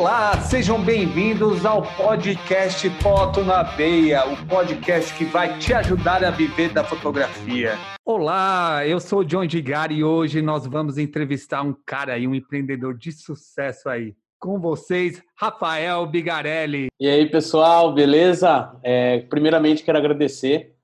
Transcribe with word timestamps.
Olá, 0.00 0.40
sejam 0.40 0.82
bem-vindos 0.82 1.66
ao 1.66 1.82
podcast 1.82 2.88
Foto 3.02 3.44
na 3.44 3.62
Veia, 3.62 4.24
o 4.24 4.46
podcast 4.46 5.12
que 5.12 5.26
vai 5.26 5.58
te 5.58 5.74
ajudar 5.74 6.24
a 6.24 6.30
viver 6.30 6.72
da 6.72 6.82
fotografia. 6.82 7.72
Olá, 8.02 8.80
eu 8.86 8.98
sou 8.98 9.18
o 9.18 9.24
John 9.26 9.44
Digari 9.44 9.96
e 9.96 10.02
hoje 10.02 10.40
nós 10.40 10.66
vamos 10.66 10.96
entrevistar 10.96 11.60
um 11.60 11.76
cara 11.84 12.14
aí, 12.14 12.26
um 12.26 12.34
empreendedor 12.34 12.96
de 12.96 13.12
sucesso 13.12 13.90
aí. 13.90 14.14
Com 14.38 14.58
vocês, 14.58 15.22
Rafael 15.36 16.06
Bigarelli. 16.06 16.86
E 16.98 17.06
aí, 17.06 17.28
pessoal, 17.28 17.92
beleza? 17.92 18.74
É, 18.82 19.18
primeiramente, 19.28 19.82
quero 19.82 19.98
agradecer 19.98 20.76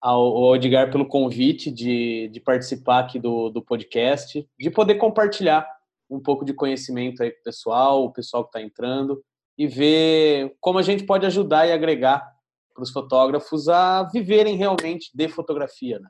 ao, 0.00 0.34
ao 0.34 0.56
Edgar 0.56 0.90
pelo 0.90 1.04
convite 1.04 1.70
de, 1.70 2.30
de 2.32 2.40
participar 2.40 3.00
aqui 3.00 3.18
do, 3.18 3.50
do 3.50 3.60
podcast, 3.60 4.48
de 4.58 4.70
poder 4.70 4.94
compartilhar 4.94 5.68
um 6.14 6.20
pouco 6.20 6.44
de 6.44 6.52
conhecimento 6.52 7.22
aí 7.22 7.30
com 7.30 7.40
o 7.40 7.44
pessoal, 7.44 8.04
o 8.04 8.12
pessoal 8.12 8.44
que 8.44 8.48
está 8.48 8.60
entrando, 8.60 9.22
e 9.56 9.66
ver 9.66 10.54
como 10.60 10.78
a 10.78 10.82
gente 10.82 11.04
pode 11.04 11.26
ajudar 11.26 11.66
e 11.66 11.72
agregar 11.72 12.30
para 12.74 12.82
os 12.82 12.90
fotógrafos 12.90 13.68
a 13.68 14.04
viverem 14.04 14.56
realmente 14.56 15.10
de 15.14 15.28
fotografia. 15.28 15.98
Né? 15.98 16.08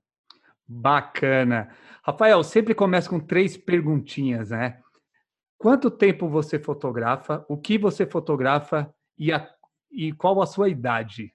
Bacana. 0.67 1.75
Rafael, 2.03 2.43
sempre 2.43 2.75
começa 2.75 3.09
com 3.09 3.21
três 3.21 3.57
perguntinhas, 3.57 4.51
né? 4.51 4.81
Quanto 5.59 5.91
tempo 5.91 6.29
você 6.29 6.59
fotografa? 6.59 7.45
O 7.49 7.57
que 7.57 7.79
você 7.79 8.05
fotografa? 8.05 8.93
E, 9.17 9.33
a, 9.33 9.49
e 9.91 10.13
qual 10.13 10.43
a 10.43 10.47
sua 10.47 10.69
idade? 10.69 11.33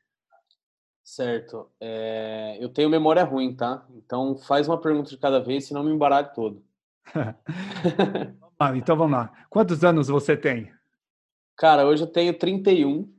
Certo. 1.04 1.72
É, 1.80 2.58
eu 2.60 2.68
tenho 2.68 2.90
memória 2.90 3.24
ruim, 3.24 3.56
tá? 3.56 3.86
Então 3.96 4.38
faz 4.38 4.68
uma 4.68 4.80
pergunta 4.80 5.10
de 5.10 5.18
cada 5.18 5.40
vez, 5.40 5.66
senão 5.66 5.84
me 5.84 5.92
embaralho 5.92 6.30
todo. 6.34 6.62
ah, 8.60 8.76
então 8.76 8.98
vamos 8.98 9.18
lá. 9.18 9.32
Quantos 9.50 9.84
anos 9.84 10.08
você 10.08 10.36
tem? 10.36 10.72
Cara, 11.56 11.86
hoje 11.86 12.04
eu 12.04 12.08
tenho 12.08 12.38
31. 12.38 13.14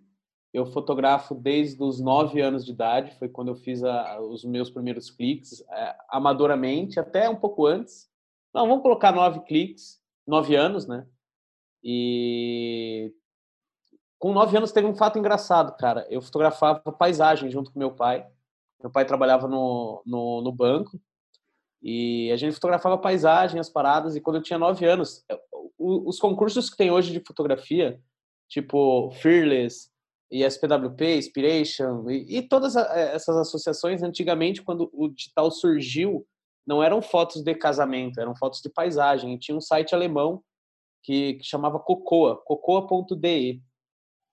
Eu 0.53 0.67
fotografo 0.67 1.35
desde 1.35 1.81
os 1.81 2.01
9 2.01 2.41
anos 2.41 2.65
de 2.65 2.73
idade. 2.73 3.17
Foi 3.19 3.29
quando 3.29 3.49
eu 3.49 3.55
fiz 3.55 3.85
a, 3.85 4.21
os 4.21 4.45
meus 4.45 4.69
primeiros 4.69 5.11
cliques, 5.11 5.61
é, 5.71 5.97
amadoramente, 6.09 6.99
até 6.99 7.29
um 7.29 7.37
pouco 7.37 7.67
antes. 7.67 8.11
Não, 8.53 8.67
vamos 8.67 8.83
colocar 8.83 9.13
9 9.13 9.41
cliques, 9.41 10.01
9 10.27 10.57
anos, 10.57 10.89
né? 10.89 11.07
E 11.85 13.15
com 14.19 14.33
9 14.33 14.57
anos 14.57 14.73
teve 14.73 14.89
um 14.89 14.95
fato 14.97 15.21
engraçado, 15.21 15.77
cara. 15.77 16.05
Eu 16.11 16.21
fotografava 16.21 16.81
paisagem 16.93 17.49
junto 17.49 17.71
com 17.71 17.79
meu 17.79 17.93
pai. 17.93 18.27
Meu 18.83 18.91
pai 18.91 19.05
trabalhava 19.05 19.47
no, 19.47 20.03
no, 20.05 20.43
no 20.43 20.53
banco 20.53 21.01
e 21.83 22.31
a 22.33 22.37
gente 22.37 22.55
fotografava 22.55 22.99
paisagem, 22.99 23.61
as 23.61 23.71
paradas, 23.71 24.17
e 24.17 24.21
quando 24.21 24.37
eu 24.37 24.43
tinha 24.43 24.59
nove 24.59 24.85
anos, 24.85 25.25
os 25.79 26.19
concursos 26.19 26.69
que 26.69 26.77
tem 26.77 26.91
hoje 26.91 27.13
de 27.13 27.21
fotografia, 27.25 28.01
tipo 28.49 29.11
Fearless, 29.13 29.91
SPWP, 30.31 31.17
Inspiration, 31.17 32.11
e, 32.11 32.39
e 32.39 32.43
todas 32.43 32.77
essas 32.77 33.37
associações, 33.37 34.03
antigamente, 34.03 34.63
quando 34.63 34.91
o 34.93 35.09
digital 35.09 35.51
surgiu, 35.51 36.27
não 36.67 36.83
eram 36.83 37.01
fotos 37.01 37.43
de 37.43 37.55
casamento, 37.55 38.21
eram 38.21 38.37
fotos 38.37 38.61
de 38.61 38.69
paisagem. 38.69 39.33
E 39.33 39.39
tinha 39.39 39.57
um 39.57 39.61
site 39.61 39.95
alemão 39.95 40.43
que, 41.03 41.35
que 41.35 41.45
chamava 41.45 41.79
Cocoa, 41.79 42.37
cocoa.de, 42.45 43.63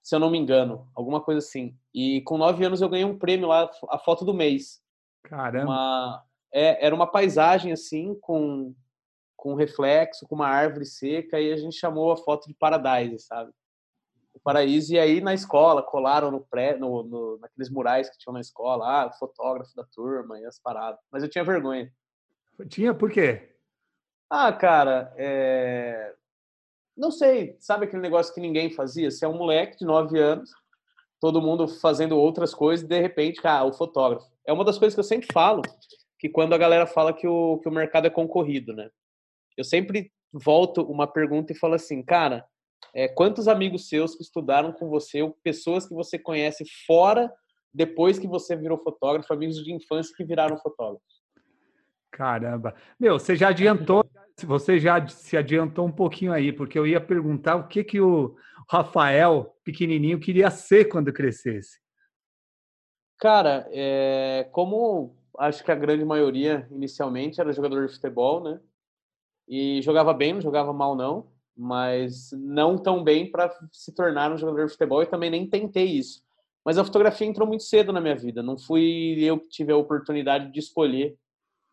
se 0.03 0.15
eu 0.15 0.19
não 0.19 0.29
me 0.29 0.37
engano, 0.37 0.89
alguma 0.93 1.21
coisa 1.21 1.39
assim. 1.39 1.77
E 1.93 2.21
com 2.21 2.37
nove 2.37 2.65
anos 2.65 2.81
eu 2.81 2.89
ganhei 2.89 3.05
um 3.05 3.17
prêmio 3.17 3.47
lá, 3.47 3.69
a 3.89 3.97
foto 3.97 4.25
do 4.25 4.33
mês. 4.33 4.81
Caramba! 5.23 5.65
Uma, 5.65 6.23
é, 6.55 6.85
era 6.85 6.95
uma 6.95 7.05
paisagem 7.05 7.73
assim, 7.73 8.15
com, 8.21 8.73
com 9.35 9.55
reflexo, 9.55 10.25
com 10.25 10.35
uma 10.35 10.47
árvore 10.47 10.85
seca, 10.85 11.37
e 11.37 11.51
a 11.51 11.57
gente 11.57 11.75
chamou 11.75 12.13
a 12.13 12.17
foto 12.17 12.47
de 12.47 12.53
Paradise, 12.53 13.19
sabe? 13.25 13.51
O 14.33 14.39
paraíso, 14.39 14.93
e 14.93 14.99
aí 14.99 15.19
na 15.19 15.33
escola, 15.33 15.83
colaram 15.83 16.31
no 16.31 16.39
pré, 16.39 16.77
no, 16.77 17.03
no, 17.03 17.37
naqueles 17.39 17.69
murais 17.69 18.09
que 18.09 18.17
tinham 18.17 18.33
na 18.33 18.39
escola, 18.39 18.85
ah, 18.87 19.11
fotógrafo 19.11 19.75
da 19.75 19.83
turma 19.83 20.39
e 20.39 20.45
as 20.45 20.57
paradas. 20.57 20.99
Mas 21.11 21.23
eu 21.23 21.29
tinha 21.29 21.43
vergonha. 21.43 21.91
Tinha 22.69 22.93
por 22.93 23.11
quê? 23.11 23.53
Ah, 24.29 24.53
cara, 24.53 25.13
é... 25.17 26.13
não 26.95 27.11
sei, 27.11 27.57
sabe 27.59 27.83
aquele 27.83 28.01
negócio 28.01 28.33
que 28.33 28.39
ninguém 28.39 28.69
fazia? 28.69 29.11
Você 29.11 29.25
é 29.25 29.27
um 29.27 29.37
moleque 29.37 29.79
de 29.79 29.85
9 29.85 30.17
anos, 30.17 30.51
todo 31.19 31.41
mundo 31.41 31.67
fazendo 31.67 32.17
outras 32.17 32.53
coisas, 32.53 32.85
e 32.85 32.87
de 32.87 32.99
repente, 33.01 33.45
ah, 33.45 33.65
o 33.65 33.73
fotógrafo. 33.73 34.25
É 34.45 34.53
uma 34.53 34.63
das 34.63 34.77
coisas 34.77 34.93
que 34.93 34.99
eu 35.01 35.03
sempre 35.03 35.27
falo, 35.33 35.61
que 36.25 36.29
quando 36.29 36.53
a 36.53 36.57
galera 36.57 36.87
fala 36.87 37.13
que 37.13 37.27
o, 37.27 37.59
que 37.59 37.69
o 37.69 37.71
mercado 37.71 38.07
é 38.07 38.09
concorrido, 38.09 38.73
né? 38.73 38.89
Eu 39.55 39.63
sempre 39.63 40.11
volto 40.33 40.81
uma 40.81 41.05
pergunta 41.05 41.53
e 41.53 41.55
falo 41.55 41.75
assim, 41.75 42.01
cara, 42.01 42.43
é, 42.95 43.07
quantos 43.07 43.47
amigos 43.47 43.87
seus 43.87 44.15
que 44.15 44.23
estudaram 44.23 44.71
com 44.71 44.89
você, 44.89 45.21
ou 45.21 45.37
pessoas 45.43 45.87
que 45.87 45.93
você 45.93 46.17
conhece 46.17 46.65
fora, 46.87 47.31
depois 47.71 48.17
que 48.17 48.27
você 48.27 48.55
virou 48.55 48.79
fotógrafo, 48.79 49.31
amigos 49.31 49.63
de 49.63 49.71
infância 49.71 50.15
que 50.17 50.23
viraram 50.23 50.57
fotógrafos? 50.57 51.21
Caramba. 52.11 52.73
Meu, 52.99 53.19
você 53.19 53.35
já 53.35 53.49
adiantou, 53.49 54.03
você 54.43 54.79
já 54.79 55.07
se 55.07 55.37
adiantou 55.37 55.85
um 55.85 55.91
pouquinho 55.91 56.33
aí, 56.33 56.51
porque 56.51 56.79
eu 56.79 56.87
ia 56.87 56.99
perguntar 56.99 57.55
o 57.55 57.67
que 57.67 57.83
que 57.83 58.01
o 58.01 58.35
Rafael, 58.67 59.55
pequenininho, 59.63 60.19
queria 60.19 60.49
ser 60.49 60.85
quando 60.85 61.13
crescesse. 61.13 61.79
Cara, 63.19 63.67
é, 63.71 64.49
como 64.51 65.23
acho 65.39 65.63
que 65.63 65.71
a 65.71 65.75
grande 65.75 66.05
maioria 66.05 66.67
inicialmente 66.71 67.39
era 67.41 67.51
jogador 67.53 67.85
de 67.87 67.93
futebol, 67.93 68.43
né? 68.43 68.59
E 69.47 69.81
jogava 69.81 70.13
bem, 70.13 70.33
não 70.33 70.41
jogava 70.41 70.73
mal 70.73 70.95
não, 70.95 71.27
mas 71.55 72.31
não 72.33 72.77
tão 72.77 73.03
bem 73.03 73.29
para 73.31 73.51
se 73.71 73.93
tornar 73.93 74.31
um 74.31 74.37
jogador 74.37 74.65
de 74.65 74.71
futebol 74.71 75.03
e 75.03 75.07
também 75.07 75.29
nem 75.29 75.47
tentei 75.49 75.85
isso. 75.85 76.23
Mas 76.65 76.77
a 76.77 76.83
fotografia 76.85 77.27
entrou 77.27 77.47
muito 77.47 77.63
cedo 77.63 77.93
na 77.93 78.01
minha 78.01 78.15
vida, 78.15 78.41
não 78.43 78.57
fui 78.57 79.17
eu 79.21 79.39
que 79.39 79.49
tive 79.49 79.71
a 79.71 79.77
oportunidade 79.77 80.51
de 80.51 80.59
escolher 80.59 81.17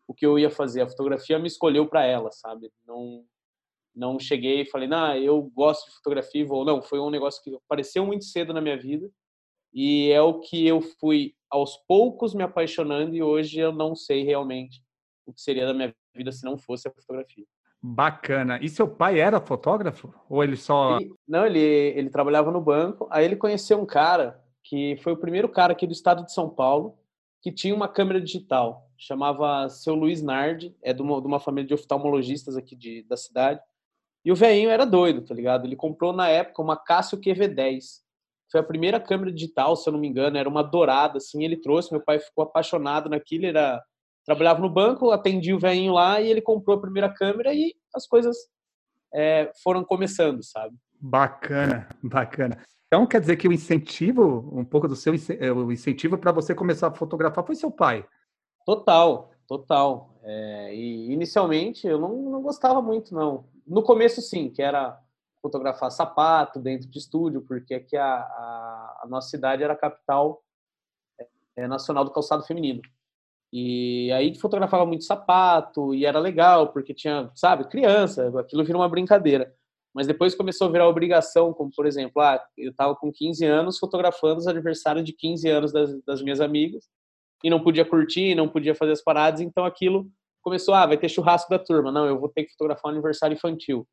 o 0.07 0.13
que 0.13 0.25
eu 0.25 0.39
ia 0.39 0.49
fazer. 0.51 0.81
A 0.81 0.89
fotografia 0.89 1.39
me 1.39 1.47
escolheu 1.47 1.87
para 1.87 2.05
ela, 2.05 2.31
sabe? 2.31 2.71
Não 2.87 3.25
não 3.95 4.19
cheguei 4.19 4.61
e 4.61 4.65
falei, 4.65 4.87
"Não, 4.87 5.15
eu 5.17 5.41
gosto 5.55 5.87
de 5.89 5.95
fotografia", 5.97 6.45
ou 6.49 6.65
não, 6.65 6.81
foi 6.81 6.99
um 6.99 7.09
negócio 7.11 7.43
que 7.43 7.55
apareceu 7.55 8.05
muito 8.05 8.25
cedo 8.25 8.53
na 8.53 8.61
minha 8.61 8.77
vida 8.77 9.09
e 9.73 10.11
é 10.11 10.21
o 10.21 10.39
que 10.39 10.65
eu 10.67 10.81
fui 10.81 11.33
aos 11.49 11.77
poucos 11.87 12.33
me 12.33 12.43
apaixonando 12.43 13.15
e 13.15 13.23
hoje 13.23 13.59
eu 13.59 13.71
não 13.71 13.95
sei 13.95 14.23
realmente 14.23 14.83
o 15.25 15.33
que 15.33 15.41
seria 15.41 15.65
da 15.65 15.73
minha 15.73 15.93
vida 16.15 16.31
se 16.31 16.43
não 16.43 16.57
fosse 16.57 16.87
a 16.87 16.91
fotografia. 16.91 17.45
Bacana. 17.81 18.59
E 18.61 18.69
seu 18.69 18.87
pai 18.87 19.19
era 19.19 19.41
fotógrafo? 19.41 20.13
Ou 20.29 20.41
ele 20.43 20.55
só. 20.55 20.97
Ele, 20.97 21.13
não, 21.27 21.45
ele, 21.45 21.59
ele 21.59 22.09
trabalhava 22.09 22.49
no 22.49 22.61
banco. 22.61 23.07
Aí 23.11 23.25
ele 23.25 23.35
conheceu 23.35 23.77
um 23.77 23.85
cara 23.85 24.41
que 24.63 24.95
foi 25.03 25.11
o 25.11 25.17
primeiro 25.17 25.49
cara 25.49 25.73
aqui 25.73 25.85
do 25.85 25.91
estado 25.91 26.23
de 26.23 26.33
São 26.33 26.49
Paulo 26.49 26.97
que 27.41 27.51
tinha 27.51 27.75
uma 27.75 27.89
câmera 27.89 28.21
digital. 28.21 28.89
Chamava 28.97 29.67
seu 29.67 29.93
Luiz 29.93 30.21
Nardi, 30.21 30.73
é 30.81 30.93
de 30.93 31.01
uma, 31.01 31.19
de 31.19 31.27
uma 31.27 31.41
família 31.41 31.67
de 31.67 31.73
oftalmologistas 31.73 32.55
aqui 32.55 32.73
de, 32.73 33.03
da 33.03 33.17
cidade. 33.17 33.59
E 34.23 34.31
o 34.31 34.35
velhinho 34.35 34.69
era 34.69 34.85
doido, 34.85 35.21
tá 35.21 35.35
ligado? 35.35 35.65
Ele 35.65 35.75
comprou 35.75 36.13
na 36.13 36.29
época 36.29 36.61
uma 36.61 36.77
Casio 36.77 37.19
QV10. 37.19 38.01
Foi 38.53 38.61
a 38.61 38.63
primeira 38.63 38.99
câmera 38.99 39.31
digital, 39.31 39.75
se 39.75 39.89
eu 39.89 39.93
não 39.93 39.99
me 39.99 40.07
engano, 40.07 40.37
era 40.37 40.47
uma 40.47 40.61
dourada, 40.61 41.17
assim, 41.17 41.43
ele 41.43 41.57
trouxe, 41.57 41.91
meu 41.91 42.03
pai 42.03 42.19
ficou 42.19 42.43
apaixonado 42.43 43.09
naquilo, 43.09 43.47
era 43.47 43.81
trabalhava 44.23 44.61
no 44.61 44.69
banco, 44.69 45.09
atendia 45.09 45.55
o 45.55 45.59
velhinho 45.59 45.91
lá 45.91 46.21
e 46.21 46.29
ele 46.29 46.39
comprou 46.39 46.77
a 46.77 46.81
primeira 46.81 47.09
câmera 47.11 47.51
e 47.51 47.73
as 47.95 48.05
coisas 48.05 48.37
é, 49.11 49.51
foram 49.63 49.83
começando, 49.83 50.43
sabe? 50.43 50.75
Bacana, 50.99 51.89
bacana. 52.03 52.63
Então 52.85 53.07
quer 53.07 53.21
dizer 53.21 53.37
que 53.37 53.47
o 53.47 53.51
incentivo, 53.51 54.47
um 54.53 54.63
pouco 54.63 54.87
do 54.87 54.95
seu 54.95 55.13
o 55.13 55.71
incentivo 55.71 56.15
para 56.15 56.31
você 56.31 56.53
começar 56.53 56.89
a 56.89 56.95
fotografar 56.95 57.43
foi 57.43 57.55
seu 57.55 57.71
pai? 57.71 58.05
Total, 58.67 59.31
total. 59.47 60.13
É, 60.21 60.75
e 60.75 61.11
inicialmente 61.11 61.87
eu 61.87 61.99
não, 61.99 62.15
não 62.21 62.41
gostava 62.43 62.83
muito, 62.83 63.15
não. 63.15 63.45
No 63.65 63.81
começo 63.81 64.21
sim, 64.21 64.51
que 64.51 64.61
era 64.61 64.95
fotografar 65.43 65.91
sapato 65.91 66.57
dentro 66.57 66.89
de 66.89 66.97
estúdio, 66.97 67.41
porque 67.41 67.73
aqui 67.73 67.97
a, 67.97 68.15
a, 68.15 69.01
a 69.03 69.07
nossa 69.09 69.29
cidade 69.29 69.61
era 69.61 69.73
a 69.73 69.77
capital 69.77 70.41
é, 71.57 71.67
nacional 71.67 72.05
do 72.05 72.11
calçado 72.11 72.45
feminino. 72.45 72.81
E 73.51 74.11
aí 74.13 74.33
fotografava 74.35 74.85
muito 74.85 75.03
sapato 75.03 75.93
e 75.93 76.05
era 76.05 76.17
legal, 76.17 76.71
porque 76.71 76.93
tinha, 76.93 77.29
sabe, 77.35 77.65
criança, 77.65 78.31
aquilo 78.39 78.63
vira 78.63 78.77
uma 78.77 78.89
brincadeira. 78.89 79.53
Mas 79.93 80.07
depois 80.07 80.33
começou 80.33 80.67
a 80.67 80.71
virar 80.71 80.87
obrigação, 80.87 81.53
como 81.53 81.69
por 81.75 81.85
exemplo, 81.85 82.19
ah, 82.21 82.43
eu 82.57 82.71
estava 82.71 82.95
com 82.95 83.11
15 83.11 83.45
anos 83.45 83.77
fotografando 83.77 84.37
os 84.37 84.47
aniversários 84.47 85.05
de 85.05 85.13
15 85.13 85.49
anos 85.49 85.71
das, 85.71 86.01
das 86.03 86.21
minhas 86.21 86.41
amigas 86.41 86.89
e 87.43 87.49
não 87.49 87.61
podia 87.61 87.85
curtir, 87.85 88.33
não 88.33 88.49
podia 88.49 88.73
fazer 88.73 88.93
as 88.93 89.03
paradas, 89.03 89.41
então 89.41 89.65
aquilo 89.65 90.09
começou, 90.41 90.73
ah, 90.73 90.87
vai 90.87 90.97
ter 90.97 91.09
churrasco 91.09 91.49
da 91.49 91.59
turma, 91.59 91.91
não, 91.91 92.07
eu 92.07 92.19
vou 92.19 92.29
ter 92.29 92.45
que 92.45 92.51
fotografar 92.53 92.89
um 92.89 92.95
aniversário 92.95 93.35
infantil. 93.35 93.87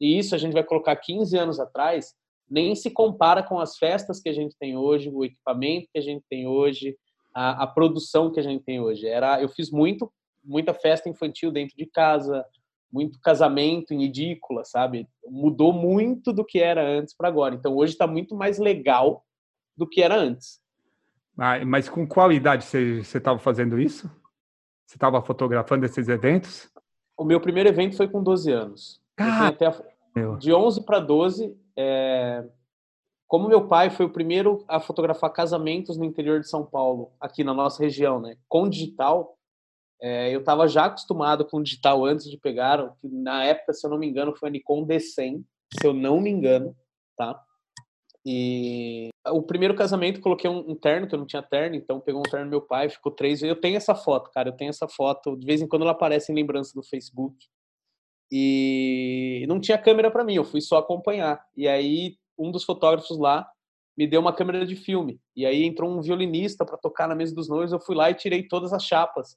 E 0.00 0.18
isso 0.18 0.34
a 0.34 0.38
gente 0.38 0.52
vai 0.52 0.64
colocar 0.64 0.94
15 0.96 1.36
anos 1.36 1.60
atrás, 1.60 2.14
nem 2.48 2.74
se 2.74 2.90
compara 2.90 3.42
com 3.42 3.58
as 3.58 3.76
festas 3.76 4.20
que 4.20 4.28
a 4.28 4.32
gente 4.32 4.56
tem 4.58 4.76
hoje, 4.76 5.10
o 5.10 5.24
equipamento 5.24 5.88
que 5.92 5.98
a 5.98 6.02
gente 6.02 6.24
tem 6.28 6.46
hoje, 6.46 6.96
a, 7.34 7.64
a 7.64 7.66
produção 7.66 8.30
que 8.30 8.40
a 8.40 8.42
gente 8.42 8.64
tem 8.64 8.80
hoje. 8.80 9.06
Era, 9.06 9.40
eu 9.40 9.48
fiz 9.48 9.70
muito, 9.70 10.10
muita 10.42 10.72
festa 10.72 11.08
infantil 11.08 11.50
dentro 11.50 11.76
de 11.76 11.86
casa, 11.86 12.44
muito 12.90 13.20
casamento 13.20 13.92
em 13.92 14.04
edícula, 14.04 14.64
sabe? 14.64 15.06
Mudou 15.26 15.72
muito 15.72 16.32
do 16.32 16.44
que 16.44 16.58
era 16.58 16.82
antes 16.82 17.14
para 17.14 17.28
agora. 17.28 17.54
Então 17.54 17.76
hoje 17.76 17.92
está 17.92 18.06
muito 18.06 18.34
mais 18.34 18.58
legal 18.58 19.24
do 19.76 19.86
que 19.86 20.02
era 20.02 20.16
antes. 20.16 20.60
Ah, 21.36 21.64
mas 21.64 21.88
com 21.88 22.06
qual 22.06 22.32
idade 22.32 22.64
você 22.64 23.00
estava 23.00 23.38
fazendo 23.38 23.78
isso? 23.78 24.10
Você 24.84 24.96
estava 24.96 25.22
fotografando 25.22 25.84
esses 25.84 26.08
eventos? 26.08 26.68
O 27.16 27.24
meu 27.24 27.40
primeiro 27.40 27.68
evento 27.68 27.96
foi 27.96 28.08
com 28.08 28.22
12 28.22 28.50
anos. 28.50 29.00
Ah, 29.18 29.48
a... 29.48 30.36
De 30.36 30.52
11 30.52 30.84
para 30.84 31.00
12, 31.00 31.56
é... 31.76 32.44
como 33.26 33.48
meu 33.48 33.66
pai 33.66 33.90
foi 33.90 34.06
o 34.06 34.12
primeiro 34.12 34.64
a 34.68 34.80
fotografar 34.80 35.32
casamentos 35.32 35.96
no 35.96 36.04
interior 36.04 36.40
de 36.40 36.48
São 36.48 36.64
Paulo, 36.64 37.12
aqui 37.20 37.44
na 37.44 37.54
nossa 37.54 37.82
região, 37.82 38.20
né, 38.20 38.36
com 38.48 38.68
digital, 38.68 39.38
é, 40.00 40.32
eu 40.32 40.40
estava 40.40 40.68
já 40.68 40.84
acostumado 40.84 41.44
com 41.44 41.62
digital 41.62 42.04
antes 42.04 42.30
de 42.30 42.38
pegar, 42.38 42.94
que 43.00 43.08
na 43.08 43.44
época, 43.44 43.72
se 43.72 43.84
eu 43.84 43.90
não 43.90 43.98
me 43.98 44.06
engano, 44.06 44.36
foi 44.36 44.48
a 44.48 44.52
Nikon 44.52 44.86
D100, 44.86 45.42
se 45.80 45.86
eu 45.86 45.92
não 45.92 46.20
me 46.20 46.30
engano, 46.30 46.74
tá? 47.16 47.42
E 48.24 49.08
o 49.26 49.42
primeiro 49.42 49.74
casamento 49.74 50.20
coloquei 50.20 50.48
um, 50.48 50.70
um, 50.70 50.74
terno, 50.74 51.08
que 51.08 51.14
eu 51.14 51.18
não 51.18 51.26
tinha 51.26 51.42
terno, 51.42 51.76
então 51.76 52.00
pegou 52.00 52.20
um 52.20 52.30
terno 52.30 52.46
do 52.46 52.50
meu 52.50 52.60
pai, 52.60 52.88
ficou 52.88 53.10
três. 53.10 53.42
Eu 53.42 53.58
tenho 53.58 53.76
essa 53.76 53.94
foto, 53.94 54.30
cara, 54.30 54.50
eu 54.50 54.56
tenho 54.56 54.68
essa 54.68 54.86
foto. 54.86 55.36
De 55.36 55.46
vez 55.46 55.60
em 55.60 55.66
quando 55.66 55.82
ela 55.82 55.92
aparece 55.92 56.30
em 56.30 56.34
lembrança 56.34 56.72
no 56.76 56.82
Facebook. 56.82 57.34
E 58.30 59.44
não 59.48 59.60
tinha 59.60 59.78
câmera 59.78 60.10
para 60.10 60.24
mim, 60.24 60.34
eu 60.34 60.44
fui 60.44 60.60
só 60.60 60.78
acompanhar. 60.78 61.42
E 61.56 61.66
aí 61.66 62.16
um 62.38 62.50
dos 62.50 62.64
fotógrafos 62.64 63.18
lá 63.18 63.48
me 63.96 64.06
deu 64.06 64.20
uma 64.20 64.32
câmera 64.32 64.64
de 64.64 64.76
filme. 64.76 65.20
E 65.34 65.44
aí 65.44 65.64
entrou 65.64 65.90
um 65.90 66.00
violinista 66.00 66.64
para 66.64 66.78
tocar 66.78 67.08
na 67.08 67.14
mesa 67.14 67.34
dos 67.34 67.48
noivos. 67.48 67.72
Eu 67.72 67.80
fui 67.80 67.96
lá 67.96 68.10
e 68.10 68.14
tirei 68.14 68.46
todas 68.46 68.72
as 68.72 68.84
chapas 68.84 69.36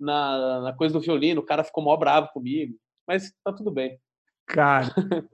na, 0.00 0.60
na 0.62 0.72
coisa 0.72 0.94
do 0.94 1.00
violino, 1.00 1.42
o 1.42 1.44
cara 1.44 1.62
ficou 1.62 1.84
mó 1.84 1.94
bravo 1.96 2.28
comigo, 2.32 2.74
mas 3.06 3.32
tá 3.44 3.52
tudo 3.52 3.70
bem. 3.70 4.00
Cara. 4.46 4.86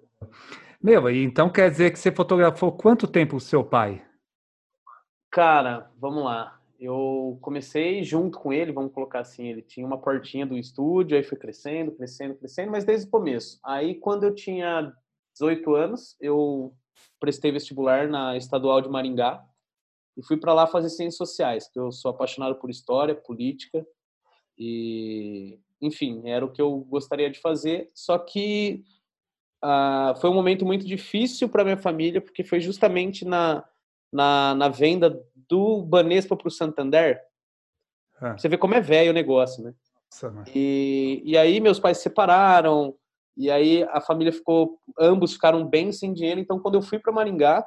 Meu, 0.83 1.09
então 1.09 1.49
quer 1.49 1.71
dizer 1.71 1.93
que 1.93 1.99
você 1.99 2.13
fotografou 2.13 2.73
quanto 2.73 3.07
tempo 3.07 3.37
o 3.37 3.41
seu 3.41 3.65
pai? 3.65 4.05
Cara, 5.31 5.91
vamos 5.97 6.25
lá. 6.25 6.61
Eu 6.79 7.39
comecei 7.41 8.05
junto 8.05 8.39
com 8.39 8.53
ele, 8.53 8.73
vamos 8.73 8.93
colocar 8.93 9.21
assim, 9.21 9.47
ele 9.49 9.63
tinha 9.63 9.87
uma 9.87 9.99
portinha 9.99 10.47
do 10.47 10.59
estúdio, 10.59 11.17
aí 11.17 11.23
foi 11.23 11.39
crescendo, 11.39 11.93
crescendo, 11.93 12.35
crescendo, 12.35 12.71
mas 12.71 12.85
desde 12.85 13.07
o 13.07 13.11
começo. 13.11 13.59
Aí 13.65 13.95
quando 13.95 14.25
eu 14.25 14.35
tinha 14.35 14.93
18 15.33 15.75
anos, 15.75 16.17
eu 16.21 16.75
prestei 17.19 17.51
vestibular 17.51 18.09
na 18.09 18.37
Estadual 18.37 18.81
de 18.81 18.89
Maringá 18.89 19.45
e 20.17 20.23
fui 20.23 20.37
para 20.37 20.55
lá 20.55 20.67
fazer 20.67 20.89
ciências 20.89 21.17
sociais, 21.17 21.69
que 21.69 21.79
eu 21.79 21.93
sou 21.93 22.11
apaixonado 22.11 22.57
por 22.57 22.71
história, 22.71 23.15
política 23.15 23.87
e, 24.59 25.59
enfim, 25.81 26.23
era 26.25 26.45
o 26.45 26.51
que 26.51 26.61
eu 26.61 26.79
gostaria 26.79 27.31
de 27.31 27.39
fazer. 27.39 27.91
Só 27.95 28.19
que 28.19 28.85
uh, 29.63 30.19
foi 30.19 30.31
um 30.31 30.35
momento 30.35 30.65
muito 30.65 30.87
difícil 30.87 31.49
para 31.49 31.65
minha 31.65 31.77
família, 31.77 32.21
porque 32.21 32.43
foi 32.43 32.61
justamente 32.61 33.25
na, 33.25 33.65
na, 34.13 34.55
na 34.55 34.69
venda 34.69 35.23
do 35.49 35.83
Banespa 35.83 36.37
para 36.37 36.49
o 36.49 36.51
Santander. 36.51 37.21
Ah. 38.21 38.37
Você 38.37 38.49
vê 38.49 38.57
como 38.57 38.75
é 38.75 38.81
velho 38.81 39.11
o 39.11 39.15
negócio, 39.15 39.63
né? 39.63 39.75
Nossa, 40.23 40.45
e, 40.55 41.23
e 41.25 41.37
aí 41.37 41.61
meus 41.61 41.79
pais 41.79 41.99
se 41.99 42.05
separaram, 42.05 42.95
e 43.37 43.51
aí 43.51 43.83
a 43.91 44.01
família 44.01 44.33
ficou, 44.33 44.79
ambos 44.99 45.35
ficaram 45.35 45.67
bem 45.67 45.93
sem 45.93 46.13
dinheiro. 46.13 46.41
Então, 46.41 46.59
quando 46.59 46.77
eu 46.77 46.83
fui 46.83 46.99
para 46.99 47.13
Maringá 47.13 47.67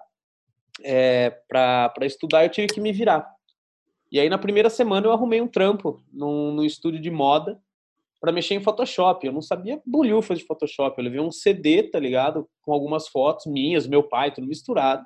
é, 0.81 1.29
para 1.47 1.93
estudar, 2.01 2.43
eu 2.43 2.49
tive 2.49 2.67
que 2.67 2.81
me 2.81 2.91
virar. 2.91 3.29
E 4.11 4.19
aí, 4.19 4.27
na 4.27 4.39
primeira 4.39 4.69
semana, 4.69 5.05
eu 5.05 5.11
arrumei 5.11 5.39
um 5.39 5.47
trampo 5.47 6.01
num, 6.11 6.51
num 6.51 6.63
estúdio 6.63 6.99
de 6.99 7.11
moda 7.11 7.61
para 8.19 8.31
mexer 8.31 8.55
em 8.55 8.61
Photoshop. 8.63 9.25
Eu 9.25 9.31
não 9.33 9.41
sabia 9.41 9.79
bolhufas 9.85 10.39
de 10.39 10.45
Photoshop. 10.45 10.97
Eu 10.97 11.03
levei 11.03 11.19
um 11.19 11.31
CD, 11.31 11.83
tá 11.83 11.99
ligado? 11.99 12.49
Com 12.63 12.73
algumas 12.73 13.07
fotos 13.07 13.45
minhas, 13.45 13.85
meu 13.85 14.01
pai, 14.01 14.33
tudo 14.33 14.47
misturado, 14.47 15.05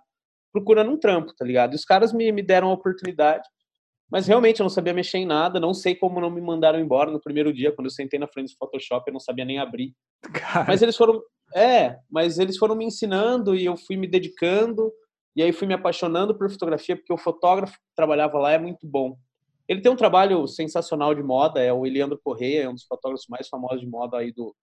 procurando 0.54 0.92
um 0.92 0.98
trampo, 0.98 1.34
tá 1.36 1.44
ligado? 1.44 1.74
E 1.74 1.76
os 1.76 1.84
caras 1.84 2.14
me, 2.14 2.32
me 2.32 2.44
deram 2.44 2.70
a 2.70 2.74
oportunidade, 2.74 3.48
mas 4.10 4.28
realmente 4.28 4.60
eu 4.60 4.64
não 4.64 4.70
sabia 4.70 4.94
mexer 4.94 5.18
em 5.18 5.26
nada. 5.26 5.60
Não 5.60 5.74
sei 5.74 5.96
como 5.96 6.22
não 6.22 6.30
me 6.30 6.40
mandaram 6.40 6.80
embora 6.80 7.10
no 7.10 7.20
primeiro 7.20 7.52
dia, 7.52 7.72
quando 7.72 7.88
eu 7.88 7.92
sentei 7.92 8.20
na 8.20 8.28
frente 8.28 8.54
do 8.54 8.58
Photoshop, 8.60 9.04
eu 9.08 9.14
não 9.14 9.20
sabia 9.20 9.44
nem 9.44 9.58
abrir. 9.58 9.94
Cara. 10.32 10.66
Mas 10.68 10.84
eles 10.84 10.96
foram. 10.96 11.20
É, 11.56 11.98
mas 12.10 12.38
eles 12.38 12.58
foram 12.58 12.76
me 12.76 12.86
ensinando 12.86 13.56
e 13.56 13.66
eu 13.66 13.76
fui 13.76 13.98
me 13.98 14.08
dedicando. 14.08 14.94
E 15.36 15.42
aí 15.42 15.52
fui 15.52 15.68
me 15.68 15.74
apaixonando 15.74 16.38
por 16.38 16.50
fotografia, 16.52 16.96
porque 16.96 17.12
o 17.12 17.18
fotógrafo 17.18 17.74
que 17.74 17.96
trabalhava 17.96 18.38
lá 18.38 18.52
é 18.52 18.60
muito 18.60 18.88
bom. 18.88 19.18
Ele 19.68 19.82
tem 19.82 19.92
um 19.92 19.96
trabalho 19.96 20.48
sensacional 20.48 21.16
de 21.16 21.24
moda, 21.24 21.60
é 21.60 21.74
o 21.74 21.86
Eliandro 21.86 22.20
Correia, 22.24 22.64
é 22.64 22.70
um 22.70 22.74
dos 22.74 22.84
fotógrafos 22.84 23.26
mais 23.28 23.48
famosos 23.48 23.80
de 23.80 23.88
moda 23.88 24.18
aí 24.18 24.32
do, 24.32 24.56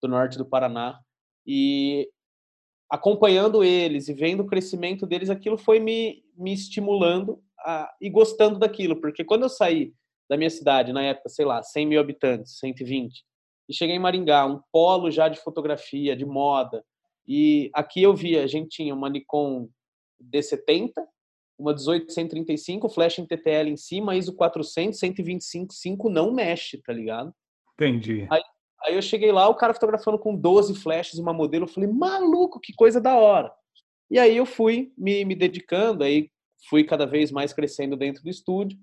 do 0.00 0.08
norte 0.08 0.38
do 0.38 0.46
Paraná. 0.46 0.98
E 1.46 2.08
acompanhando 2.90 3.64
eles 3.64 4.08
e 4.08 4.14
vendo 4.14 4.40
o 4.40 4.46
crescimento 4.46 5.06
deles, 5.06 5.30
aquilo 5.30 5.58
foi 5.58 5.80
me, 5.80 6.22
me 6.36 6.52
estimulando 6.52 7.42
a, 7.58 7.92
e 8.00 8.10
gostando 8.10 8.58
daquilo, 8.58 9.00
porque 9.00 9.24
quando 9.24 9.42
eu 9.42 9.48
saí 9.48 9.92
da 10.28 10.36
minha 10.36 10.50
cidade, 10.50 10.92
na 10.92 11.02
época, 11.02 11.28
sei 11.28 11.44
lá, 11.44 11.62
100 11.62 11.86
mil 11.86 12.00
habitantes, 12.00 12.58
120, 12.58 13.24
e 13.68 13.74
cheguei 13.74 13.96
em 13.96 13.98
Maringá, 14.00 14.46
um 14.46 14.60
polo 14.72 15.10
já 15.10 15.28
de 15.28 15.40
fotografia, 15.40 16.16
de 16.16 16.24
moda, 16.24 16.84
e 17.26 17.70
aqui 17.72 18.02
eu 18.02 18.14
via, 18.14 18.44
a 18.44 18.46
gente 18.46 18.68
tinha 18.68 18.94
uma 18.94 19.08
Nikon 19.08 19.68
D70, 20.22 20.92
uma 21.58 21.72
1835, 21.72 22.88
flash 22.88 23.18
em 23.18 23.26
TTL 23.26 23.70
em 23.70 23.76
cima, 23.76 24.16
ISO 24.16 24.34
400, 24.34 24.98
125, 24.98 25.72
5 25.72 26.10
não 26.10 26.32
mexe, 26.32 26.78
tá 26.78 26.92
ligado? 26.92 27.32
Entendi. 27.74 28.26
Aí, 28.30 28.42
aí 28.84 28.94
eu 28.94 29.02
cheguei 29.02 29.32
lá, 29.32 29.48
o 29.48 29.54
cara 29.54 29.74
fotografando 29.74 30.18
com 30.18 30.34
12 30.34 30.74
flashes 30.76 31.18
uma 31.18 31.32
modelo, 31.32 31.64
eu 31.64 31.68
falei, 31.68 31.90
maluco, 31.90 32.60
que 32.60 32.72
coisa 32.74 33.00
da 33.00 33.16
hora. 33.16 33.52
E 34.10 34.18
aí 34.18 34.36
eu 34.36 34.46
fui 34.46 34.92
me, 34.96 35.24
me 35.24 35.34
dedicando, 35.34 36.04
aí 36.04 36.30
fui 36.68 36.84
cada 36.84 37.06
vez 37.06 37.30
mais 37.32 37.52
crescendo 37.52 37.96
dentro 37.96 38.22
do 38.22 38.30
estúdio, 38.30 38.78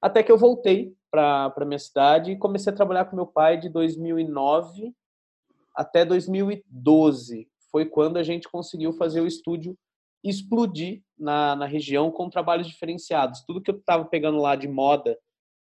até 0.00 0.22
que 0.22 0.30
eu 0.30 0.38
voltei 0.38 0.94
para 1.10 1.64
minha 1.66 1.78
cidade 1.78 2.32
e 2.32 2.38
comecei 2.38 2.72
a 2.72 2.76
trabalhar 2.76 3.06
com 3.06 3.16
meu 3.16 3.26
pai 3.26 3.58
de 3.58 3.68
2009 3.68 4.94
até 5.74 6.04
2012. 6.04 7.48
Foi 7.70 7.86
quando 7.86 8.16
a 8.16 8.22
gente 8.22 8.48
conseguiu 8.48 8.92
fazer 8.92 9.20
o 9.20 9.26
estúdio 9.26 9.76
explodir 10.22 11.02
na, 11.18 11.54
na 11.54 11.66
região 11.66 12.10
com 12.10 12.28
trabalhos 12.28 12.66
diferenciados. 12.66 13.44
Tudo 13.46 13.60
que 13.60 13.70
eu 13.70 13.76
estava 13.76 14.04
pegando 14.04 14.38
lá 14.38 14.56
de 14.56 14.68
moda, 14.68 15.18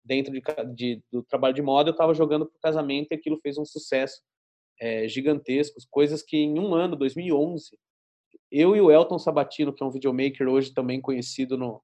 dentro 0.05 0.33
de, 0.33 0.43
de, 0.75 1.03
do 1.11 1.23
trabalho 1.23 1.55
de 1.55 1.63
moda, 1.63 1.91
eu 1.91 1.93
estava 1.93 2.15
jogando 2.15 2.47
para 2.47 2.57
o 2.57 2.61
casamento 2.61 3.09
e 3.11 3.15
aquilo 3.15 3.39
fez 3.43 3.59
um 3.59 3.65
sucesso 3.65 4.21
é, 4.81 5.07
gigantesco. 5.07 5.79
Coisas 5.91 6.23
que 6.23 6.37
em 6.37 6.59
um 6.59 6.75
ano, 6.75 6.97
2011, 6.97 7.79
eu 8.51 8.75
e 8.75 8.81
o 8.81 8.91
Elton 8.91 9.19
Sabatino, 9.19 9.73
que 9.73 9.83
é 9.83 9.87
um 9.87 9.91
videomaker 9.91 10.49
hoje 10.49 10.73
também 10.73 11.01
conhecido 11.01 11.57
no, 11.57 11.83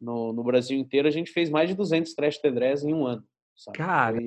no, 0.00 0.32
no 0.32 0.44
Brasil 0.44 0.78
inteiro, 0.78 1.08
a 1.08 1.10
gente 1.10 1.30
fez 1.30 1.50
mais 1.50 1.68
de 1.68 1.74
200 1.74 2.14
trash 2.14 2.38
tedress 2.38 2.84
em 2.84 2.94
um 2.94 3.06
ano. 3.06 3.24
Sabe? 3.56 3.78
Cara, 3.78 4.18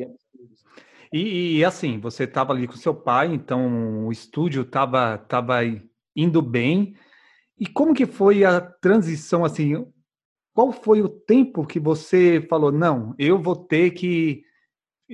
e, 1.11 1.57
e, 1.57 1.65
assim, 1.65 1.99
você 1.99 2.25
estava 2.25 2.53
ali 2.53 2.67
com 2.67 2.75
seu 2.75 2.93
pai, 2.93 3.33
então 3.33 4.05
o 4.05 4.11
estúdio 4.11 4.61
estava 4.61 5.17
tava 5.17 5.59
indo 6.15 6.41
bem, 6.41 6.95
e 7.59 7.65
como 7.65 7.93
que 7.93 8.05
foi 8.05 8.45
a 8.45 8.61
transição 8.61 9.43
assim? 9.43 9.85
Qual 10.53 10.71
foi 10.71 11.01
o 11.01 11.09
tempo 11.09 11.65
que 11.65 11.79
você 11.79 12.45
falou, 12.49 12.71
não, 12.71 13.13
eu 13.17 13.41
vou 13.41 13.55
ter 13.55 13.91
que 13.91 14.43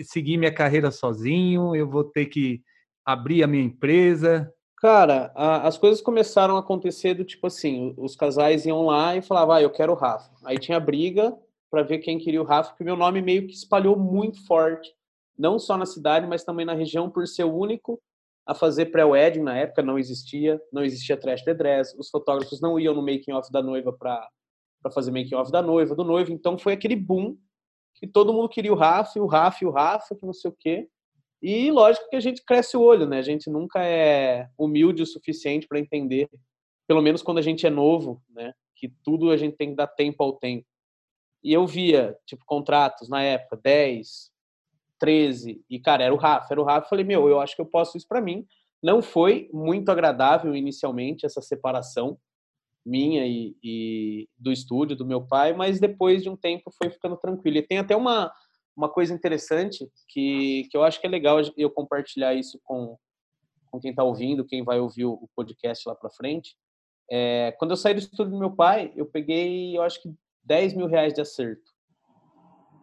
seguir 0.03 0.37
minha 0.37 0.53
carreira 0.53 0.91
sozinho, 0.91 1.75
eu 1.75 1.87
vou 1.87 2.03
ter 2.03 2.25
que 2.25 2.61
abrir 3.05 3.43
a 3.43 3.47
minha 3.47 3.63
empresa? 3.63 4.51
Cara, 4.77 5.31
a, 5.35 5.67
as 5.67 5.77
coisas 5.77 6.01
começaram 6.01 6.57
a 6.57 6.59
acontecer 6.59 7.13
do 7.13 7.23
tipo 7.23 7.47
assim, 7.47 7.93
os 7.97 8.15
casais 8.15 8.65
iam 8.65 8.85
lá 8.85 9.15
e 9.15 9.21
falavam, 9.21 9.55
ah, 9.55 9.61
eu 9.61 9.69
quero 9.69 9.93
o 9.93 9.95
Rafa. 9.95 10.29
Aí 10.43 10.57
tinha 10.57 10.79
briga 10.79 11.35
para 11.71 11.83
ver 11.83 11.99
quem 11.99 12.17
queria 12.17 12.41
o 12.41 12.45
Rafa, 12.45 12.71
porque 12.71 12.83
meu 12.83 12.95
nome 12.95 13.21
meio 13.21 13.47
que 13.47 13.53
espalhou 13.53 13.97
muito 13.97 14.45
forte, 14.45 14.93
não 15.37 15.59
só 15.59 15.77
na 15.77 15.85
cidade, 15.85 16.27
mas 16.27 16.43
também 16.43 16.65
na 16.65 16.73
região, 16.73 17.09
por 17.09 17.27
ser 17.27 17.43
o 17.43 17.53
único 17.53 18.01
a 18.45 18.53
fazer 18.53 18.87
pré-wedding 18.87 19.41
na 19.41 19.57
época, 19.57 19.81
não 19.81 19.97
existia, 19.97 20.61
não 20.71 20.83
existia 20.83 21.17
trash 21.17 21.43
the 21.43 21.53
dress, 21.53 21.97
os 21.97 22.09
fotógrafos 22.09 22.61
não 22.61 22.79
iam 22.79 22.93
no 22.93 23.01
making 23.01 23.33
off 23.33 23.51
da 23.51 23.61
noiva 23.61 23.91
para 23.91 24.29
fazer 24.91 25.11
making 25.11 25.35
off 25.35 25.51
da 25.51 25.61
noiva, 25.61 25.95
do 25.95 26.03
noivo, 26.03 26.31
então 26.31 26.57
foi 26.57 26.73
aquele 26.73 26.95
boom 26.95 27.37
que 27.95 28.05
todo 28.05 28.33
mundo 28.33 28.49
queria 28.49 28.73
o 28.73 28.75
Rafa, 28.75 29.19
o 29.19 29.25
Rafa, 29.25 29.65
o 29.65 29.71
Rafa, 29.71 30.15
que 30.15 30.25
não 30.25 30.33
sei 30.33 30.51
o 30.51 30.55
quê. 30.57 30.87
E 31.41 31.71
lógico 31.71 32.09
que 32.09 32.15
a 32.15 32.19
gente 32.19 32.43
cresce 32.43 32.75
o 32.75 32.81
olho, 32.81 33.05
né? 33.05 33.19
A 33.19 33.23
gente 33.23 33.49
nunca 33.49 33.83
é 33.83 34.49
humilde 34.57 35.01
o 35.01 35.05
suficiente 35.05 35.67
para 35.67 35.79
entender, 35.79 36.29
pelo 36.87 37.01
menos 37.01 37.21
quando 37.21 37.37
a 37.37 37.41
gente 37.41 37.65
é 37.65 37.69
novo, 37.69 38.21
né? 38.29 38.53
Que 38.75 38.91
tudo 39.03 39.31
a 39.31 39.37
gente 39.37 39.55
tem 39.55 39.69
que 39.69 39.75
dar 39.75 39.87
tempo 39.87 40.21
ao 40.23 40.33
tempo. 40.33 40.65
E 41.43 41.53
eu 41.53 41.65
via, 41.65 42.17
tipo, 42.25 42.43
contratos 42.45 43.07
na 43.07 43.21
época, 43.21 43.59
10, 43.63 44.31
13, 44.99 45.63
e 45.69 45.79
cara, 45.79 46.03
era 46.03 46.13
o 46.13 46.17
Rafa, 46.17 46.47
era 46.53 46.61
o 46.61 46.63
Rafa, 46.63 46.85
eu 46.85 46.89
falei, 46.89 47.05
meu, 47.05 47.29
eu 47.29 47.39
acho 47.39 47.55
que 47.55 47.61
eu 47.61 47.65
posso 47.65 47.95
isso 47.97 48.07
para 48.07 48.21
mim. 48.21 48.45
Não 48.81 49.01
foi 49.01 49.49
muito 49.53 49.89
agradável 49.89 50.55
inicialmente 50.55 51.25
essa 51.25 51.41
separação 51.41 52.17
minha 52.85 53.25
e, 53.25 53.55
e, 53.63 54.29
do 54.37 54.51
estúdio 54.51 54.95
do 54.95 55.05
meu 55.05 55.25
pai, 55.25 55.53
mas 55.53 55.79
depois 55.79 56.21
de 56.21 56.29
um 56.29 56.35
tempo 56.35 56.71
foi 56.77 56.89
ficando 56.89 57.17
tranquilo. 57.17 57.57
E 57.57 57.63
tem 57.63 57.79
até 57.79 57.95
uma 57.95 58.31
uma 58.75 58.89
coisa 58.89 59.13
interessante 59.13 59.89
que, 60.09 60.67
que 60.69 60.75
eu 60.75 60.83
acho 60.83 60.99
que 60.99 61.07
é 61.07 61.09
legal 61.09 61.37
eu 61.55 61.71
compartilhar 61.71 62.33
isso 62.33 62.59
com, 62.63 62.97
com 63.71 63.79
quem 63.79 63.91
está 63.91 64.03
ouvindo, 64.03 64.45
quem 64.45 64.63
vai 64.63 64.79
ouvir 64.79 65.05
o 65.05 65.29
podcast 65.35 65.87
lá 65.87 65.95
para 65.95 66.09
frente. 66.09 66.57
É, 67.09 67.55
quando 67.57 67.71
eu 67.71 67.77
saí 67.77 67.93
do 67.93 67.99
estúdio 67.99 68.33
do 68.33 68.39
meu 68.39 68.51
pai, 68.51 68.91
eu 68.95 69.05
peguei, 69.05 69.77
eu 69.77 69.81
acho 69.81 70.01
que 70.01 70.13
10 70.43 70.73
mil 70.73 70.87
reais 70.87 71.13
de 71.13 71.21
acerto. 71.21 71.71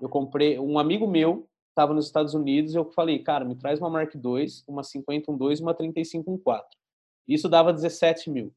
Eu 0.00 0.08
comprei, 0.08 0.58
um 0.58 0.78
amigo 0.78 1.06
meu 1.06 1.48
estava 1.68 1.94
nos 1.94 2.06
Estados 2.06 2.34
Unidos, 2.34 2.74
eu 2.74 2.84
falei, 2.92 3.18
cara, 3.18 3.44
me 3.44 3.56
traz 3.56 3.78
uma 3.78 3.88
Mark 3.90 4.14
II, 4.14 4.46
uma 4.66 4.82
5012 4.82 5.60
e 5.60 5.64
uma 5.64 5.74
3514. 5.74 6.64
Isso 7.26 7.48
dava 7.48 7.72
17 7.72 8.30
mil. 8.30 8.52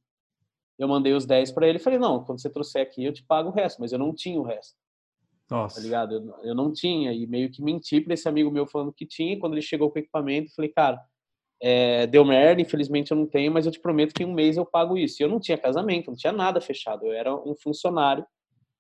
Eu 0.77 0.87
mandei 0.87 1.13
os 1.13 1.25
10 1.25 1.51
para 1.51 1.67
ele 1.67 1.77
e 1.77 1.81
falei, 1.81 1.99
não, 1.99 2.23
quando 2.23 2.41
você 2.41 2.49
trouxer 2.49 2.81
aqui 2.81 3.03
eu 3.03 3.13
te 3.13 3.23
pago 3.23 3.49
o 3.49 3.51
resto, 3.53 3.79
mas 3.79 3.91
eu 3.91 3.99
não 3.99 4.13
tinha 4.13 4.39
o 4.39 4.43
resto. 4.43 4.75
Nossa. 5.49 5.75
Tá 5.77 5.81
ligado? 5.81 6.15
Eu, 6.15 6.49
eu 6.49 6.55
não 6.55 6.71
tinha, 6.71 7.13
e 7.13 7.25
meio 7.27 7.49
que 7.49 7.61
menti 7.61 8.01
para 8.01 8.13
esse 8.13 8.27
amigo 8.27 8.51
meu 8.51 8.65
falando 8.65 8.93
que 8.93 9.05
tinha, 9.05 9.33
e 9.33 9.39
quando 9.39 9.53
ele 9.53 9.61
chegou 9.61 9.89
com 9.89 9.97
o 9.97 10.01
equipamento, 10.01 10.49
eu 10.49 10.55
falei, 10.55 10.71
cara, 10.71 10.99
é, 11.61 12.05
deu 12.07 12.25
merda, 12.25 12.61
infelizmente 12.61 13.11
eu 13.11 13.17
não 13.17 13.25
tenho, 13.25 13.51
mas 13.51 13.65
eu 13.65 13.71
te 13.71 13.79
prometo 13.79 14.13
que 14.13 14.23
em 14.23 14.25
um 14.25 14.33
mês 14.33 14.57
eu 14.57 14.65
pago 14.65 14.97
isso. 14.97 15.21
E 15.21 15.23
eu 15.23 15.29
não 15.29 15.39
tinha 15.39 15.57
casamento, 15.57 16.07
não 16.07 16.17
tinha 16.17 16.33
nada 16.33 16.59
fechado, 16.59 17.05
eu 17.05 17.13
era 17.13 17.33
um 17.33 17.55
funcionário 17.55 18.25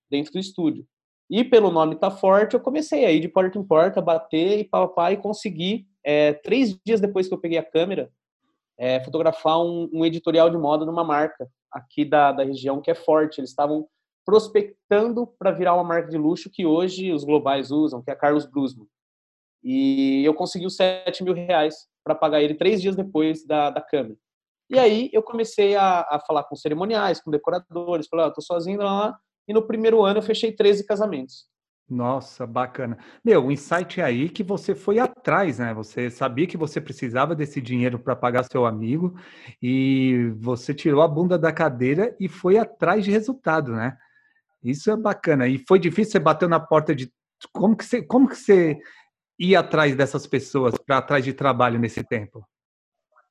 dentro 0.09 0.33
do 0.33 0.39
estúdio. 0.39 0.85
E 1.29 1.43
pelo 1.43 1.71
nome 1.71 1.95
tá 1.95 2.11
forte, 2.11 2.53
eu 2.53 2.59
comecei 2.59 3.05
aí 3.05 3.19
de 3.19 3.27
porta 3.27 3.57
em 3.57 3.63
porta, 3.63 4.01
bater 4.01 4.59
e 4.59 4.63
papapá, 4.63 5.11
e 5.11 5.17
consegui, 5.17 5.87
é, 6.03 6.33
três 6.33 6.77
dias 6.85 7.01
depois 7.01 7.27
que 7.27 7.33
eu 7.33 7.39
peguei 7.39 7.57
a 7.57 7.63
câmera, 7.63 8.11
é, 8.77 9.03
fotografar 9.03 9.59
um, 9.59 9.89
um, 9.91 10.05
editorial 10.05 10.49
de 10.49 10.57
moda 10.57 10.85
numa 10.85 11.03
marca 11.03 11.49
aqui 11.75 12.05
da, 12.05 12.31
da 12.31 12.43
região 12.43 12.81
que 12.81 12.89
é 12.89 12.95
forte. 12.95 13.39
Eles 13.39 13.49
estavam 13.49 13.87
prospectando 14.25 15.27
para 15.37 15.51
virar 15.51 15.75
uma 15.75 15.83
marca 15.83 16.09
de 16.09 16.17
luxo 16.17 16.49
que 16.49 16.65
hoje 16.65 17.11
os 17.11 17.23
globais 17.23 17.69
usam, 17.69 18.01
que 18.01 18.09
é 18.09 18.13
a 18.13 18.17
Carlos 18.17 18.45
Brusman. 18.45 18.87
E 19.63 20.23
eu 20.23 20.33
consegui 20.33 20.65
os 20.65 20.75
7 20.75 21.23
mil 21.23 21.33
reais 21.33 21.75
para 22.03 22.15
pagar 22.15 22.41
ele 22.41 22.55
três 22.55 22.81
dias 22.81 22.95
depois 22.95 23.45
da, 23.45 23.69
da 23.69 23.81
câmera. 23.81 24.17
E 24.69 24.79
aí 24.79 25.09
eu 25.13 25.21
comecei 25.21 25.75
a, 25.75 26.01
a 26.01 26.19
falar 26.25 26.43
com 26.43 26.55
cerimoniais, 26.55 27.21
com 27.21 27.29
decoradores, 27.29 28.07
falei, 28.07 28.25
ah, 28.25 28.31
tô 28.31 28.41
sozinho 28.41 28.79
lá, 28.79 29.15
e 29.47 29.53
no 29.53 29.65
primeiro 29.65 30.03
ano 30.03 30.19
eu 30.19 30.23
fechei 30.23 30.51
13 30.51 30.85
casamentos. 30.85 31.47
Nossa, 31.87 32.47
bacana. 32.47 32.97
Meu, 33.23 33.45
o 33.45 33.51
insight 33.51 34.01
é 34.01 34.03
aí 34.03 34.27
que 34.27 34.41
você 34.41 34.73
foi 34.73 34.97
atrás, 34.97 35.59
né? 35.59 35.71
Você 35.75 36.09
sabia 36.09 36.47
que 36.47 36.57
você 36.57 36.81
precisava 36.81 37.35
desse 37.35 37.61
dinheiro 37.61 37.99
para 37.99 38.15
pagar 38.15 38.43
seu 38.43 38.65
amigo 38.65 39.15
e 39.61 40.33
você 40.37 40.73
tirou 40.73 41.03
a 41.03 41.07
bunda 41.07 41.37
da 41.37 41.51
cadeira 41.51 42.15
e 42.19 42.27
foi 42.27 42.57
atrás 42.57 43.05
de 43.05 43.11
resultado, 43.11 43.71
né? 43.73 43.95
Isso 44.63 44.89
é 44.89 44.97
bacana. 44.97 45.47
E 45.47 45.59
foi 45.59 45.77
difícil, 45.77 46.13
você 46.13 46.19
bateu 46.19 46.49
na 46.49 46.59
porta 46.59 46.95
de 46.95 47.11
como 47.53 47.75
que 47.75 47.85
você, 47.85 48.01
como 48.01 48.27
que 48.27 48.35
você 48.35 48.79
ia 49.37 49.59
atrás 49.59 49.95
dessas 49.95 50.25
pessoas 50.25 50.73
para 50.79 50.97
atrás 50.97 51.23
de 51.23 51.33
trabalho 51.33 51.77
nesse 51.77 52.03
tempo? 52.03 52.43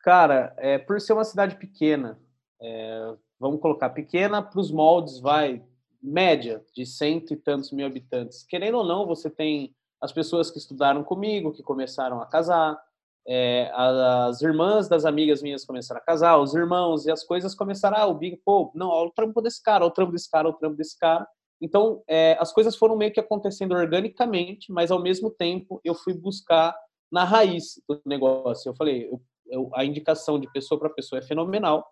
Cara, 0.00 0.54
é, 0.58 0.78
por 0.78 1.00
ser 1.00 1.14
uma 1.14 1.24
cidade 1.24 1.56
pequena, 1.56 2.20
é, 2.62 3.14
vamos 3.40 3.60
colocar 3.60 3.90
pequena 3.90 4.40
para 4.40 4.60
os 4.60 4.70
moldes, 4.70 5.18
vai 5.18 5.60
média 6.04 6.62
de 6.74 6.84
cento 6.84 7.32
e 7.32 7.36
tantos 7.36 7.72
mil 7.72 7.86
habitantes. 7.86 8.44
Querendo 8.44 8.78
ou 8.78 8.84
não, 8.84 9.06
você 9.06 9.30
tem 9.30 9.74
as 10.00 10.12
pessoas 10.12 10.50
que 10.50 10.58
estudaram 10.58 11.02
comigo, 11.02 11.52
que 11.52 11.62
começaram 11.62 12.20
a 12.20 12.26
casar, 12.26 12.78
é, 13.26 13.70
as 13.74 14.42
irmãs 14.42 14.86
das 14.86 15.06
amigas 15.06 15.42
minhas 15.42 15.64
começaram 15.64 15.98
a 15.98 16.04
casar, 16.04 16.36
os 16.36 16.54
irmãos, 16.54 17.06
e 17.06 17.10
as 17.10 17.24
coisas 17.24 17.54
começaram, 17.54 17.96
ah, 17.96 18.06
o 18.06 18.14
Big, 18.14 18.36
pô, 18.44 18.70
não, 18.74 18.88
olha 18.88 19.08
o 19.08 19.12
trampo 19.12 19.40
desse 19.40 19.62
cara, 19.62 19.82
olha 19.82 19.90
o 19.90 19.94
trampo 19.94 20.12
desse 20.12 20.30
cara, 20.30 20.46
olha 20.46 20.54
o 20.54 20.58
trampo 20.58 20.76
desse 20.76 20.98
cara. 20.98 21.26
Então, 21.58 22.02
é, 22.06 22.36
as 22.38 22.52
coisas 22.52 22.76
foram 22.76 22.96
meio 22.96 23.12
que 23.12 23.20
acontecendo 23.20 23.74
organicamente, 23.74 24.70
mas 24.70 24.90
ao 24.90 25.00
mesmo 25.00 25.30
tempo 25.30 25.80
eu 25.82 25.94
fui 25.94 26.12
buscar 26.12 26.76
na 27.10 27.24
raiz 27.24 27.80
do 27.88 27.98
negócio. 28.04 28.68
Eu 28.68 28.74
falei, 28.74 29.06
eu, 29.06 29.22
eu, 29.46 29.70
a 29.72 29.84
indicação 29.86 30.38
de 30.38 30.50
pessoa 30.52 30.78
para 30.78 30.90
pessoa 30.90 31.18
é 31.20 31.22
fenomenal, 31.22 31.86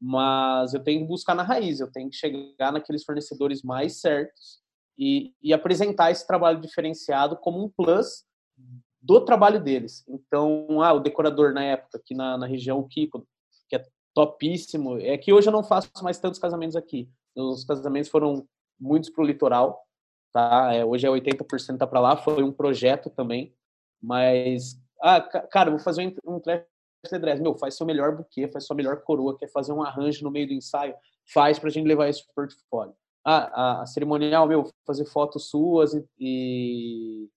mas 0.00 0.74
eu 0.74 0.82
tenho 0.82 1.00
que 1.00 1.08
buscar 1.08 1.34
na 1.34 1.42
raiz, 1.42 1.80
eu 1.80 1.90
tenho 1.90 2.08
que 2.08 2.16
chegar 2.16 2.72
naqueles 2.72 3.04
fornecedores 3.04 3.62
mais 3.62 4.00
certos 4.00 4.60
e, 4.96 5.34
e 5.42 5.52
apresentar 5.52 6.10
esse 6.10 6.26
trabalho 6.26 6.60
diferenciado 6.60 7.36
como 7.36 7.62
um 7.62 7.68
plus 7.68 8.24
do 9.00 9.20
trabalho 9.20 9.62
deles. 9.62 10.04
Então, 10.08 10.82
ah, 10.82 10.92
o 10.92 11.00
decorador 11.00 11.52
na 11.52 11.62
época, 11.62 11.98
aqui 11.98 12.14
na, 12.14 12.36
na 12.36 12.46
região, 12.46 12.78
o 12.78 12.88
Kiko, 12.88 13.26
que 13.68 13.76
é 13.76 13.84
topíssimo, 14.14 14.98
é 14.98 15.16
que 15.16 15.32
hoje 15.32 15.48
eu 15.48 15.52
não 15.52 15.62
faço 15.62 15.90
mais 16.02 16.18
tantos 16.18 16.38
casamentos 16.38 16.76
aqui. 16.76 17.08
Os 17.36 17.64
casamentos 17.64 18.10
foram 18.10 18.46
muitos 18.78 19.10
para 19.10 19.22
o 19.22 19.26
litoral, 19.26 19.84
tá? 20.32 20.72
É, 20.74 20.84
hoje 20.84 21.06
é 21.06 21.10
80% 21.10 21.78
tá 21.78 21.86
para 21.86 22.00
lá, 22.00 22.16
foi 22.16 22.42
um 22.42 22.52
projeto 22.52 23.10
também, 23.10 23.54
mas, 24.02 24.80
ah, 25.00 25.20
cara, 25.20 25.70
vou 25.70 25.78
fazer 25.78 26.06
um, 26.26 26.34
um 26.34 26.40
dress. 27.18 27.40
Meu, 27.40 27.54
faz 27.54 27.76
seu 27.76 27.86
melhor 27.86 28.16
buquê, 28.16 28.48
faz 28.48 28.66
sua 28.66 28.76
melhor 28.76 29.02
coroa, 29.02 29.36
quer 29.36 29.48
fazer 29.48 29.72
um 29.72 29.82
arranjo 29.82 30.24
no 30.24 30.30
meio 30.30 30.48
do 30.48 30.52
ensaio, 30.52 30.94
faz 31.32 31.58
pra 31.58 31.70
gente 31.70 31.86
levar 31.86 32.08
isso 32.08 32.24
pro 32.26 32.46
portfólio. 32.46 32.94
Ah, 33.24 33.50
a, 33.52 33.82
a 33.82 33.86
cerimonial, 33.86 34.46
meu, 34.46 34.70
fazer 34.86 35.04
fotos 35.04 35.50
suas 35.50 35.94
e, 35.94 36.04
e 36.18 37.28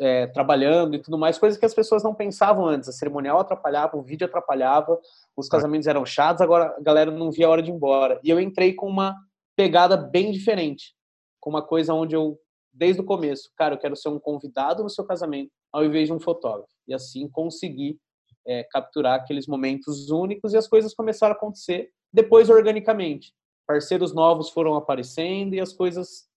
é, 0.00 0.26
trabalhando 0.28 0.94
e 0.94 0.98
tudo 0.98 1.18
mais, 1.18 1.38
coisas 1.38 1.58
que 1.58 1.66
as 1.66 1.74
pessoas 1.74 2.02
não 2.02 2.14
pensavam 2.14 2.66
antes. 2.66 2.88
A 2.88 2.92
cerimonial 2.92 3.38
atrapalhava, 3.38 3.96
o 3.96 4.02
vídeo 4.02 4.26
atrapalhava, 4.26 4.98
os 5.36 5.48
casamentos 5.48 5.86
eram 5.86 6.04
chatos, 6.04 6.40
agora 6.40 6.74
a 6.76 6.80
galera 6.80 7.10
não 7.10 7.30
via 7.30 7.46
a 7.46 7.50
hora 7.50 7.62
de 7.62 7.70
ir 7.70 7.74
embora. 7.74 8.20
E 8.22 8.30
eu 8.30 8.40
entrei 8.40 8.74
com 8.74 8.86
uma 8.86 9.16
pegada 9.56 9.96
bem 9.96 10.30
diferente, 10.30 10.94
com 11.40 11.50
uma 11.50 11.62
coisa 11.62 11.92
onde 11.94 12.14
eu, 12.14 12.38
desde 12.72 13.00
o 13.00 13.04
começo, 13.04 13.50
cara, 13.56 13.74
eu 13.74 13.78
quero 13.78 13.96
ser 13.96 14.08
um 14.08 14.18
convidado 14.18 14.82
no 14.82 14.90
seu 14.90 15.04
casamento, 15.04 15.50
ao 15.72 15.84
invés 15.84 16.06
de 16.08 16.12
um 16.12 16.20
fotógrafo. 16.20 16.72
E 16.86 16.94
assim 16.94 17.28
consegui 17.28 17.98
é, 18.46 18.64
capturar 18.64 19.20
aqueles 19.20 19.46
momentos 19.46 20.10
únicos 20.10 20.52
e 20.52 20.56
as 20.56 20.68
coisas 20.68 20.94
começaram 20.94 21.34
a 21.34 21.36
acontecer 21.36 21.90
depois 22.12 22.50
organicamente. 22.50 23.32
Parceiros 23.66 24.14
novos 24.14 24.50
foram 24.50 24.74
aparecendo 24.74 25.54
e 25.54 25.60
as 25.60 25.72
coisas 25.72 26.28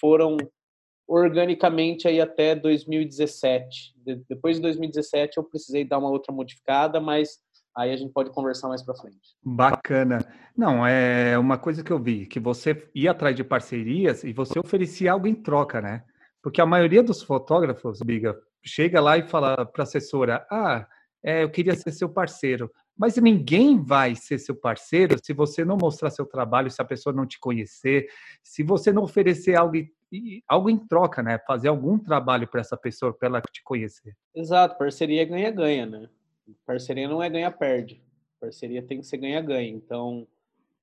foram 0.00 0.36
organicamente 1.06 2.06
aí 2.06 2.20
até 2.20 2.54
2017. 2.54 3.94
depois 4.28 4.56
de 4.56 4.62
2017 4.62 5.38
eu 5.38 5.44
precisei 5.44 5.84
dar 5.84 5.98
uma 5.98 6.10
outra 6.10 6.34
modificada, 6.34 7.00
mas 7.00 7.38
aí 7.74 7.92
a 7.92 7.96
gente 7.96 8.12
pode 8.12 8.30
conversar 8.30 8.68
mais 8.68 8.82
para 8.82 8.94
frente. 8.94 9.36
Bacana. 9.42 10.18
Não, 10.56 10.86
é 10.86 11.38
uma 11.38 11.56
coisa 11.56 11.82
que 11.82 11.92
eu 11.92 11.98
vi, 11.98 12.26
que 12.26 12.38
você 12.38 12.90
ia 12.94 13.12
atrás 13.12 13.34
de 13.34 13.42
parcerias 13.42 14.22
e 14.24 14.32
você 14.32 14.58
oferecia 14.58 15.12
algo 15.12 15.26
em 15.26 15.34
troca, 15.34 15.80
né? 15.80 16.04
Porque 16.42 16.60
a 16.60 16.66
maioria 16.66 17.02
dos 17.02 17.22
fotógrafos, 17.22 18.00
Biga, 18.00 18.36
chega 18.62 19.00
lá 19.00 19.16
e 19.16 19.22
fala 19.22 19.64
para 19.64 19.82
a 19.82 19.84
assessora: 19.84 20.46
"Ah, 20.50 20.86
é, 21.22 21.42
eu 21.42 21.50
queria 21.50 21.74
ser 21.74 21.92
seu 21.92 22.08
parceiro. 22.08 22.70
Mas 22.96 23.16
ninguém 23.16 23.80
vai 23.80 24.14
ser 24.14 24.38
seu 24.38 24.56
parceiro 24.56 25.16
se 25.22 25.32
você 25.32 25.64
não 25.64 25.76
mostrar 25.76 26.10
seu 26.10 26.26
trabalho, 26.26 26.70
se 26.70 26.82
a 26.82 26.84
pessoa 26.84 27.14
não 27.14 27.26
te 27.26 27.38
conhecer, 27.38 28.08
se 28.42 28.62
você 28.62 28.92
não 28.92 29.04
oferecer 29.04 29.54
algo, 29.54 29.76
algo 30.48 30.68
em 30.68 30.78
troca, 30.78 31.22
né? 31.22 31.38
Fazer 31.46 31.68
algum 31.68 31.98
trabalho 31.98 32.48
para 32.48 32.60
essa 32.60 32.76
pessoa, 32.76 33.12
para 33.12 33.28
ela 33.28 33.40
te 33.40 33.62
conhecer. 33.62 34.16
Exato, 34.34 34.76
parceria 34.76 35.22
é 35.22 35.24
ganha-ganha, 35.24 35.86
né? 35.86 36.08
Parceria 36.66 37.08
não 37.08 37.22
é 37.22 37.30
ganha-perde. 37.30 38.02
Parceria 38.40 38.82
tem 38.82 39.00
que 39.00 39.06
ser 39.06 39.18
ganha-ganha. 39.18 39.70
Então, 39.70 40.26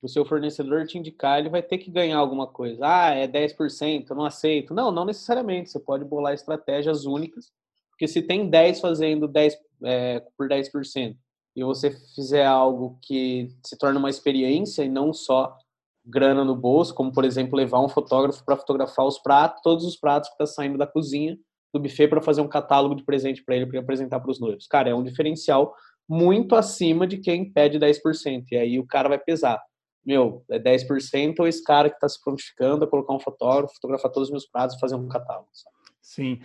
o 0.01 0.08
seu 0.08 0.24
fornecedor 0.24 0.86
te 0.86 0.98
indicar, 0.98 1.39
ele 1.39 1.50
vai 1.50 1.62
ter 1.62 1.80
que 1.80 1.89
ganhar 1.89 2.18
alguma 2.18 2.48
coisa. 2.48 2.80
Ah, 2.86 3.10
é 3.10 3.27
10%, 3.27 4.10
eu 4.10 4.15
não 4.15 4.25
aceito. 4.25 4.74
Não, 4.74 4.92
não 4.92 5.06
necessariamente. 5.06 5.70
Você 5.70 5.80
pode 5.80 6.06
bolar 6.06 6.34
estratégias 6.34 7.06
únicas, 7.06 7.51
porque 7.96 8.08
se 8.08 8.22
tem 8.22 8.50
10 8.50 8.82
fazendo 8.82 9.28
10 9.28 9.58
é, 9.84 10.22
por 10.38 10.50
10% 10.50 11.16
e 11.56 11.64
você 11.64 11.92
fizer 12.14 12.46
algo 12.46 13.00
que 13.02 13.50
se 13.66 13.78
torna 13.78 13.98
uma 13.98 14.10
experiência 14.10 14.84
e 14.84 14.90
não 14.90 15.14
só 15.14 15.58
grana 16.06 16.44
no 16.44 16.56
bolso, 16.56 16.94
como 16.94 17.12
por 17.12 17.24
exemplo 17.24 17.56
levar 17.56 17.80
um 17.80 17.88
fotógrafo 17.88 18.44
para 18.46 18.58
fotografar 18.58 19.06
os 19.06 19.18
pratos, 19.18 19.62
todos 19.64 19.86
os 19.86 19.96
pratos 19.96 20.30
que 20.30 20.36
está 20.36 20.46
saindo 20.46 20.78
da 20.78 20.86
cozinha 20.86 21.38
do 21.74 21.80
buffet 21.80 22.08
para 22.08 22.22
fazer 22.22 22.42
um 22.42 22.48
catálogo 22.48 22.96
de 22.96 23.04
presente 23.04 23.44
para 23.44 23.56
ele 23.56 23.66
para 23.66 23.80
apresentar 23.80 24.20
para 24.20 24.32
os 24.32 24.40
noivos. 24.40 24.68
Cara, 24.68 24.90
é 24.90 24.96
um 24.96 25.04
diferencial 25.04 25.74
muito 26.08 26.56
acima 26.56 27.08
de 27.08 27.18
quem 27.18 27.52
pede 27.52 27.80
10%. 27.80 28.46
E 28.52 28.58
aí 28.58 28.80
o 28.80 28.86
cara 28.86 29.10
vai 29.10 29.18
pesar. 29.18 29.62
Meu, 30.06 30.44
é 30.50 30.60
10% 30.60 31.36
ou 31.40 31.48
esse 31.48 31.64
cara 31.64 31.90
que 31.90 31.96
está 31.96 32.08
se 32.08 32.22
prontificando 32.24 32.86
a 32.86 32.88
colocar 32.88 33.14
um 33.14 33.20
fotógrafo, 33.20 33.74
fotografar 33.74 34.12
todos 34.12 34.30
os 34.30 34.32
meus 34.32 34.46
pratos 34.46 34.80
fazer 34.80 34.96
um 34.96 35.08
catálogo. 35.08 35.50
Sabe? 35.52 35.75
Sim. 36.02 36.40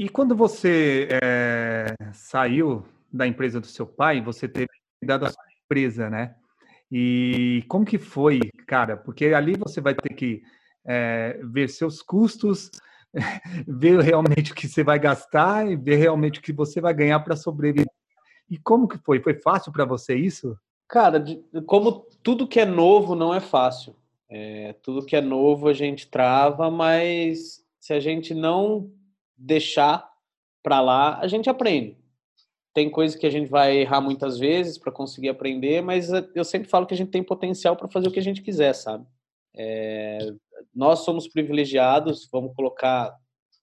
E 0.00 0.08
quando 0.08 0.34
você 0.34 1.08
é, 1.22 1.94
saiu 2.14 2.86
da 3.12 3.26
empresa 3.26 3.60
do 3.60 3.66
seu 3.66 3.86
pai, 3.86 4.22
você 4.22 4.48
teve 4.48 4.70
dado 5.04 5.26
a 5.26 5.30
sua 5.30 5.44
empresa, 5.62 6.08
né? 6.08 6.36
E 6.90 7.62
como 7.68 7.84
que 7.84 7.98
foi, 7.98 8.40
cara? 8.66 8.96
Porque 8.96 9.26
ali 9.26 9.58
você 9.58 9.78
vai 9.78 9.94
ter 9.94 10.14
que 10.14 10.42
é, 10.86 11.38
ver 11.44 11.68
seus 11.68 12.00
custos, 12.00 12.70
ver 13.68 14.00
realmente 14.00 14.52
o 14.52 14.54
que 14.54 14.66
você 14.66 14.82
vai 14.82 14.98
gastar 14.98 15.70
e 15.70 15.76
ver 15.76 15.96
realmente 15.96 16.38
o 16.38 16.42
que 16.42 16.54
você 16.54 16.80
vai 16.80 16.94
ganhar 16.94 17.20
para 17.20 17.36
sobreviver. 17.36 17.86
E 18.48 18.56
como 18.56 18.88
que 18.88 18.96
foi? 18.96 19.20
Foi 19.20 19.34
fácil 19.34 19.70
para 19.70 19.84
você 19.84 20.14
isso? 20.14 20.56
Cara, 20.88 21.22
como 21.66 22.06
tudo 22.22 22.48
que 22.48 22.58
é 22.58 22.64
novo 22.64 23.14
não 23.14 23.34
é 23.34 23.40
fácil. 23.40 23.94
É, 24.30 24.74
tudo 24.82 25.04
que 25.04 25.14
é 25.14 25.20
novo 25.20 25.68
a 25.68 25.74
gente 25.74 26.08
trava, 26.08 26.70
mas 26.70 27.62
se 27.78 27.92
a 27.92 28.00
gente 28.00 28.32
não 28.32 28.90
deixar 29.40 30.06
para 30.62 30.80
lá, 30.80 31.18
a 31.18 31.26
gente 31.26 31.48
aprende. 31.48 31.96
Tem 32.74 32.90
coisa 32.90 33.18
que 33.18 33.26
a 33.26 33.30
gente 33.30 33.48
vai 33.48 33.78
errar 33.78 34.00
muitas 34.00 34.38
vezes 34.38 34.78
para 34.78 34.92
conseguir 34.92 35.30
aprender, 35.30 35.82
mas 35.82 36.10
eu 36.34 36.44
sempre 36.44 36.68
falo 36.68 36.86
que 36.86 36.94
a 36.94 36.96
gente 36.96 37.10
tem 37.10 37.22
potencial 37.22 37.74
para 37.74 37.88
fazer 37.88 38.08
o 38.08 38.12
que 38.12 38.20
a 38.20 38.22
gente 38.22 38.42
quiser, 38.42 38.74
sabe? 38.74 39.06
É, 39.56 40.18
nós 40.74 41.00
somos 41.00 41.26
privilegiados, 41.26 42.28
vamos 42.30 42.54
colocar 42.54 43.12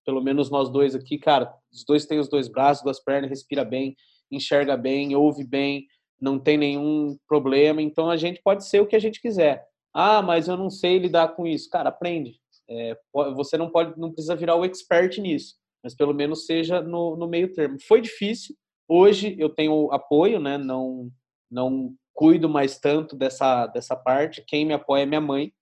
pelo 0.05 0.21
menos 0.21 0.49
nós 0.49 0.69
dois 0.69 0.95
aqui, 0.95 1.17
cara, 1.17 1.53
os 1.71 1.83
dois 1.85 2.05
têm 2.05 2.19
os 2.19 2.29
dois 2.29 2.47
braços, 2.47 2.83
duas 2.83 2.99
pernas, 2.99 3.29
respira 3.29 3.63
bem, 3.63 3.95
enxerga 4.31 4.75
bem, 4.75 5.15
ouve 5.15 5.45
bem, 5.45 5.85
não 6.19 6.39
tem 6.39 6.57
nenhum 6.57 7.17
problema, 7.27 7.81
então 7.81 8.09
a 8.09 8.17
gente 8.17 8.41
pode 8.41 8.65
ser 8.65 8.81
o 8.81 8.87
que 8.87 8.95
a 8.95 8.99
gente 8.99 9.21
quiser. 9.21 9.65
Ah, 9.93 10.21
mas 10.21 10.47
eu 10.47 10.57
não 10.57 10.69
sei 10.69 10.97
lidar 10.97 11.29
com 11.29 11.45
isso. 11.45 11.69
Cara, 11.69 11.89
aprende. 11.89 12.39
É, 12.69 12.97
você 13.35 13.57
não 13.57 13.69
pode, 13.69 13.97
não 13.99 14.11
precisa 14.11 14.35
virar 14.35 14.55
o 14.55 14.65
expert 14.65 15.17
nisso, 15.19 15.55
mas 15.83 15.95
pelo 15.95 16.13
menos 16.13 16.45
seja 16.45 16.81
no, 16.81 17.15
no 17.15 17.27
meio 17.27 17.53
termo. 17.53 17.77
Foi 17.87 18.01
difícil. 18.01 18.55
Hoje 18.87 19.35
eu 19.39 19.49
tenho 19.49 19.91
apoio, 19.91 20.39
né? 20.39 20.57
Não, 20.57 21.11
não 21.49 21.95
cuido 22.13 22.49
mais 22.49 22.79
tanto 22.79 23.15
dessa 23.15 23.67
dessa 23.67 23.95
parte. 23.95 24.43
Quem 24.45 24.65
me 24.65 24.73
apoia 24.73 25.03
é 25.03 25.05
minha 25.05 25.21
mãe. 25.21 25.53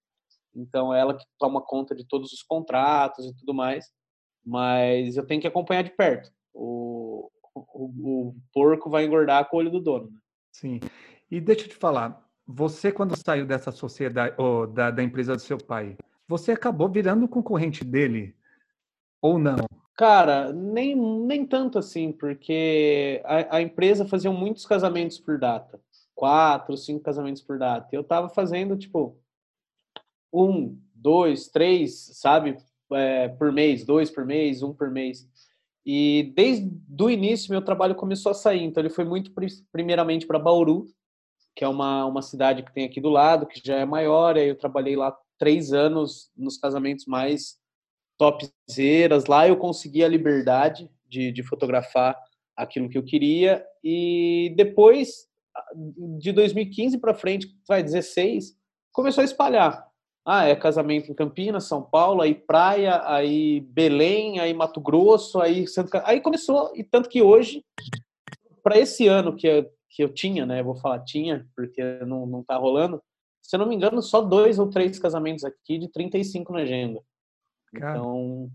Então 0.56 0.94
ela 0.94 1.16
que 1.16 1.26
toma 1.38 1.62
conta 1.62 1.94
de 1.94 2.08
todos 2.08 2.32
os 2.32 2.42
contratos 2.42 3.26
e 3.26 3.36
tudo 3.36 3.54
mais. 3.54 3.92
Mas 4.46 5.18
eu 5.18 5.26
tenho 5.26 5.42
que 5.42 5.48
acompanhar 5.48 5.84
de 5.84 5.92
perto. 5.92 6.32
O, 6.54 7.30
o, 7.54 8.30
o 8.30 8.36
porco 8.54 8.90
vai 8.90 9.06
engordar 9.06 9.50
com 9.50 9.58
o 9.58 9.60
olho 9.60 9.72
do 9.72 9.80
dono. 9.80 10.12
Né? 10.12 10.20
Sim. 10.52 10.80
E 11.30 11.42
deixa 11.42 11.66
eu 11.66 11.70
te 11.70 11.76
falar, 11.76 12.24
você 12.48 12.92
quando 12.92 13.18
saiu 13.18 13.46
dessa 13.46 13.72
sociedade 13.72 14.36
ou 14.38 14.68
da, 14.68 14.92
da 14.92 15.04
empresa 15.04 15.36
do 15.36 15.42
seu 15.42 15.58
pai, 15.58 15.98
você 16.28 16.52
acabou 16.52 16.88
virando 16.88 17.28
concorrente 17.28 17.84
dele 17.84 18.36
ou 19.22 19.40
não? 19.40 19.58
Cara, 19.96 20.52
nem, 20.52 20.94
nem 20.96 21.46
tanto 21.46 21.80
assim, 21.80 22.12
porque 22.12 23.22
a, 23.24 23.58
a, 23.58 23.62
empresa 23.62 24.06
fazia 24.06 24.30
muitos 24.30 24.66
casamentos 24.66 25.18
por 25.18 25.40
data. 25.40 25.80
Quatro, 26.14 26.76
cinco 26.76 27.04
casamentos 27.04 27.42
por 27.42 27.58
data. 27.58 27.88
Eu 27.94 28.04
tava 28.04 28.28
fazendo, 28.28 28.78
tipo, 28.78 29.18
um, 30.34 30.78
dois, 30.94 31.48
três, 31.48 32.10
sabe, 32.20 32.58
é, 32.92 33.30
por 33.30 33.54
mês, 33.54 33.86
dois 33.86 34.12
por 34.12 34.26
mês, 34.26 34.62
um 34.62 34.74
por 34.74 34.92
mês. 34.92 35.30
E 35.86 36.34
desde 36.36 36.70
o 37.00 37.10
início, 37.10 37.52
meu 37.52 37.62
trabalho 37.62 37.96
começou 37.96 38.32
a 38.32 38.36
sair. 38.36 38.64
Então, 38.64 38.82
ele 38.82 38.90
foi 38.90 39.06
muito, 39.06 39.32
primeiramente, 39.72 40.28
para 40.28 40.40
Bauru, 40.40 40.88
que 41.56 41.64
é 41.64 41.68
uma, 41.70 42.06
uma 42.06 42.22
cidade 42.22 42.64
que 42.64 42.74
tem 42.74 42.86
aqui 42.86 43.00
do 43.00 43.10
lado, 43.10 43.46
que 43.46 43.62
já 43.64 43.78
é 43.78 43.86
maior. 43.86 44.36
Aí 44.36 44.50
eu 44.50 44.58
trabalhei 44.58 44.98
lá 44.98 45.18
três 45.38 45.72
anos 45.72 46.30
nos 46.36 46.58
casamentos 46.58 47.06
mais 47.06 47.58
topzeiras. 48.18 49.26
Lá 49.26 49.48
eu 49.48 49.58
consegui 49.58 50.04
a 50.04 50.08
liberdade 50.08 50.90
de, 51.08 51.32
de 51.32 51.44
fotografar 51.44 52.18
aquilo 52.56 52.90
que 52.90 52.98
eu 52.98 53.04
queria. 53.04 53.66
E 53.84 54.54
depois, 54.56 55.28
de 56.20 56.32
2015 56.32 56.98
para 56.98 57.14
frente, 57.14 57.48
vai 57.68 57.84
16, 57.84 58.56
começou 58.92 59.22
a 59.22 59.26
espalhar. 59.26 59.86
Ah, 60.28 60.48
é 60.48 60.56
casamento 60.56 61.12
em 61.12 61.16
Campinas, 61.16 61.66
São 61.66 61.84
Paulo, 61.84 62.22
aí 62.22 62.34
praia, 62.34 63.02
aí 63.06 63.62
Belém, 63.62 64.40
aí 64.40 64.54
Mato 64.54 64.82
Grosso, 64.82 65.40
aí 65.40 65.68
Santa 65.68 66.02
Aí 66.06 66.20
começou, 66.20 66.72
e 66.76 66.84
tanto 66.84 67.08
que 67.08 67.22
hoje, 67.22 67.64
para 68.64 68.80
esse 68.80 69.08
ano 69.08 69.36
que 69.36 69.46
eu, 69.46 69.70
que 69.88 70.04
eu 70.04 70.12
tinha, 70.12 70.44
né? 70.46 70.64
vou 70.64 70.76
falar 70.76 71.04
tinha, 71.04 71.46
porque 71.56 71.82
não, 72.06 72.26
não 72.26 72.44
tá 72.44 72.58
rolando 72.58 73.00
se 73.46 73.56
eu 73.56 73.60
não 73.60 73.68
me 73.68 73.76
engano, 73.76 74.02
só 74.02 74.22
dois 74.22 74.58
ou 74.58 74.70
três 74.70 74.98
casamentos 74.98 75.44
aqui 75.44 75.78
de 75.78 75.88
35 75.88 76.52
na 76.52 76.62
agenda. 76.62 77.00
Cara. 77.76 77.98
Então, 77.98 78.50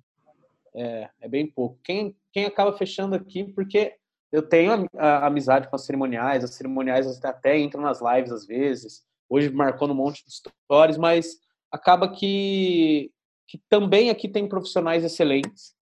é, 0.74 1.08
é 1.20 1.28
bem 1.28 1.46
pouco. 1.46 1.78
Quem, 1.82 2.16
quem 2.32 2.44
acaba 2.44 2.72
fechando 2.72 3.14
aqui, 3.14 3.44
porque 3.44 3.94
eu 4.32 4.42
tenho 4.42 4.86
a, 4.96 5.06
a 5.06 5.26
amizade 5.26 5.68
com 5.68 5.76
as 5.76 5.84
cerimoniais, 5.84 6.44
as 6.44 6.54
cerimoniais 6.54 7.22
até 7.24 7.58
entram 7.58 7.82
nas 7.82 8.00
lives 8.00 8.32
às 8.32 8.46
vezes, 8.46 9.04
hoje 9.28 9.50
marcou 9.50 9.88
um 9.88 9.94
monte 9.94 10.24
de 10.24 10.32
stories, 10.32 10.96
mas 10.96 11.38
acaba 11.70 12.08
que, 12.08 13.12
que 13.46 13.58
também 13.68 14.10
aqui 14.10 14.28
tem 14.28 14.48
profissionais 14.48 15.04
excelentes, 15.04 15.74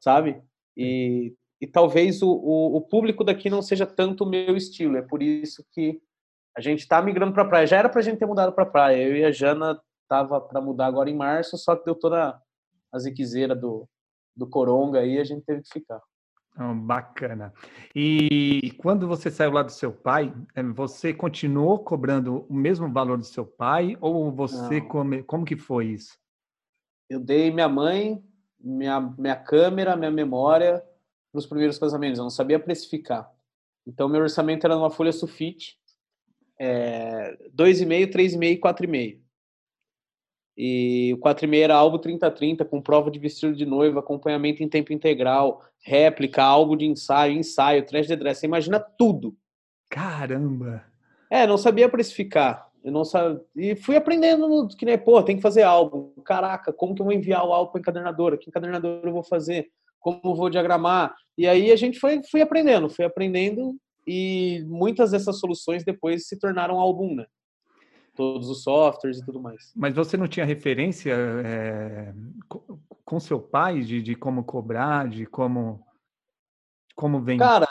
sabe? 0.00 0.40
E, 0.76 1.34
e 1.60 1.66
talvez 1.66 2.22
o, 2.22 2.30
o, 2.30 2.76
o 2.76 2.80
público 2.80 3.24
daqui 3.24 3.50
não 3.50 3.62
seja 3.62 3.86
tanto 3.86 4.24
o 4.24 4.28
meu 4.28 4.56
estilo, 4.56 4.96
é 4.96 5.02
por 5.02 5.22
isso 5.22 5.64
que 5.72 6.00
a 6.56 6.60
gente 6.60 6.80
está 6.80 7.00
migrando 7.00 7.32
para 7.32 7.44
praia. 7.44 7.66
Já 7.66 7.76
era 7.76 7.88
para 7.88 8.00
a 8.00 8.02
gente 8.02 8.18
ter 8.18 8.26
mudado 8.26 8.52
para 8.52 8.66
praia. 8.66 9.00
Eu 9.02 9.16
e 9.16 9.24
a 9.24 9.30
Jana 9.30 9.80
tava 10.10 10.40
para 10.40 10.60
mudar 10.60 10.86
agora 10.86 11.08
em 11.08 11.16
março, 11.16 11.56
só 11.56 11.76
que 11.76 11.84
deu 11.84 11.94
toda 11.94 12.36
a 12.92 12.98
ziquezeira 12.98 13.54
do, 13.54 13.88
do 14.36 14.44
Coronga 14.48 14.98
aí, 14.98 15.20
a 15.20 15.24
gente 15.24 15.44
teve 15.44 15.62
que 15.62 15.70
ficar. 15.72 16.02
Oh, 16.58 16.74
bacana. 16.74 17.54
E 17.94 18.72
quando 18.78 19.06
você 19.06 19.30
saiu 19.30 19.52
lá 19.52 19.62
do 19.62 19.70
seu 19.70 19.92
pai, 19.92 20.34
eh, 20.56 20.62
você 20.64 21.14
continuou 21.14 21.78
cobrando 21.78 22.44
o 22.48 22.52
mesmo 22.52 22.92
valor 22.92 23.16
do 23.16 23.24
seu 23.24 23.46
pai 23.46 23.96
ou 24.00 24.32
você 24.32 24.80
come, 24.80 25.22
como 25.22 25.44
que 25.44 25.56
foi 25.56 25.86
isso? 25.86 26.18
Eu 27.08 27.20
dei 27.20 27.52
minha 27.52 27.68
mãe, 27.68 28.20
minha, 28.58 29.00
minha 29.00 29.36
câmera, 29.36 29.96
minha 29.96 30.10
memória 30.10 30.84
para 31.30 31.38
os 31.38 31.46
primeiros 31.46 31.78
casamentos. 31.78 32.18
Eu 32.18 32.24
não 32.24 32.30
sabia 32.30 32.58
precificar. 32.58 33.30
Então 33.86 34.08
meu 34.08 34.20
orçamento 34.20 34.66
era 34.66 34.74
numa 34.74 34.90
folha 34.90 35.12
sulfite 35.12 35.78
é, 36.58 37.38
2,5, 37.56 38.12
3,5 38.12 38.60
4,5. 38.60 38.90
E 38.92 39.29
o 41.14 41.18
4,5 41.18 41.56
era 41.56 41.74
álbum 41.74 41.98
30-30, 41.98 42.64
com 42.64 42.82
prova 42.82 43.10
de 43.10 43.18
vestido 43.18 43.54
de 43.54 43.64
noiva, 43.64 44.00
acompanhamento 44.00 44.62
em 44.62 44.68
tempo 44.68 44.92
integral, 44.92 45.62
réplica, 45.82 46.42
álbum 46.42 46.76
de 46.76 46.86
ensaio, 46.86 47.38
ensaio, 47.38 47.86
trash 47.86 48.06
de 48.06 48.16
dress. 48.16 48.40
Você 48.40 48.46
imagina 48.46 48.78
tudo. 48.78 49.34
Caramba! 49.88 50.84
É, 51.30 51.46
não 51.46 51.56
sabia 51.56 51.88
precificar. 51.88 52.68
Eu 52.82 52.92
não 52.92 53.04
sabia... 53.04 53.40
E 53.56 53.74
fui 53.76 53.96
aprendendo 53.96 54.68
que, 54.76 54.84
né, 54.84 54.96
pô, 54.96 55.22
tem 55.22 55.36
que 55.36 55.42
fazer 55.42 55.62
álbum. 55.62 56.12
Caraca, 56.24 56.72
como 56.72 56.94
que 56.94 57.00
eu 57.00 57.06
vou 57.06 57.14
enviar 57.14 57.46
o 57.46 57.52
álbum 57.52 57.72
para 57.72 57.80
encadernadora? 57.80 58.36
Que 58.36 58.50
encadernadora 58.50 59.08
eu 59.08 59.12
vou 59.12 59.22
fazer? 59.22 59.68
Como 59.98 60.20
eu 60.24 60.34
vou 60.34 60.50
diagramar? 60.50 61.14
E 61.38 61.46
aí 61.46 61.70
a 61.70 61.76
gente 61.76 61.98
foi, 61.98 62.20
fui 62.30 62.40
aprendendo, 62.40 62.90
fui 62.90 63.04
aprendendo 63.04 63.76
e 64.06 64.64
muitas 64.66 65.12
dessas 65.12 65.38
soluções 65.38 65.84
depois 65.84 66.26
se 66.26 66.38
tornaram 66.38 66.80
álbum, 66.80 67.14
né? 67.14 67.26
Todos 68.20 68.50
os 68.50 68.62
softwares 68.62 69.18
e 69.18 69.24
tudo 69.24 69.40
mais. 69.40 69.72
Mas 69.74 69.94
você 69.94 70.14
não 70.14 70.28
tinha 70.28 70.44
referência 70.44 71.14
é, 71.14 72.12
com 73.02 73.18
seu 73.18 73.40
pai 73.40 73.80
de, 73.80 74.02
de 74.02 74.14
como 74.14 74.44
cobrar, 74.44 75.08
de 75.08 75.24
como 75.24 75.82
como 76.94 77.18
vem? 77.22 77.38
Cara, 77.38 77.66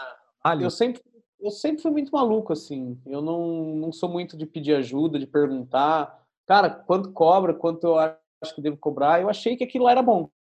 eu 0.60 0.72
sempre 0.72 1.04
eu 1.40 1.52
sempre 1.52 1.84
fui 1.84 1.92
muito 1.92 2.12
maluco 2.12 2.52
assim. 2.52 3.00
Eu 3.06 3.22
não, 3.22 3.76
não 3.76 3.92
sou 3.92 4.10
muito 4.10 4.36
de 4.36 4.48
pedir 4.48 4.74
ajuda, 4.74 5.20
de 5.20 5.28
perguntar, 5.28 6.20
cara, 6.48 6.68
quanto 6.68 7.12
cobra, 7.12 7.54
quanto 7.54 7.86
eu 7.86 8.00
acho 8.00 8.56
que 8.56 8.62
devo 8.62 8.78
cobrar. 8.78 9.22
Eu 9.22 9.30
achei 9.30 9.56
que 9.56 9.64
aquilo 9.64 9.88
era 9.88 10.02
bom, 10.02 10.32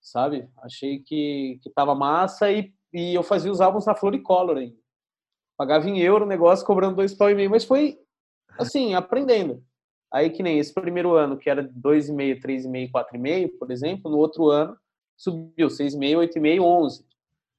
sabe? 0.00 0.48
Achei 0.62 1.00
que 1.00 1.60
que 1.62 1.68
tava 1.68 1.94
massa 1.94 2.50
e, 2.50 2.72
e 2.90 3.14
eu 3.14 3.22
fazia 3.22 3.52
os 3.52 3.60
álbuns 3.60 3.84
na 3.84 3.94
Floricolor 3.94 4.56
ainda 4.56 4.86
pagava 5.56 5.88
em 5.88 5.98
euro 6.00 6.24
o 6.24 6.28
negócio, 6.28 6.66
cobrando 6.66 6.96
dois 6.96 7.14
pau 7.14 7.30
e 7.30 7.34
meio, 7.34 7.50
mas 7.50 7.64
foi 7.64 7.98
assim, 8.58 8.94
aprendendo. 8.94 9.62
Aí 10.12 10.30
que 10.30 10.42
nem 10.42 10.58
esse 10.58 10.72
primeiro 10.72 11.14
ano, 11.14 11.36
que 11.36 11.50
era 11.50 11.62
2,5, 11.62 12.40
3,5, 12.40 12.90
4,5, 12.90 13.58
por 13.58 13.70
exemplo, 13.70 14.10
no 14.10 14.18
outro 14.18 14.50
ano 14.50 14.76
subiu 15.16 15.68
6,5, 15.68 16.30
8,5, 16.34 16.62
11, 16.62 17.06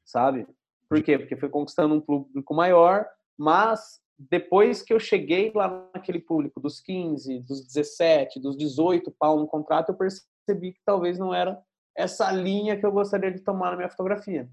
sabe? 0.06 0.48
Por 0.90 1.02
quê? 1.04 1.18
Porque 1.18 1.36
foi 1.36 1.50
conquistando 1.50 1.96
um 1.96 2.02
público 2.02 2.54
maior, 2.54 3.06
mas 3.38 4.00
depois 4.18 4.82
que 4.82 4.94
eu 4.94 5.00
cheguei 5.00 5.52
lá 5.54 5.90
naquele 5.94 6.20
público 6.20 6.60
dos 6.60 6.80
15, 6.80 7.40
dos 7.42 7.66
17, 7.66 8.40
dos 8.40 8.58
18 8.58 9.12
pau 9.12 9.40
no 9.40 9.48
contrato, 9.48 9.90
eu 9.90 9.96
percebi 9.96 10.74
que 10.74 10.82
talvez 10.86 11.20
não 11.20 11.34
era 11.34 11.60
essa 11.96 12.32
linha 12.32 12.78
que 12.78 12.86
eu 12.86 12.92
gostaria 12.92 13.32
de 13.32 13.42
tomar 13.42 13.72
na 13.72 13.78
minha 13.78 13.90
fotografia. 13.90 14.50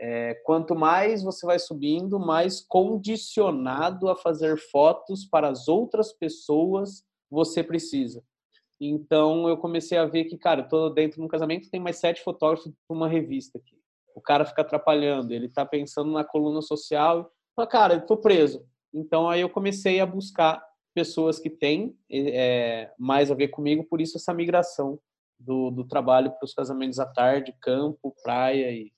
É, 0.00 0.34
quanto 0.44 0.76
mais 0.76 1.22
você 1.22 1.44
vai 1.44 1.58
subindo, 1.58 2.20
mais 2.20 2.60
condicionado 2.60 4.08
a 4.08 4.16
fazer 4.16 4.56
fotos 4.70 5.24
para 5.24 5.48
as 5.48 5.66
outras 5.66 6.12
pessoas 6.12 7.02
você 7.30 7.64
precisa. 7.64 8.22
Então 8.80 9.48
eu 9.48 9.56
comecei 9.56 9.98
a 9.98 10.06
ver 10.06 10.24
que, 10.24 10.38
cara, 10.38 10.60
eu 10.62 10.68
tô 10.68 10.90
dentro 10.90 11.18
de 11.18 11.22
um 11.22 11.28
casamento, 11.28 11.70
tem 11.70 11.80
mais 11.80 11.96
sete 11.96 12.22
fotógrafos 12.22 12.72
para 12.86 12.96
uma 12.96 13.08
revista 13.08 13.58
aqui. 13.58 13.76
O 14.14 14.20
cara 14.20 14.44
fica 14.44 14.62
atrapalhando, 14.62 15.32
ele 15.32 15.46
está 15.46 15.66
pensando 15.66 16.12
na 16.12 16.24
coluna 16.24 16.62
social. 16.62 17.30
Fala, 17.56 17.68
cara, 17.68 17.94
eu 17.94 18.06
tô 18.06 18.16
preso. 18.16 18.64
Então 18.94 19.28
aí 19.28 19.40
eu 19.40 19.50
comecei 19.50 20.00
a 20.00 20.06
buscar 20.06 20.62
pessoas 20.94 21.38
que 21.38 21.50
têm 21.50 21.96
é, 22.10 22.90
mais 22.98 23.30
a 23.30 23.34
ver 23.34 23.48
comigo, 23.48 23.84
por 23.84 24.00
isso 24.00 24.16
essa 24.16 24.34
migração 24.34 24.98
do, 25.38 25.70
do 25.70 25.84
trabalho 25.84 26.30
para 26.32 26.44
os 26.44 26.54
casamentos 26.54 26.98
à 26.98 27.06
tarde, 27.06 27.54
campo, 27.60 28.14
praia 28.22 28.72
e 28.72 28.92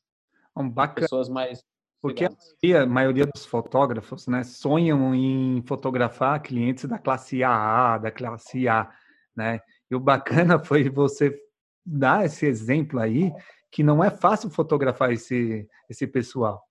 bacana. 0.68 1.06
Pessoas 1.06 1.28
mais 1.28 1.60
porque 2.00 2.24
a 2.24 2.30
maioria, 2.30 2.82
a 2.82 2.86
maioria, 2.86 3.26
dos 3.26 3.44
fotógrafos 3.44 4.26
né, 4.26 4.42
sonham 4.42 5.14
em 5.14 5.62
fotografar 5.66 6.40
clientes 6.40 6.86
da 6.86 6.98
classe 6.98 7.44
AA, 7.44 7.98
da 7.98 8.10
classe 8.10 8.66
A. 8.66 8.90
Né? 9.36 9.60
E 9.90 9.94
o 9.94 10.00
bacana 10.00 10.58
foi 10.64 10.88
você 10.88 11.38
dar 11.84 12.24
esse 12.24 12.46
exemplo 12.46 12.98
aí 12.98 13.32
que 13.70 13.82
não 13.82 14.02
é 14.02 14.10
fácil 14.10 14.50
fotografar 14.50 15.12
esse, 15.12 15.68
esse 15.88 16.06
pessoal. 16.06 16.62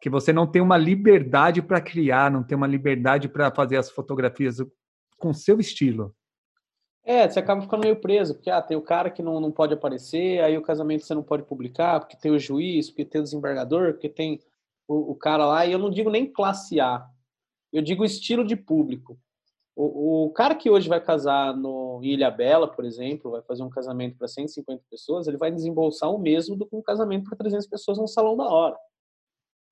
Que 0.00 0.10
você 0.10 0.32
não 0.32 0.46
tem 0.46 0.60
uma 0.60 0.76
liberdade 0.76 1.62
para 1.62 1.80
criar, 1.80 2.30
não 2.30 2.42
tem 2.42 2.56
uma 2.56 2.66
liberdade 2.66 3.28
para 3.28 3.50
fazer 3.52 3.76
as 3.76 3.90
fotografias 3.90 4.56
com 5.18 5.32
seu 5.32 5.60
estilo. 5.60 6.14
É, 7.04 7.28
você 7.28 7.38
acaba 7.38 7.60
ficando 7.60 7.82
meio 7.82 7.96
preso, 7.96 8.34
porque 8.34 8.48
ah, 8.48 8.62
tem 8.62 8.76
o 8.76 8.82
cara 8.82 9.10
que 9.10 9.22
não, 9.22 9.38
não 9.38 9.52
pode 9.52 9.74
aparecer, 9.74 10.42
aí 10.42 10.56
o 10.56 10.62
casamento 10.62 11.04
você 11.04 11.14
não 11.14 11.22
pode 11.22 11.42
publicar, 11.42 12.00
porque 12.00 12.16
tem 12.16 12.30
o 12.30 12.38
juiz, 12.38 12.88
porque 12.88 13.04
tem 13.04 13.20
o 13.20 13.24
desembargador, 13.24 13.92
porque 13.92 14.08
tem 14.08 14.40
o, 14.88 15.12
o 15.12 15.14
cara 15.14 15.46
lá, 15.46 15.66
e 15.66 15.72
eu 15.72 15.78
não 15.78 15.90
digo 15.90 16.08
nem 16.08 16.26
classe 16.26 16.80
A, 16.80 17.06
eu 17.70 17.82
digo 17.82 18.04
estilo 18.04 18.42
de 18.42 18.56
público. 18.56 19.18
O, 19.76 20.26
o 20.26 20.30
cara 20.30 20.54
que 20.54 20.70
hoje 20.70 20.88
vai 20.88 21.00
casar 21.00 21.54
no 21.54 22.00
Ilha 22.02 22.30
Bela, 22.30 22.68
por 22.68 22.86
exemplo, 22.86 23.32
vai 23.32 23.42
fazer 23.42 23.62
um 23.62 23.68
casamento 23.68 24.16
para 24.16 24.28
150 24.28 24.82
pessoas, 24.88 25.26
ele 25.26 25.36
vai 25.36 25.50
desembolsar 25.50 26.10
o 26.10 26.18
mesmo 26.18 26.56
do 26.56 26.64
que 26.64 26.74
um 26.74 26.82
casamento 26.82 27.28
para 27.28 27.36
300 27.36 27.66
pessoas 27.66 27.98
num 27.98 28.06
salão 28.06 28.34
da 28.36 28.44
hora. 28.44 28.78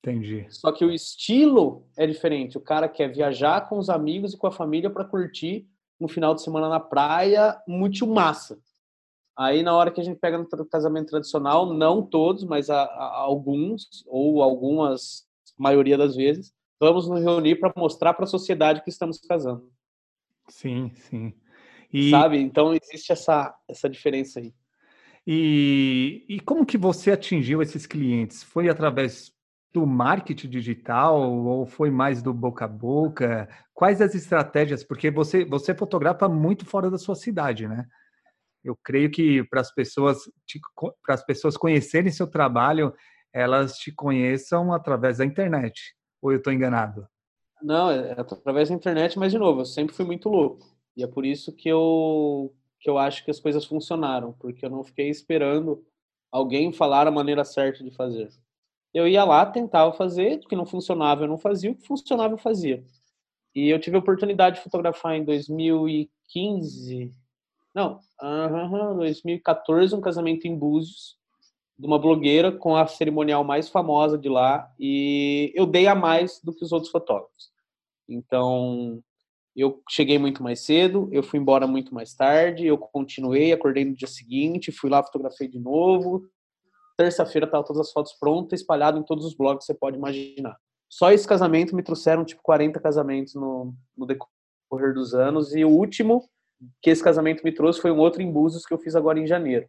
Entendi. 0.04 0.44
Só 0.50 0.72
que 0.72 0.84
o 0.84 0.90
estilo 0.90 1.86
é 1.96 2.06
diferente. 2.06 2.58
O 2.58 2.60
cara 2.60 2.88
quer 2.88 3.08
viajar 3.08 3.68
com 3.68 3.78
os 3.78 3.88
amigos 3.88 4.34
e 4.34 4.36
com 4.36 4.48
a 4.48 4.52
família 4.52 4.90
para 4.90 5.04
curtir 5.04 5.68
um 6.04 6.08
final 6.08 6.34
de 6.34 6.42
semana 6.42 6.68
na 6.68 6.80
praia, 6.80 7.60
muito 7.66 8.06
massa. 8.06 8.58
Aí, 9.36 9.62
na 9.62 9.74
hora 9.74 9.90
que 9.90 10.00
a 10.00 10.04
gente 10.04 10.18
pega 10.18 10.36
no 10.36 10.46
casamento 10.66 11.10
tradicional, 11.10 11.72
não 11.72 12.02
todos, 12.02 12.44
mas 12.44 12.68
a, 12.68 12.82
a, 12.82 13.18
alguns, 13.18 14.04
ou 14.06 14.42
algumas, 14.42 15.26
maioria 15.58 15.96
das 15.96 16.14
vezes, 16.14 16.52
vamos 16.78 17.08
nos 17.08 17.22
reunir 17.22 17.56
para 17.56 17.72
mostrar 17.76 18.14
para 18.14 18.24
a 18.24 18.28
sociedade 18.28 18.82
que 18.82 18.90
estamos 18.90 19.18
casando. 19.18 19.70
Sim, 20.48 20.90
sim. 20.94 21.32
E... 21.92 22.10
Sabe? 22.10 22.38
Então, 22.38 22.74
existe 22.74 23.12
essa, 23.12 23.54
essa 23.68 23.88
diferença 23.88 24.40
aí. 24.40 24.52
E, 25.26 26.24
e 26.28 26.40
como 26.40 26.66
que 26.66 26.76
você 26.76 27.12
atingiu 27.12 27.62
esses 27.62 27.86
clientes? 27.86 28.42
Foi 28.42 28.68
através 28.68 29.32
do 29.72 29.86
marketing 29.86 30.48
digital 30.48 31.20
ou 31.20 31.66
foi 31.66 31.90
mais 31.90 32.22
do 32.22 32.32
boca 32.32 32.66
a 32.66 32.68
boca? 32.68 33.48
Quais 33.72 34.00
as 34.00 34.14
estratégias? 34.14 34.84
Porque 34.84 35.10
você 35.10 35.44
você 35.44 35.74
fotografa 35.74 36.28
muito 36.28 36.66
fora 36.66 36.90
da 36.90 36.98
sua 36.98 37.14
cidade, 37.14 37.66
né? 37.66 37.86
Eu 38.62 38.76
creio 38.76 39.10
que 39.10 39.42
para 39.44 39.60
as 39.60 39.72
pessoas 39.74 40.18
para 41.04 41.14
as 41.14 41.24
pessoas 41.24 41.56
conhecerem 41.56 42.12
seu 42.12 42.26
trabalho, 42.26 42.94
elas 43.32 43.76
te 43.78 43.90
conheçam 43.90 44.72
através 44.72 45.18
da 45.18 45.24
internet. 45.24 45.94
Ou 46.20 46.32
eu 46.32 46.38
estou 46.38 46.52
enganado? 46.52 47.06
Não, 47.62 47.90
é 47.90 48.12
através 48.12 48.68
da 48.68 48.74
internet, 48.74 49.18
mas 49.18 49.32
de 49.32 49.38
novo, 49.38 49.62
eu 49.62 49.64
sempre 49.64 49.94
fui 49.94 50.04
muito 50.04 50.28
louco. 50.28 50.66
E 50.96 51.02
é 51.02 51.06
por 51.06 51.24
isso 51.24 51.52
que 51.52 51.68
eu 51.68 52.54
que 52.78 52.90
eu 52.90 52.98
acho 52.98 53.24
que 53.24 53.30
as 53.30 53.38
coisas 53.38 53.64
funcionaram, 53.64 54.32
porque 54.32 54.66
eu 54.66 54.70
não 54.70 54.82
fiquei 54.82 55.08
esperando 55.08 55.84
alguém 56.32 56.72
falar 56.72 57.06
a 57.06 57.12
maneira 57.12 57.44
certa 57.44 57.84
de 57.84 57.92
fazer. 57.92 58.28
Eu 58.92 59.08
ia 59.08 59.24
lá, 59.24 59.46
tentava 59.46 59.92
fazer, 59.92 60.36
o 60.36 60.48
que 60.48 60.56
não 60.56 60.66
funcionava 60.66 61.24
eu 61.24 61.28
não 61.28 61.38
fazia, 61.38 61.70
o 61.70 61.74
que 61.74 61.86
funcionava 61.86 62.34
eu 62.34 62.38
fazia. 62.38 62.84
E 63.54 63.68
eu 63.68 63.80
tive 63.80 63.96
a 63.96 64.00
oportunidade 64.00 64.56
de 64.56 64.62
fotografar 64.62 65.14
em 65.16 65.24
2015, 65.24 67.12
não, 67.74 68.00
uh, 68.22 68.96
2014, 68.96 69.94
um 69.94 70.00
casamento 70.00 70.46
em 70.46 70.56
Búzios, 70.56 71.16
de 71.78 71.86
uma 71.86 71.98
blogueira 71.98 72.52
com 72.52 72.76
a 72.76 72.86
cerimonial 72.86 73.42
mais 73.44 73.68
famosa 73.68 74.18
de 74.18 74.28
lá, 74.28 74.70
e 74.78 75.52
eu 75.54 75.66
dei 75.66 75.86
a 75.86 75.94
mais 75.94 76.40
do 76.42 76.54
que 76.54 76.64
os 76.64 76.72
outros 76.72 76.90
fotógrafos. 76.90 77.50
Então, 78.08 79.02
eu 79.56 79.82
cheguei 79.88 80.18
muito 80.18 80.42
mais 80.42 80.60
cedo, 80.60 81.08
eu 81.12 81.22
fui 81.22 81.38
embora 81.38 81.66
muito 81.66 81.94
mais 81.94 82.14
tarde, 82.14 82.66
eu 82.66 82.78
continuei, 82.78 83.52
acordei 83.52 83.84
no 83.84 83.94
dia 83.94 84.08
seguinte, 84.08 84.72
fui 84.72 84.88
lá, 84.90 85.02
fotografei 85.02 85.48
de 85.48 85.58
novo, 85.58 86.24
terça-feira 86.96 87.46
estavam 87.46 87.66
todas 87.66 87.86
as 87.86 87.92
fotos 87.92 88.12
prontas, 88.14 88.60
espalhado 88.60 88.98
em 88.98 89.02
todos 89.02 89.24
os 89.24 89.34
blogs 89.34 89.66
que 89.66 89.72
você 89.72 89.78
pode 89.78 89.96
imaginar. 89.96 90.56
Só 90.88 91.10
esse 91.10 91.26
casamento 91.26 91.74
me 91.74 91.82
trouxeram 91.82 92.24
tipo 92.24 92.42
40 92.42 92.78
casamentos 92.80 93.34
no, 93.34 93.74
no 93.96 94.06
decorrer 94.06 94.92
dos 94.92 95.14
anos 95.14 95.54
e 95.54 95.64
o 95.64 95.70
último 95.70 96.28
que 96.80 96.90
esse 96.90 97.02
casamento 97.02 97.42
me 97.42 97.52
trouxe 97.52 97.80
foi 97.80 97.90
um 97.90 97.98
outro 97.98 98.22
em 98.22 98.30
Búzios 98.30 98.64
que 98.64 98.74
eu 98.74 98.78
fiz 98.78 98.94
agora 98.94 99.18
em 99.18 99.26
janeiro. 99.26 99.66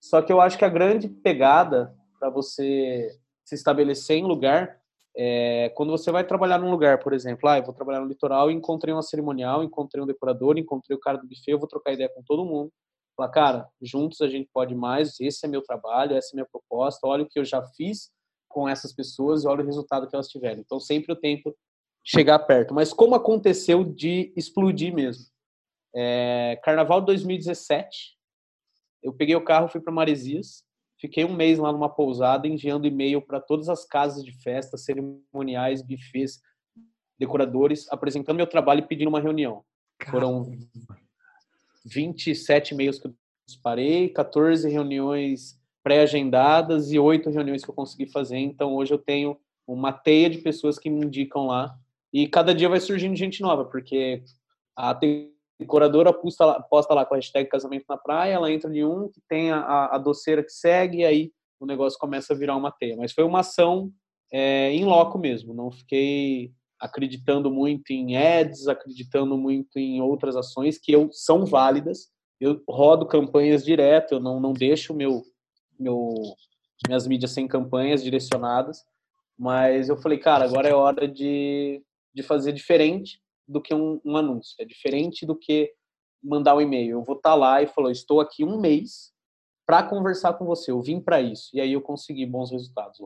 Só 0.00 0.20
que 0.22 0.32
eu 0.32 0.40
acho 0.40 0.58
que 0.58 0.64
a 0.64 0.68
grande 0.68 1.08
pegada 1.08 1.94
para 2.20 2.30
você 2.30 3.10
se 3.44 3.54
estabelecer 3.54 4.18
em 4.18 4.24
lugar 4.24 4.78
é 5.16 5.72
quando 5.74 5.90
você 5.90 6.10
vai 6.12 6.24
trabalhar 6.24 6.58
num 6.58 6.70
lugar, 6.70 6.98
por 6.98 7.14
exemplo, 7.14 7.48
ah, 7.48 7.58
eu 7.58 7.64
vou 7.64 7.72
trabalhar 7.72 8.00
no 8.00 8.06
litoral, 8.06 8.50
encontrei 8.50 8.92
uma 8.92 9.02
cerimonial, 9.02 9.64
encontrei 9.64 10.02
um 10.02 10.06
decorador, 10.06 10.58
encontrei 10.58 10.94
o 10.94 11.00
cara 11.00 11.16
do 11.16 11.26
buffet, 11.26 11.52
eu 11.52 11.58
vou 11.58 11.66
trocar 11.66 11.94
ideia 11.94 12.10
com 12.14 12.22
todo 12.22 12.44
mundo 12.44 12.70
Falar, 13.16 13.30
cara, 13.30 13.68
juntos 13.80 14.20
a 14.20 14.28
gente 14.28 14.48
pode 14.52 14.74
mais, 14.74 15.18
esse 15.20 15.46
é 15.46 15.48
meu 15.48 15.62
trabalho, 15.62 16.16
essa 16.16 16.34
é 16.34 16.36
minha 16.36 16.46
proposta, 16.46 17.06
olha 17.06 17.24
o 17.24 17.28
que 17.28 17.38
eu 17.38 17.44
já 17.44 17.62
fiz 17.62 18.10
com 18.46 18.68
essas 18.68 18.92
pessoas 18.92 19.44
e 19.44 19.48
olha 19.48 19.62
o 19.62 19.66
resultado 19.66 20.06
que 20.06 20.14
elas 20.14 20.28
tiveram. 20.28 20.60
Então, 20.60 20.78
sempre 20.78 21.12
eu 21.12 21.16
tento 21.16 21.56
chegar 22.04 22.38
perto. 22.40 22.74
Mas 22.74 22.92
como 22.92 23.14
aconteceu 23.14 23.82
de 23.84 24.32
explodir 24.36 24.94
mesmo? 24.94 25.24
É, 25.94 26.60
Carnaval 26.62 27.00
de 27.00 27.06
2017, 27.06 28.16
eu 29.02 29.14
peguei 29.14 29.34
o 29.34 29.44
carro, 29.44 29.68
fui 29.68 29.80
para 29.80 29.92
Maresias, 29.92 30.62
fiquei 31.00 31.24
um 31.24 31.34
mês 31.34 31.58
lá 31.58 31.72
numa 31.72 31.88
pousada, 31.88 32.46
enviando 32.46 32.86
e-mail 32.86 33.22
para 33.22 33.40
todas 33.40 33.68
as 33.68 33.86
casas 33.86 34.22
de 34.22 34.32
festa, 34.42 34.76
cerimoniais, 34.76 35.80
bufês, 35.80 36.40
decoradores, 37.18 37.90
apresentando 37.90 38.36
meu 38.36 38.46
trabalho 38.46 38.80
e 38.80 38.86
pedindo 38.86 39.08
uma 39.08 39.20
reunião. 39.20 39.64
Caramba. 39.98 40.44
Foram 40.44 40.58
27 41.86 42.74
e-mails 42.74 42.98
que 42.98 43.06
eu 43.06 43.14
disparei, 43.48 44.08
14 44.08 44.68
reuniões 44.68 45.58
pré-agendadas 45.82 46.90
e 46.90 46.98
oito 46.98 47.30
reuniões 47.30 47.64
que 47.64 47.70
eu 47.70 47.74
consegui 47.74 48.10
fazer. 48.10 48.38
Então, 48.38 48.74
hoje 48.74 48.92
eu 48.92 48.98
tenho 48.98 49.38
uma 49.66 49.92
teia 49.92 50.28
de 50.28 50.38
pessoas 50.38 50.78
que 50.78 50.90
me 50.90 51.06
indicam 51.06 51.46
lá. 51.46 51.76
E 52.12 52.26
cada 52.26 52.54
dia 52.54 52.68
vai 52.68 52.80
surgindo 52.80 53.14
gente 53.14 53.40
nova, 53.40 53.64
porque 53.64 54.22
a 54.76 54.98
decoradora 55.58 56.12
posta 56.12 56.44
lá, 56.44 56.60
posta 56.60 56.94
lá 56.94 57.04
com 57.04 57.14
a 57.14 57.18
hashtag 57.18 57.48
casamento 57.48 57.84
na 57.88 57.96
praia, 57.96 58.34
ela 58.34 58.50
entra 58.50 58.74
em 58.74 58.84
um 58.84 59.08
que 59.08 59.20
tem 59.28 59.50
a, 59.50 59.86
a 59.86 59.98
doceira 59.98 60.42
que 60.42 60.50
segue, 60.50 60.98
e 60.98 61.04
aí 61.04 61.32
o 61.60 61.66
negócio 61.66 61.98
começa 61.98 62.32
a 62.32 62.36
virar 62.36 62.56
uma 62.56 62.72
teia. 62.72 62.96
Mas 62.96 63.12
foi 63.12 63.24
uma 63.24 63.40
ação 63.40 63.92
é, 64.32 64.72
em 64.72 64.84
loco 64.84 65.18
mesmo, 65.18 65.54
não 65.54 65.70
fiquei 65.70 66.52
acreditando 66.80 67.50
muito 67.50 67.90
em 67.90 68.16
ads, 68.16 68.68
acreditando 68.68 69.36
muito 69.36 69.78
em 69.78 70.00
outras 70.00 70.36
ações 70.36 70.78
que 70.78 70.92
eu, 70.92 71.08
são 71.12 71.44
válidas. 71.44 72.08
Eu 72.40 72.62
rodo 72.68 73.06
campanhas 73.06 73.64
direto, 73.64 74.12
eu 74.12 74.20
não, 74.20 74.38
não 74.38 74.52
deixo 74.52 74.94
meu, 74.94 75.22
meu, 75.78 76.14
minhas 76.86 77.06
mídias 77.06 77.30
sem 77.30 77.48
campanhas 77.48 78.02
direcionadas. 78.02 78.84
Mas 79.38 79.88
eu 79.88 79.96
falei, 79.96 80.18
cara, 80.18 80.44
agora 80.44 80.68
é 80.68 80.74
hora 80.74 81.06
de, 81.08 81.82
de 82.14 82.22
fazer 82.22 82.52
diferente 82.52 83.20
do 83.46 83.60
que 83.60 83.74
um, 83.74 84.00
um 84.04 84.16
anúncio. 84.16 84.54
É 84.58 84.64
diferente 84.64 85.24
do 85.26 85.36
que 85.36 85.72
mandar 86.22 86.56
um 86.56 86.60
e-mail. 86.60 86.92
Eu 86.92 87.04
vou 87.04 87.16
estar 87.16 87.30
tá 87.30 87.34
lá 87.34 87.62
e 87.62 87.66
falou, 87.66 87.90
estou 87.90 88.20
aqui 88.20 88.44
um 88.44 88.60
mês 88.60 89.12
para 89.66 89.82
conversar 89.82 90.34
com 90.34 90.44
você. 90.44 90.70
Eu 90.70 90.80
vim 90.80 91.00
para 91.00 91.20
isso. 91.20 91.50
E 91.54 91.60
aí 91.60 91.72
eu 91.72 91.80
consegui 91.80 92.24
bons 92.26 92.50
resultados. 92.50 92.98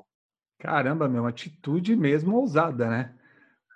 Caramba, 0.58 1.08
meu, 1.08 1.26
atitude 1.26 1.96
mesmo 1.96 2.36
ousada, 2.36 2.88
né? 2.88 3.14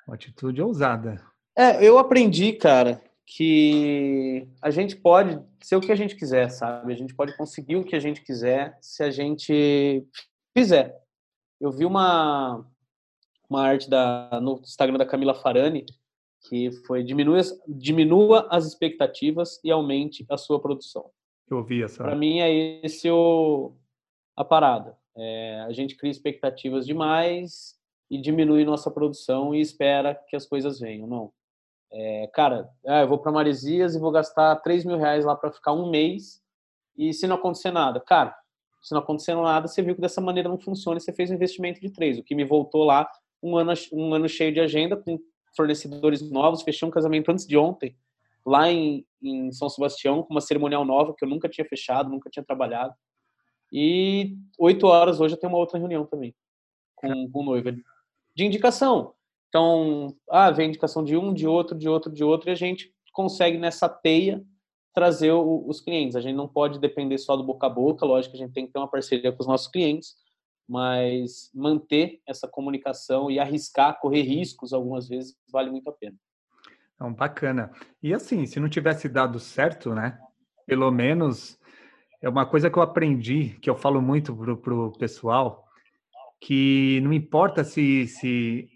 Uma 0.07 0.15
atitude 0.15 0.61
ousada. 0.63 1.23
É, 1.57 1.87
eu 1.87 1.99
aprendi, 1.99 2.53
cara, 2.53 3.01
que 3.27 4.49
a 4.61 4.71
gente 4.71 4.97
pode 4.97 5.41
ser 5.63 5.77
o 5.77 5.81
que 5.81 5.93
a 5.93 5.97
gente 5.97 6.17
quiser, 6.17 6.51
sabe? 6.51 6.93
A 6.93 6.97
gente 6.97 7.15
pode 7.15 7.37
conseguir 7.37 7.77
o 7.77 7.85
que 7.85 7.97
a 7.97 8.01
gente 8.01 8.23
quiser 8.23 8.77
se 8.81 9.03
a 9.03 9.11
gente 9.11 10.07
fizer. 10.57 11.01
Eu 11.61 11.71
vi 11.71 11.85
uma, 11.85 12.67
uma 13.49 13.63
arte 13.63 13.89
da, 13.89 14.41
no 14.43 14.61
Instagram 14.63 14.99
da 14.99 15.07
Camila 15.07 15.35
Farani 15.35 15.87
que 16.49 16.71
foi 16.87 17.03
diminua, 17.03 17.41
diminua 17.67 18.47
as 18.51 18.67
expectativas 18.67 19.59
e 19.65 19.71
aumente 19.71 20.27
a 20.29 20.37
sua 20.37 20.61
produção. 20.61 21.11
Eu 21.51 21.63
vi 21.63 21.83
essa. 21.83 22.03
Para 22.03 22.15
mim 22.15 22.41
é 22.41 22.85
esse 22.85 23.11
o, 23.11 23.73
a 24.37 24.45
parada. 24.45 24.97
É, 25.17 25.61
a 25.67 25.73
gente 25.73 25.97
cria 25.97 26.11
expectativas 26.11 26.87
demais 26.87 27.79
e 28.15 28.19
diminui 28.19 28.65
nossa 28.65 28.93
produção 28.93 29.53
e 29.53 29.61
espera 29.61 30.15
que 30.29 30.37
as 30.37 30.47
coisas 30.47 30.79
venham. 30.79 31.05
Não. 31.05 31.33
É, 31.93 32.31
cara, 32.33 32.71
ah, 32.87 33.01
eu 33.01 33.09
vou 33.09 33.19
para 33.19 33.33
Maresias 33.33 33.97
e 33.97 33.99
vou 33.99 34.13
gastar 34.13 34.55
3 34.57 34.85
mil 34.85 34.97
reais 34.97 35.25
lá 35.25 35.35
para 35.35 35.51
ficar 35.51 35.73
um 35.73 35.91
mês 35.91 36.41
e 36.97 37.13
se 37.13 37.27
não 37.27 37.35
acontecer 37.35 37.73
nada. 37.73 37.99
Cara, 37.99 38.33
se 38.81 38.95
não 38.95 39.01
acontecer 39.01 39.35
nada, 39.35 39.67
você 39.67 39.83
viu 39.83 39.97
que 39.97 40.01
dessa 40.01 40.21
maneira 40.21 40.49
não 40.49 40.61
funciona 40.61 40.97
e 40.97 41.01
você 41.01 41.13
fez 41.13 41.29
um 41.29 41.35
investimento 41.35 41.81
de 41.81 41.91
três. 41.91 42.17
O 42.17 42.23
que 42.23 42.37
me 42.37 42.45
voltou 42.45 42.85
lá 42.85 43.11
um 43.43 43.57
ano, 43.57 43.73
um 43.93 44.15
ano 44.15 44.29
cheio 44.29 44.53
de 44.53 44.61
agenda 44.61 44.97
com 44.97 45.19
fornecedores 45.57 46.23
novos. 46.31 46.63
Fechei 46.63 46.87
um 46.87 46.93
casamento 46.93 47.33
antes 47.33 47.45
de 47.45 47.59
ontem, 47.59 47.97
lá 48.47 48.71
em, 48.71 49.05
em 49.21 49.51
São 49.51 49.69
Sebastião, 49.69 50.23
com 50.23 50.33
uma 50.33 50.41
cerimonial 50.41 50.85
nova 50.85 51.13
que 51.13 51.25
eu 51.25 51.29
nunca 51.29 51.49
tinha 51.49 51.67
fechado, 51.67 52.11
nunca 52.11 52.31
tinha 52.31 52.45
trabalhado. 52.45 52.95
E 53.73 54.37
oito 54.57 54.87
horas 54.87 55.19
hoje 55.19 55.35
eu 55.35 55.41
tenho 55.41 55.53
uma 55.53 55.59
outra 55.59 55.81
reunião 55.81 56.07
também 56.07 56.33
com, 56.95 57.31
com 57.31 57.43
noiva 57.43 57.73
de 58.35 58.45
indicação. 58.45 59.15
Então, 59.49 60.17
ah, 60.29 60.51
vem 60.51 60.69
indicação 60.69 61.05
de 61.05 61.17
um, 61.17 61.33
de 61.33 61.47
outro, 61.47 61.79
de 61.79 61.89
outro, 61.89 62.13
de 62.13 62.25
outro, 62.25 62.51
e 62.51 62.53
a 62.53 62.57
gente 62.57 62.93
consegue 63.13 63.57
nessa 63.57 63.89
teia 63.89 64.45
trazer 64.93 65.33
o, 65.33 65.65
os 65.69 65.81
clientes. 65.81 66.17
A 66.17 66.21
gente 66.21 66.35
não 66.35 66.49
pode 66.49 66.79
depender 66.79 67.19
só 67.19 67.37
do 67.37 67.45
boca 67.45 67.67
a 67.67 67.71
boca, 67.71 68.05
lógico 68.05 68.33
que 68.33 68.43
a 68.43 68.45
gente 68.47 68.55
tem 68.55 68.67
que 68.67 68.73
ter 68.73 68.79
uma 68.79 68.91
parceria 68.91 69.33
com 69.33 69.41
os 69.41 69.47
nossos 69.47 69.69
clientes, 69.69 70.15
mas 70.69 71.51
manter 71.55 72.21
essa 72.27 72.49
comunicação 72.49 73.31
e 73.31 73.39
arriscar, 73.39 74.01
correr 74.01 74.23
riscos 74.23 74.73
algumas 74.73 75.09
vezes 75.09 75.37
vale 75.53 75.71
muito 75.71 75.89
a 75.89 75.93
pena. 75.93 76.17
Então, 76.95 77.13
bacana. 77.13 77.71
E 78.03 78.15
assim, 78.15 78.47
se 78.47 78.59
não 78.59 78.69
tivesse 78.69 79.09
dado 79.09 79.39
certo, 79.39 79.95
né? 79.95 80.19
Pelo 80.67 80.91
menos 80.91 81.59
é 82.23 82.29
uma 82.29 82.47
coisa 82.47 82.71
que 82.71 82.79
eu 82.79 82.83
aprendi, 82.83 83.59
que 83.61 83.69
eu 83.69 83.77
falo 83.77 84.01
muito 84.01 84.35
pro, 84.35 84.57
pro 84.57 84.93
pessoal, 84.93 85.64
que 86.45 87.01
não 87.01 87.11
importa 87.11 87.65
se, 87.65 88.07
se, 88.07 88.69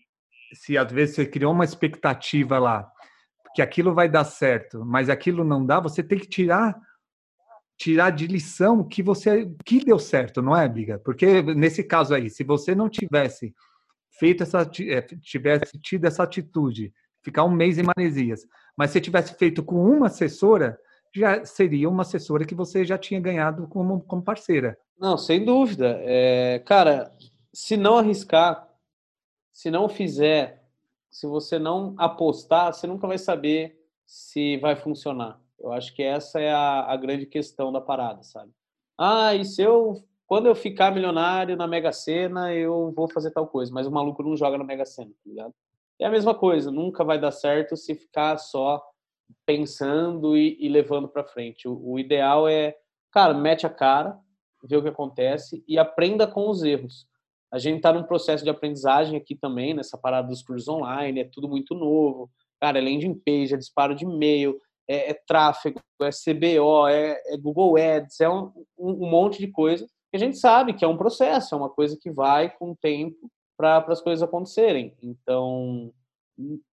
se 0.54 0.78
às 0.78 0.90
vezes 0.90 1.14
você 1.14 1.26
criou 1.26 1.52
uma 1.52 1.66
expectativa 1.66 2.59
lá, 2.59 2.90
que 3.54 3.61
aquilo 3.61 3.92
vai 3.94 4.09
dar 4.09 4.24
certo, 4.24 4.83
mas 4.87 5.11
aquilo 5.11 5.44
não 5.44 5.64
dá, 5.64 5.78
você 5.78 6.02
tem 6.02 6.18
que 6.18 6.28
tirar 6.28 6.74
tirar 7.76 8.11
de 8.11 8.26
lição 8.26 8.83
que 8.83 9.02
você 9.02 9.52
que 9.64 9.85
deu 9.85 9.98
certo, 9.98 10.40
não 10.40 10.57
é, 10.57 10.66
Biga? 10.66 10.98
Porque 10.98 11.42
nesse 11.42 11.85
caso 11.85 12.14
aí, 12.14 12.31
se 12.31 12.42
você 12.42 12.74
não 12.74 12.88
tivesse 12.88 13.54
feito 14.18 14.42
essa 14.42 14.62
eh, 14.81 15.02
tivesse 15.20 15.78
tido 15.78 16.07
essa 16.07 16.22
atitude, 16.22 16.92
ficar 17.22 17.44
um 17.44 17.50
mês 17.50 17.76
em 17.76 17.85
Maresias, 17.85 18.46
mas 18.76 18.92
se 18.92 19.00
tivesse 19.00 19.35
feito 19.35 19.62
com 19.62 19.85
uma 19.85 20.07
assessora, 20.07 20.78
já 21.14 21.44
seria 21.44 21.88
uma 21.88 22.02
assessora 22.02 22.46
que 22.46 22.54
você 22.54 22.83
já 22.85 22.96
tinha 22.96 23.20
ganhado 23.20 23.68
como, 23.68 24.00
como 24.00 24.22
parceira. 24.22 24.76
Não, 24.98 25.16
sem 25.16 25.44
dúvida. 25.44 26.00
É, 26.00 26.61
cara, 26.66 27.12
se 27.52 27.76
não 27.76 27.98
arriscar, 27.98 28.68
se 29.52 29.70
não 29.70 29.88
fizer, 29.88 30.64
se 31.11 31.26
você 31.26 31.58
não 31.58 31.94
apostar, 31.98 32.72
você 32.72 32.87
nunca 32.87 33.06
vai 33.06 33.18
saber 33.18 33.78
se 34.04 34.56
vai 34.58 34.76
funcionar. 34.76 35.40
Eu 35.58 35.72
acho 35.72 35.94
que 35.94 36.02
essa 36.02 36.40
é 36.40 36.52
a, 36.52 36.92
a 36.92 36.96
grande 36.96 37.26
questão 37.26 37.72
da 37.72 37.80
parada, 37.80 38.22
sabe? 38.22 38.52
Ah, 38.96 39.34
e 39.34 39.44
se 39.44 39.62
eu, 39.62 40.02
quando 40.26 40.46
eu 40.46 40.54
ficar 40.54 40.92
milionário 40.92 41.56
na 41.56 41.66
Mega 41.66 41.92
Sena, 41.92 42.54
eu 42.54 42.92
vou 42.94 43.08
fazer 43.08 43.30
tal 43.30 43.46
coisa, 43.46 43.72
mas 43.72 43.87
o 43.87 43.90
maluco 43.90 44.22
não 44.22 44.37
joga 44.37 44.58
na 44.58 44.64
Mega 44.64 44.84
Sena, 44.84 45.11
tá 45.11 45.30
ligado? 45.30 45.54
É 45.98 46.06
a 46.06 46.11
mesma 46.11 46.34
coisa, 46.34 46.70
nunca 46.70 47.02
vai 47.02 47.20
dar 47.20 47.32
certo 47.32 47.76
se 47.76 47.94
ficar 47.94 48.38
só 48.38 48.80
pensando 49.44 50.37
e, 50.37 50.56
e 50.61 50.68
levando 50.68 51.08
para 51.08 51.24
frente. 51.24 51.66
O, 51.66 51.92
o 51.92 51.98
ideal 51.98 52.48
é, 52.48 52.76
cara, 53.11 53.34
mete 53.34 53.66
a 53.66 53.70
cara, 53.70 54.18
vê 54.62 54.76
o 54.76 54.82
que 54.82 54.88
acontece 54.88 55.64
e 55.66 55.78
aprenda 55.78 56.26
com 56.26 56.48
os 56.48 56.62
erros. 56.62 57.06
A 57.50 57.58
gente 57.58 57.76
está 57.76 57.92
num 57.92 58.02
processo 58.02 58.44
de 58.44 58.50
aprendizagem 58.50 59.16
aqui 59.16 59.34
também, 59.34 59.74
nessa 59.74 59.96
parada 59.96 60.28
dos 60.28 60.42
cursos 60.42 60.68
online, 60.68 61.20
é 61.20 61.24
tudo 61.24 61.48
muito 61.48 61.74
novo. 61.74 62.30
Cara, 62.61 62.78
é 62.78 62.82
landing 62.82 63.14
page, 63.14 63.54
é 63.54 63.56
disparo 63.56 63.94
de 63.94 64.04
e-mail, 64.04 64.61
é, 64.87 65.11
é 65.11 65.14
tráfego, 65.14 65.80
é 66.02 66.11
CBO, 66.11 66.88
é, 66.88 67.20
é 67.26 67.37
Google 67.37 67.76
Ads, 67.76 68.20
é 68.20 68.28
um, 68.28 68.52
um, 68.78 69.08
monte 69.08 69.38
de 69.38 69.48
coisa 69.48 69.87
que 70.11 70.16
a 70.16 70.18
gente 70.18 70.38
sabe 70.38 70.72
que 70.72 70.84
é 70.84 70.88
um 70.88 70.96
processo, 70.96 71.54
é 71.54 71.58
uma 71.58 71.68
coisa 71.68 71.96
que 72.00 72.11
vai 72.11 72.50
com 72.50 72.70
o 72.70 72.76
tempo 72.76 73.30
para 73.56 73.84
as 73.88 74.00
coisas 74.00 74.22
acontecerem. 74.22 74.96
Então, 75.02 75.92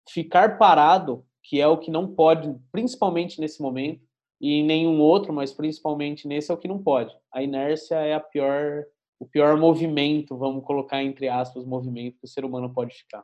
ficar 0.09 0.57
parado, 0.57 1.23
que 1.43 1.61
é 1.61 1.67
o 1.67 1.77
que 1.77 1.91
não 1.91 2.07
pode, 2.07 2.55
principalmente 2.71 3.39
nesse 3.39 3.61
momento, 3.61 4.01
e 4.41 4.63
nenhum 4.63 4.99
outro, 4.99 5.33
mas 5.33 5.53
principalmente 5.53 6.27
nesse 6.27 6.49
é 6.49 6.53
o 6.53 6.57
que 6.57 6.67
não 6.67 6.81
pode. 6.81 7.15
A 7.31 7.43
inércia 7.43 7.95
é 7.95 8.13
a 8.13 8.19
pior, 8.19 8.85
o 9.19 9.27
pior 9.27 9.57
movimento, 9.57 10.37
vamos 10.37 10.63
colocar 10.63 11.03
entre 11.03 11.27
aspas, 11.27 11.65
movimento 11.65 12.17
que 12.19 12.25
o 12.25 12.27
ser 12.27 12.45
humano 12.45 12.73
pode 12.73 12.95
ficar. 12.95 13.23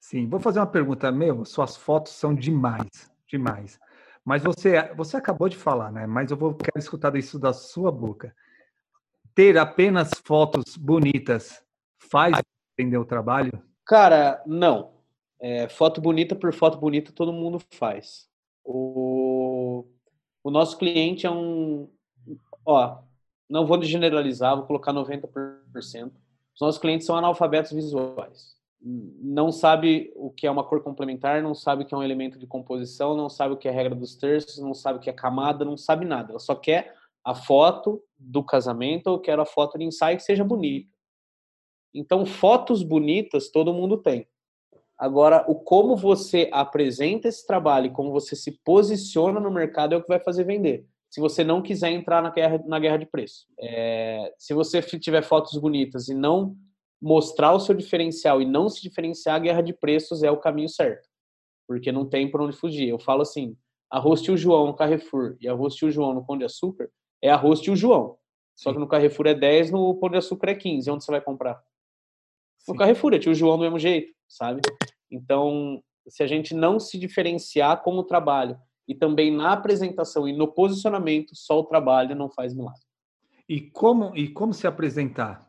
Sim, 0.00 0.26
vou 0.26 0.40
fazer 0.40 0.58
uma 0.58 0.66
pergunta, 0.66 1.12
meu, 1.12 1.44
suas 1.44 1.76
fotos 1.76 2.12
são 2.12 2.34
demais, 2.34 3.10
demais. 3.28 3.78
Mas 4.24 4.42
você, 4.42 4.92
você 4.94 5.18
acabou 5.18 5.48
de 5.48 5.56
falar, 5.56 5.92
né? 5.92 6.06
Mas 6.06 6.30
eu 6.30 6.36
vou 6.36 6.54
quero 6.54 6.78
escutar 6.78 7.14
isso 7.14 7.38
da 7.38 7.52
sua 7.52 7.92
boca. 7.92 8.34
Ter 9.34 9.58
apenas 9.58 10.10
fotos 10.24 10.76
bonitas 10.76 11.62
faz 11.98 12.40
entender 12.72 12.96
o 12.96 13.04
trabalho? 13.04 13.52
Cara, 13.84 14.42
não. 14.46 14.94
É, 15.38 15.68
foto 15.68 16.00
bonita 16.00 16.34
por 16.34 16.54
foto 16.54 16.78
bonita 16.78 17.12
todo 17.12 17.32
mundo 17.32 17.60
faz. 17.72 18.28
O, 18.64 19.84
o 20.42 20.50
nosso 20.50 20.78
cliente 20.78 21.26
é 21.26 21.30
um, 21.30 21.90
ó, 22.64 23.02
não 23.48 23.66
vou 23.66 23.82
generalizar, 23.82 24.56
vou 24.56 24.66
colocar 24.66 24.92
90%. 24.92 26.12
Os 26.54 26.60
nossos 26.60 26.80
clientes 26.80 27.06
são 27.06 27.16
analfabetos 27.16 27.72
visuais 27.72 28.54
não 28.84 29.50
sabe 29.50 30.12
o 30.14 30.30
que 30.30 30.46
é 30.46 30.50
uma 30.50 30.62
cor 30.62 30.82
complementar, 30.82 31.42
não 31.42 31.54
sabe 31.54 31.82
o 31.82 31.86
que 31.86 31.94
é 31.94 31.96
um 31.96 32.02
elemento 32.02 32.38
de 32.38 32.46
composição, 32.46 33.16
não 33.16 33.30
sabe 33.30 33.54
o 33.54 33.56
que 33.56 33.66
é 33.66 33.70
a 33.70 33.74
regra 33.74 33.94
dos 33.94 34.14
terços, 34.14 34.58
não 34.58 34.74
sabe 34.74 34.98
o 34.98 35.00
que 35.00 35.08
é 35.08 35.12
camada, 35.12 35.64
não 35.64 35.76
sabe 35.76 36.04
nada. 36.04 36.32
Ela 36.32 36.38
só 36.38 36.54
quer 36.54 36.94
a 37.24 37.34
foto 37.34 38.02
do 38.18 38.42
casamento 38.44 39.06
ou 39.06 39.18
quer 39.18 39.40
a 39.40 39.46
foto 39.46 39.78
de 39.78 39.84
ensaio 39.84 40.18
que 40.18 40.22
seja 40.22 40.44
bonita. 40.44 40.92
Então, 41.94 42.26
fotos 42.26 42.82
bonitas 42.82 43.48
todo 43.50 43.72
mundo 43.72 43.96
tem. 43.96 44.28
Agora, 44.98 45.44
o 45.48 45.54
como 45.54 45.96
você 45.96 46.50
apresenta 46.52 47.26
esse 47.26 47.46
trabalho, 47.46 47.92
como 47.92 48.12
você 48.12 48.36
se 48.36 48.52
posiciona 48.62 49.40
no 49.40 49.50
mercado 49.50 49.94
é 49.94 49.96
o 49.96 50.02
que 50.02 50.08
vai 50.08 50.20
fazer 50.20 50.44
vender. 50.44 50.86
Se 51.14 51.20
você 51.20 51.44
não 51.44 51.62
quiser 51.62 51.92
entrar 51.92 52.20
na 52.20 52.30
guerra, 52.30 52.60
na 52.66 52.76
guerra 52.76 52.96
de 52.96 53.06
preço. 53.06 53.46
É, 53.56 54.34
se 54.36 54.52
você 54.52 54.82
tiver 54.82 55.22
fotos 55.22 55.56
bonitas 55.56 56.08
e 56.08 56.14
não 56.14 56.56
mostrar 57.00 57.52
o 57.52 57.60
seu 57.60 57.72
diferencial 57.72 58.42
e 58.42 58.44
não 58.44 58.68
se 58.68 58.82
diferenciar, 58.82 59.36
a 59.36 59.38
guerra 59.38 59.60
de 59.60 59.72
preços 59.72 60.24
é 60.24 60.30
o 60.32 60.40
caminho 60.40 60.68
certo. 60.68 61.08
Porque 61.68 61.92
não 61.92 62.04
tem 62.04 62.28
por 62.28 62.40
onde 62.40 62.56
fugir. 62.56 62.88
Eu 62.88 62.98
falo 62.98 63.22
assim, 63.22 63.56
arroz 63.88 64.22
tio 64.22 64.36
João 64.36 64.66
no 64.66 64.74
Carrefour 64.74 65.36
e 65.40 65.46
arroz 65.46 65.76
tio 65.76 65.88
João 65.88 66.14
no 66.14 66.26
Pão 66.26 66.36
de 66.36 66.46
Açúcar 66.46 66.90
é 67.22 67.30
arroz 67.30 67.60
tio 67.60 67.76
João. 67.76 68.18
Só 68.56 68.72
que 68.72 68.80
no 68.80 68.88
Carrefour 68.88 69.28
é 69.28 69.34
10, 69.34 69.70
no 69.70 69.94
Pão 69.94 70.10
de 70.10 70.16
Açúcar 70.16 70.50
é 70.50 70.56
15. 70.56 70.90
Onde 70.90 71.04
você 71.04 71.12
vai 71.12 71.20
comprar? 71.20 71.62
Sim. 72.58 72.72
No 72.72 72.76
Carrefour 72.76 73.14
é 73.14 73.20
tio 73.20 73.36
João 73.36 73.56
do 73.56 73.62
mesmo 73.62 73.78
jeito, 73.78 74.12
sabe? 74.26 74.62
Então, 75.08 75.80
se 76.08 76.24
a 76.24 76.26
gente 76.26 76.54
não 76.54 76.80
se 76.80 76.98
diferenciar 76.98 77.84
como 77.84 78.02
trabalho 78.02 78.58
e 78.86 78.94
também 78.94 79.34
na 79.34 79.52
apresentação 79.52 80.28
e 80.28 80.32
no 80.32 80.48
posicionamento, 80.48 81.34
só 81.34 81.60
o 81.60 81.64
trabalho 81.64 82.14
não 82.14 82.30
faz 82.30 82.54
milagre. 82.54 82.82
E 83.48 83.60
como, 83.60 84.16
e 84.16 84.28
como 84.28 84.52
se 84.52 84.66
apresentar? 84.66 85.48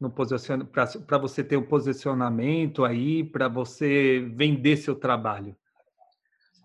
no 0.00 0.10
para 0.10 1.18
você 1.18 1.42
ter 1.42 1.56
um 1.56 1.66
posicionamento 1.66 2.84
aí, 2.84 3.24
para 3.24 3.48
você 3.48 4.20
vender 4.34 4.76
seu 4.76 4.94
trabalho? 4.94 5.56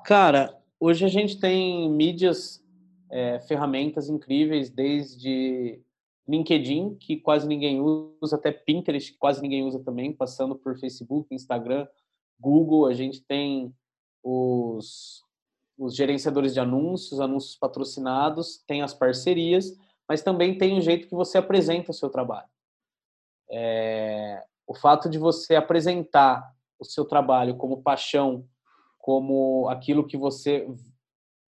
Cara, 0.05 0.57
hoje 0.79 1.05
a 1.05 1.07
gente 1.07 1.39
tem 1.39 1.89
mídias, 1.89 2.63
é, 3.09 3.39
ferramentas 3.41 4.09
incríveis, 4.09 4.69
desde 4.69 5.81
LinkedIn, 6.27 6.95
que 6.95 7.17
quase 7.17 7.47
ninguém 7.47 7.79
usa, 7.81 8.35
até 8.35 8.51
Pinterest, 8.51 9.13
que 9.13 9.17
quase 9.17 9.41
ninguém 9.41 9.63
usa 9.63 9.79
também, 9.79 10.13
passando 10.13 10.55
por 10.55 10.77
Facebook, 10.77 11.33
Instagram, 11.33 11.87
Google. 12.39 12.85
A 12.85 12.93
gente 12.93 13.21
tem 13.21 13.73
os, 14.23 15.23
os 15.81 15.95
gerenciadores 15.95 16.53
de 16.53 16.59
anúncios, 16.59 17.19
anúncios 17.19 17.55
patrocinados, 17.55 18.63
tem 18.67 18.83
as 18.83 18.93
parcerias, 18.93 19.75
mas 20.07 20.21
também 20.21 20.55
tem 20.55 20.77
o 20.77 20.81
jeito 20.81 21.07
que 21.07 21.15
você 21.15 21.39
apresenta 21.39 21.89
o 21.89 21.93
seu 21.93 22.07
trabalho. 22.07 22.47
É, 23.49 24.43
o 24.67 24.75
fato 24.75 25.09
de 25.09 25.17
você 25.17 25.55
apresentar 25.55 26.53
o 26.77 26.85
seu 26.85 27.03
trabalho 27.03 27.55
como 27.55 27.81
paixão, 27.81 28.45
como 28.99 29.67
aquilo 29.69 30.05
que 30.05 30.15
você 30.15 30.67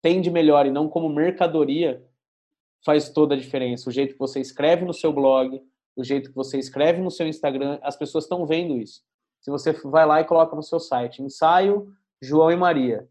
tem 0.01 0.23
de 0.23 0.31
melhor 0.31 0.65
e 0.65 0.71
não 0.71 0.89
como 0.89 1.11
mercadoria, 1.11 2.03
faz 2.85 3.11
toda 3.11 3.35
a 3.35 3.39
diferença. 3.39 3.91
O 3.91 3.93
jeito 3.93 4.15
que 4.15 4.19
você 4.19 4.41
escreve 4.41 4.87
no 4.87 4.95
seu 4.95 5.13
blog, 5.13 5.63
o 5.95 6.03
jeito 6.03 6.31
que 6.31 6.35
você 6.35 6.59
escreve 6.59 7.03
no 7.03 7.11
seu 7.11 7.29
Instagram, 7.29 7.79
as 7.83 7.97
pessoas 7.97 8.25
estão 8.25 8.47
vendo 8.47 8.79
isso. 8.79 9.03
Se 9.43 9.51
você 9.51 9.73
vai 9.73 10.07
lá 10.07 10.23
e 10.23 10.25
coloca 10.25 10.57
no 10.57 10.63
seu 10.63 10.81
site, 10.81 11.23
ensaio 11.23 11.93
João 12.21 12.51
e 12.51 12.57
Maria, 12.57 13.07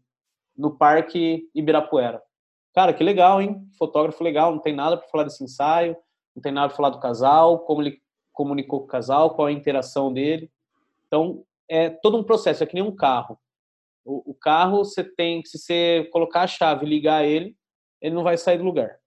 no 0.56 0.76
Parque 0.76 1.48
Ibirapuera. 1.54 2.22
Cara, 2.74 2.92
que 2.92 3.04
legal, 3.04 3.40
hein? 3.40 3.60
Fotógrafo 3.78 4.24
legal, 4.24 4.52
não 4.52 4.58
tem 4.58 4.74
nada 4.74 4.96
para 4.96 5.08
falar 5.08 5.24
desse 5.24 5.44
ensaio, 5.44 5.96
não 6.34 6.42
tem 6.42 6.52
nada 6.52 6.68
para 6.68 6.76
falar 6.76 6.90
do 6.90 7.00
casal, 7.00 7.60
como 7.60 7.82
ele 7.82 8.00
comunicou 8.32 8.80
com 8.80 8.86
o 8.86 8.88
casal, 8.88 9.34
qual 9.34 9.48
a 9.48 9.52
interação 9.52 10.12
dele. 10.12 10.50
Então, 11.06 11.44
é 11.68 11.90
todo 11.90 12.16
um 12.16 12.24
processo, 12.24 12.62
é 12.62 12.66
que 12.66 12.74
nem 12.74 12.82
um 12.82 12.94
carro. 12.94 13.38
O, 14.04 14.30
o 14.30 14.34
carro, 14.34 14.84
você 14.84 15.04
tem 15.04 15.42
que, 15.42 15.48
se 15.48 15.58
você 15.58 16.08
colocar 16.12 16.42
a 16.42 16.46
chave 16.46 16.86
e 16.86 16.88
ligar 16.88 17.24
ele, 17.24 17.56
ele 18.00 18.14
não 18.14 18.22
vai 18.22 18.36
sair 18.36 18.58
do 18.58 18.64
lugar. 18.64 18.98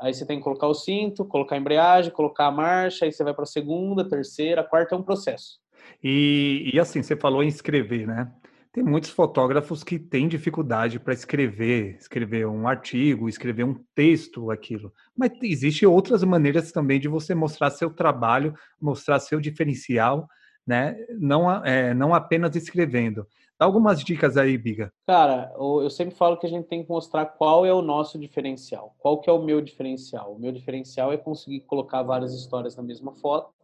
Aí 0.00 0.12
você 0.12 0.26
tem 0.26 0.38
que 0.38 0.44
colocar 0.44 0.66
o 0.66 0.74
cinto, 0.74 1.24
colocar 1.24 1.54
a 1.54 1.58
embreagem, 1.58 2.12
colocar 2.12 2.46
a 2.46 2.50
marcha, 2.50 3.04
aí 3.04 3.12
você 3.12 3.24
vai 3.24 3.32
para 3.32 3.44
a 3.44 3.46
segunda, 3.46 4.06
terceira, 4.06 4.62
quarta, 4.62 4.94
é 4.94 4.98
um 4.98 5.02
processo. 5.02 5.58
E, 6.02 6.70
e 6.74 6.78
assim, 6.78 7.02
você 7.02 7.16
falou 7.16 7.42
em 7.42 7.48
escrever, 7.48 8.06
né? 8.06 8.30
Tem 8.76 8.84
muitos 8.84 9.08
fotógrafos 9.08 9.82
que 9.82 9.98
têm 9.98 10.28
dificuldade 10.28 11.00
para 11.00 11.14
escrever, 11.14 11.96
escrever 11.96 12.46
um 12.46 12.68
artigo, 12.68 13.26
escrever 13.26 13.64
um 13.64 13.82
texto, 13.94 14.50
aquilo. 14.50 14.92
Mas 15.16 15.32
existem 15.42 15.88
outras 15.88 16.22
maneiras 16.22 16.70
também 16.72 17.00
de 17.00 17.08
você 17.08 17.34
mostrar 17.34 17.70
seu 17.70 17.88
trabalho, 17.88 18.52
mostrar 18.78 19.18
seu 19.18 19.40
diferencial, 19.40 20.28
né? 20.66 20.94
Não, 21.18 21.50
é, 21.64 21.94
não 21.94 22.14
apenas 22.14 22.54
escrevendo. 22.54 23.26
Dá 23.58 23.64
algumas 23.64 24.04
dicas 24.04 24.36
aí, 24.36 24.58
Biga. 24.58 24.92
Cara, 25.06 25.54
eu 25.56 25.88
sempre 25.88 26.14
falo 26.14 26.36
que 26.36 26.44
a 26.46 26.50
gente 26.50 26.68
tem 26.68 26.82
que 26.82 26.90
mostrar 26.90 27.24
qual 27.24 27.64
é 27.64 27.72
o 27.72 27.80
nosso 27.80 28.18
diferencial. 28.18 28.94
Qual 28.98 29.22
que 29.22 29.30
é 29.30 29.32
o 29.32 29.42
meu 29.42 29.62
diferencial? 29.62 30.34
O 30.34 30.38
meu 30.38 30.52
diferencial 30.52 31.10
é 31.14 31.16
conseguir 31.16 31.60
colocar 31.60 32.02
várias 32.02 32.34
histórias 32.34 32.76
na 32.76 32.82
mesma 32.82 33.14
foto, 33.14 33.54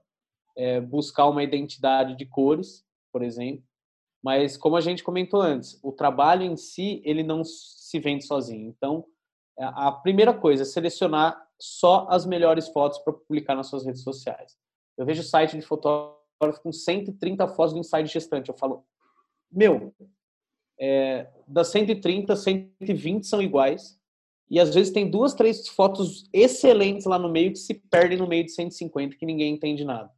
é 0.56 0.80
buscar 0.80 1.26
uma 1.26 1.42
identidade 1.42 2.16
de 2.16 2.24
cores, 2.24 2.82
por 3.12 3.22
exemplo. 3.22 3.62
Mas 4.22 4.56
como 4.56 4.76
a 4.76 4.80
gente 4.80 5.02
comentou 5.02 5.40
antes, 5.40 5.78
o 5.82 5.90
trabalho 5.90 6.42
em 6.42 6.56
si 6.56 7.02
ele 7.04 7.22
não 7.22 7.42
se 7.44 7.98
vende 7.98 8.24
sozinho. 8.24 8.68
Então, 8.68 9.04
a 9.58 9.90
primeira 9.90 10.32
coisa 10.32 10.62
é 10.62 10.66
selecionar 10.66 11.40
só 11.58 12.06
as 12.08 12.24
melhores 12.24 12.68
fotos 12.68 12.98
para 12.98 13.12
publicar 13.12 13.54
nas 13.54 13.68
suas 13.68 13.84
redes 13.84 14.02
sociais. 14.02 14.56
Eu 14.96 15.04
vejo 15.04 15.22
site 15.22 15.56
de 15.56 15.62
fotógrafo 15.62 16.62
com 16.62 16.72
130 16.72 17.48
fotos 17.48 17.72
do 17.72 17.80
inside 17.80 18.06
gestante. 18.06 18.48
Eu 18.48 18.56
falo, 18.56 18.84
meu, 19.50 19.94
é, 20.78 21.28
das 21.46 21.68
130, 21.68 22.34
120 22.34 23.26
são 23.26 23.42
iguais. 23.42 24.00
E 24.50 24.60
às 24.60 24.74
vezes 24.74 24.92
tem 24.92 25.10
duas, 25.10 25.32
três 25.32 25.66
fotos 25.68 26.28
excelentes 26.32 27.06
lá 27.06 27.18
no 27.18 27.30
meio 27.30 27.52
que 27.52 27.58
se 27.58 27.74
perdem 27.74 28.18
no 28.18 28.26
meio 28.26 28.44
de 28.44 28.52
150 28.52 29.16
que 29.16 29.24
ninguém 29.24 29.54
entende 29.54 29.84
nada. 29.84 30.10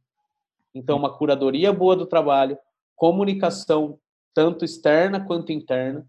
Então, 0.73 0.97
uma 0.97 1.15
curadoria 1.15 1.71
boa 1.71 1.95
do 1.95 2.05
trabalho, 2.05 2.57
comunicação 2.95 3.99
tanto 4.33 4.65
externa 4.65 5.23
quanto 5.25 5.51
interna, 5.51 6.05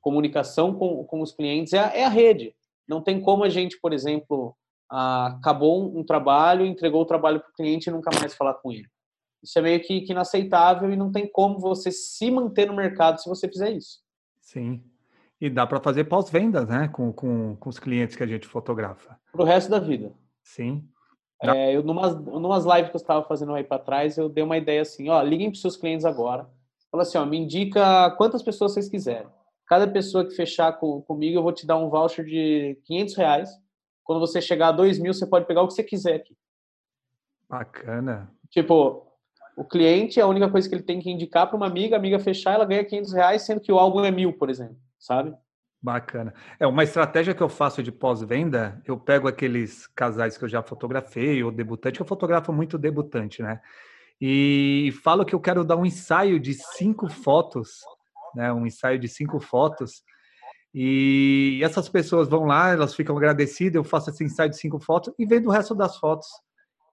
comunicação 0.00 0.74
com, 0.74 1.04
com 1.04 1.20
os 1.20 1.32
clientes 1.32 1.72
é 1.72 1.78
a, 1.78 1.96
é 1.96 2.04
a 2.04 2.08
rede. 2.08 2.54
Não 2.88 3.02
tem 3.02 3.20
como 3.20 3.44
a 3.44 3.48
gente, 3.48 3.78
por 3.80 3.92
exemplo, 3.92 4.56
acabou 4.88 5.96
um 5.96 6.02
trabalho, 6.02 6.64
entregou 6.64 7.02
o 7.02 7.06
trabalho 7.06 7.40
para 7.40 7.50
o 7.50 7.52
cliente 7.52 7.88
e 7.88 7.92
nunca 7.92 8.10
mais 8.18 8.34
falar 8.34 8.54
com 8.54 8.72
ele. 8.72 8.88
Isso 9.42 9.58
é 9.58 9.62
meio 9.62 9.80
que, 9.80 10.00
que 10.00 10.12
inaceitável 10.12 10.90
e 10.90 10.96
não 10.96 11.12
tem 11.12 11.30
como 11.30 11.58
você 11.58 11.92
se 11.92 12.30
manter 12.30 12.66
no 12.66 12.74
mercado 12.74 13.20
se 13.20 13.28
você 13.28 13.48
fizer 13.48 13.70
isso. 13.70 14.00
Sim. 14.40 14.82
E 15.40 15.48
dá 15.48 15.66
para 15.66 15.80
fazer 15.80 16.04
pós-vendas, 16.04 16.66
né? 16.66 16.88
Com, 16.88 17.12
com, 17.12 17.54
com 17.56 17.68
os 17.68 17.78
clientes 17.78 18.16
que 18.16 18.22
a 18.22 18.26
gente 18.26 18.48
fotografa. 18.48 19.16
Para 19.30 19.42
o 19.42 19.44
resto 19.44 19.70
da 19.70 19.78
vida. 19.78 20.12
Sim. 20.42 20.88
É, 21.40 21.76
eu, 21.76 21.82
numas, 21.84 22.16
numas 22.24 22.64
lives 22.64 22.90
que 22.90 22.96
eu 22.96 23.00
estava 23.00 23.24
fazendo 23.24 23.54
aí 23.54 23.62
para 23.62 23.78
trás, 23.78 24.18
eu 24.18 24.28
dei 24.28 24.42
uma 24.42 24.56
ideia 24.56 24.82
assim: 24.82 25.08
ó, 25.08 25.22
liguem 25.22 25.50
para 25.50 25.60
seus 25.60 25.76
clientes 25.76 26.04
agora. 26.04 26.48
Fala 26.90 27.02
assim: 27.02 27.18
ó, 27.18 27.24
me 27.24 27.38
indica 27.38 28.10
quantas 28.12 28.42
pessoas 28.42 28.72
vocês 28.72 28.88
quiserem. 28.88 29.28
Cada 29.66 29.86
pessoa 29.86 30.24
que 30.24 30.34
fechar 30.34 30.72
com, 30.72 31.02
comigo, 31.02 31.38
eu 31.38 31.42
vou 31.42 31.52
te 31.52 31.66
dar 31.66 31.76
um 31.76 31.90
voucher 31.90 32.24
de 32.24 32.78
500 32.84 33.14
reais. 33.16 33.50
Quando 34.02 34.20
você 34.20 34.40
chegar 34.40 34.68
a 34.68 34.72
2 34.72 34.98
mil, 34.98 35.12
você 35.12 35.26
pode 35.26 35.46
pegar 35.46 35.62
o 35.62 35.68
que 35.68 35.74
você 35.74 35.84
quiser 35.84 36.14
aqui. 36.14 36.34
Bacana. 37.48 38.32
Tipo, 38.50 39.06
o 39.56 39.64
cliente, 39.64 40.20
a 40.20 40.26
única 40.26 40.50
coisa 40.50 40.68
que 40.68 40.74
ele 40.74 40.82
tem 40.82 41.00
que 41.00 41.10
indicar 41.10 41.46
para 41.46 41.56
uma 41.56 41.66
amiga, 41.66 41.96
a 41.96 41.98
amiga 41.98 42.18
fechar, 42.18 42.54
ela 42.54 42.64
ganha 42.64 42.84
500 42.84 43.12
reais, 43.12 43.42
sendo 43.42 43.60
que 43.60 43.70
o 43.70 43.78
álbum 43.78 44.04
é 44.04 44.10
mil, 44.10 44.32
por 44.32 44.48
exemplo, 44.48 44.76
sabe? 44.98 45.36
Bacana. 45.80 46.34
É 46.58 46.66
uma 46.66 46.82
estratégia 46.82 47.34
que 47.34 47.42
eu 47.42 47.48
faço 47.48 47.82
de 47.82 47.92
pós-venda. 47.92 48.82
Eu 48.84 48.98
pego 48.98 49.28
aqueles 49.28 49.86
casais 49.86 50.36
que 50.36 50.44
eu 50.44 50.48
já 50.48 50.60
fotografei, 50.60 51.42
ou 51.42 51.52
debutante, 51.52 52.00
eu 52.00 52.06
fotografo 52.06 52.52
muito 52.52 52.76
debutante, 52.76 53.42
né? 53.42 53.60
E 54.20 54.92
falo 55.04 55.24
que 55.24 55.34
eu 55.34 55.40
quero 55.40 55.64
dar 55.64 55.76
um 55.76 55.86
ensaio 55.86 56.40
de 56.40 56.54
cinco 56.54 57.08
fotos, 57.08 57.80
né? 58.34 58.52
Um 58.52 58.66
ensaio 58.66 58.98
de 58.98 59.06
cinco 59.06 59.38
fotos. 59.38 60.02
E 60.74 61.60
essas 61.62 61.88
pessoas 61.88 62.28
vão 62.28 62.44
lá, 62.44 62.70
elas 62.70 62.94
ficam 62.94 63.16
agradecidas. 63.16 63.76
Eu 63.76 63.84
faço 63.84 64.10
esse 64.10 64.24
ensaio 64.24 64.50
de 64.50 64.56
cinco 64.58 64.80
fotos 64.80 65.14
e 65.16 65.24
vendo 65.24 65.46
o 65.48 65.52
resto 65.52 65.76
das 65.76 65.96
fotos. 65.96 66.26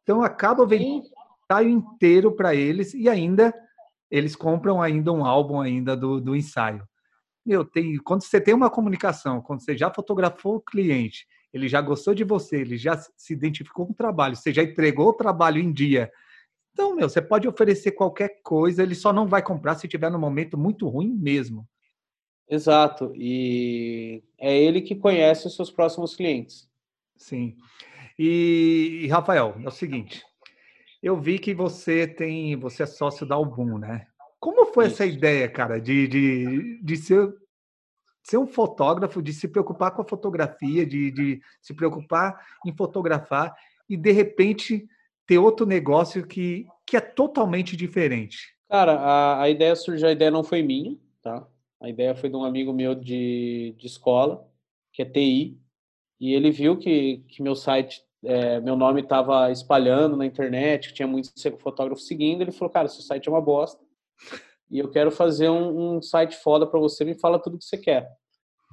Então 0.03 0.21
acaba 0.21 0.65
vendo 0.67 1.03
ensaio 1.43 1.69
inteiro 1.69 2.35
para 2.35 2.53
eles 2.53 2.93
e 2.93 3.09
ainda 3.09 3.51
eles 4.11 4.35
compram 4.35 4.79
ainda 4.79 5.11
um 5.11 5.25
álbum 5.25 5.59
ainda 5.59 5.97
do, 5.97 6.21
do 6.21 6.35
ensaio. 6.35 6.87
Meu, 7.45 7.63
tem, 7.63 7.97
quando 7.97 8.23
você 8.23 8.41
tem 8.41 8.53
uma 8.53 8.69
comunicação, 8.69 9.41
quando 9.41 9.61
você 9.61 9.77
já 9.77 9.93
fotografou 9.93 10.55
o 10.55 10.61
cliente, 10.61 11.27
ele 11.53 11.67
já 11.67 11.79
gostou 11.79 12.13
de 12.13 12.23
você, 12.23 12.57
ele 12.61 12.77
já 12.77 12.97
se 12.97 13.33
identificou 13.33 13.85
com 13.85 13.93
o 13.93 13.95
trabalho, 13.95 14.35
você 14.35 14.51
já 14.51 14.63
entregou 14.63 15.09
o 15.09 15.13
trabalho 15.13 15.61
em 15.61 15.71
dia. 15.71 16.11
Então, 16.73 16.95
meu, 16.95 17.07
você 17.07 17.21
pode 17.21 17.47
oferecer 17.47 17.91
qualquer 17.91 18.41
coisa, 18.43 18.83
ele 18.83 18.95
só 18.95 19.13
não 19.13 19.27
vai 19.27 19.41
comprar 19.41 19.75
se 19.75 19.87
tiver 19.87 20.09
no 20.09 20.19
momento 20.19 20.57
muito 20.57 20.89
ruim 20.89 21.13
mesmo. 21.15 21.65
Exato. 22.49 23.13
E 23.15 24.23
é 24.37 24.57
ele 24.57 24.81
que 24.81 24.95
conhece 24.95 25.47
os 25.47 25.55
seus 25.55 25.71
próximos 25.71 26.15
clientes. 26.15 26.69
Sim. 27.15 27.55
E, 28.19 29.01
e 29.03 29.07
Rafael, 29.07 29.55
é 29.63 29.67
o 29.67 29.71
seguinte, 29.71 30.23
eu 31.01 31.19
vi 31.19 31.39
que 31.39 31.53
você 31.53 32.07
tem, 32.07 32.55
você 32.55 32.83
é 32.83 32.85
sócio 32.85 33.25
da 33.25 33.35
Album, 33.35 33.77
né? 33.77 34.07
Foi 34.75 34.87
essa 34.87 35.05
ideia, 35.05 35.47
cara, 35.47 35.79
de, 35.79 36.05
de, 36.05 36.83
de 36.83 36.97
ser, 36.97 37.33
ser 38.21 38.37
um 38.37 38.45
fotógrafo, 38.45 39.21
de 39.21 39.31
se 39.31 39.47
preocupar 39.47 39.91
com 39.91 40.01
a 40.01 40.05
fotografia, 40.05 40.85
de, 40.85 41.11
de 41.11 41.41
se 41.61 41.73
preocupar 41.73 42.45
em 42.65 42.75
fotografar 42.75 43.55
e 43.87 43.95
de 43.95 44.11
repente 44.11 44.85
ter 45.25 45.37
outro 45.37 45.65
negócio 45.65 46.27
que, 46.27 46.67
que 46.85 46.97
é 46.97 46.99
totalmente 46.99 47.77
diferente? 47.77 48.53
Cara, 48.67 48.99
a, 48.99 49.43
a 49.43 49.49
ideia 49.49 49.77
surgiu, 49.77 50.09
a 50.09 50.11
ideia 50.11 50.29
não 50.29 50.43
foi 50.43 50.61
minha, 50.61 50.97
tá? 51.21 51.47
A 51.79 51.87
ideia 51.87 52.13
foi 52.13 52.29
de 52.29 52.35
um 52.35 52.43
amigo 52.43 52.73
meu 52.73 52.93
de, 52.93 53.73
de 53.77 53.87
escola, 53.87 54.45
que 54.91 55.03
é 55.03 55.05
TI, 55.05 55.57
e 56.19 56.33
ele 56.33 56.51
viu 56.51 56.75
que, 56.75 57.23
que 57.29 57.41
meu 57.41 57.55
site 57.55 58.03
é, 58.25 58.59
meu 58.59 58.75
nome 58.75 58.99
estava 58.99 59.49
espalhando 59.53 60.17
na 60.17 60.25
internet, 60.25 60.89
que 60.89 60.95
tinha 60.95 61.07
muitos 61.07 61.31
fotógrafos 61.59 62.07
seguindo, 62.07 62.41
ele 62.41 62.51
falou, 62.51 62.73
cara, 62.73 62.89
seu 62.89 63.01
site 63.01 63.29
é 63.29 63.31
uma 63.31 63.39
bosta 63.39 63.85
e 64.75 64.79
eu 64.79 64.89
quero 64.89 65.09
fazer 65.09 65.47
um, 65.47 65.95
um 65.95 66.01
site 66.01 66.35
foda 66.35 66.67
para 66.67 66.77
você, 66.77 67.05
me 67.05 67.15
fala 67.17 67.41
tudo 67.41 67.57
que 67.57 67.63
você 67.63 67.77
quer. 67.77 68.11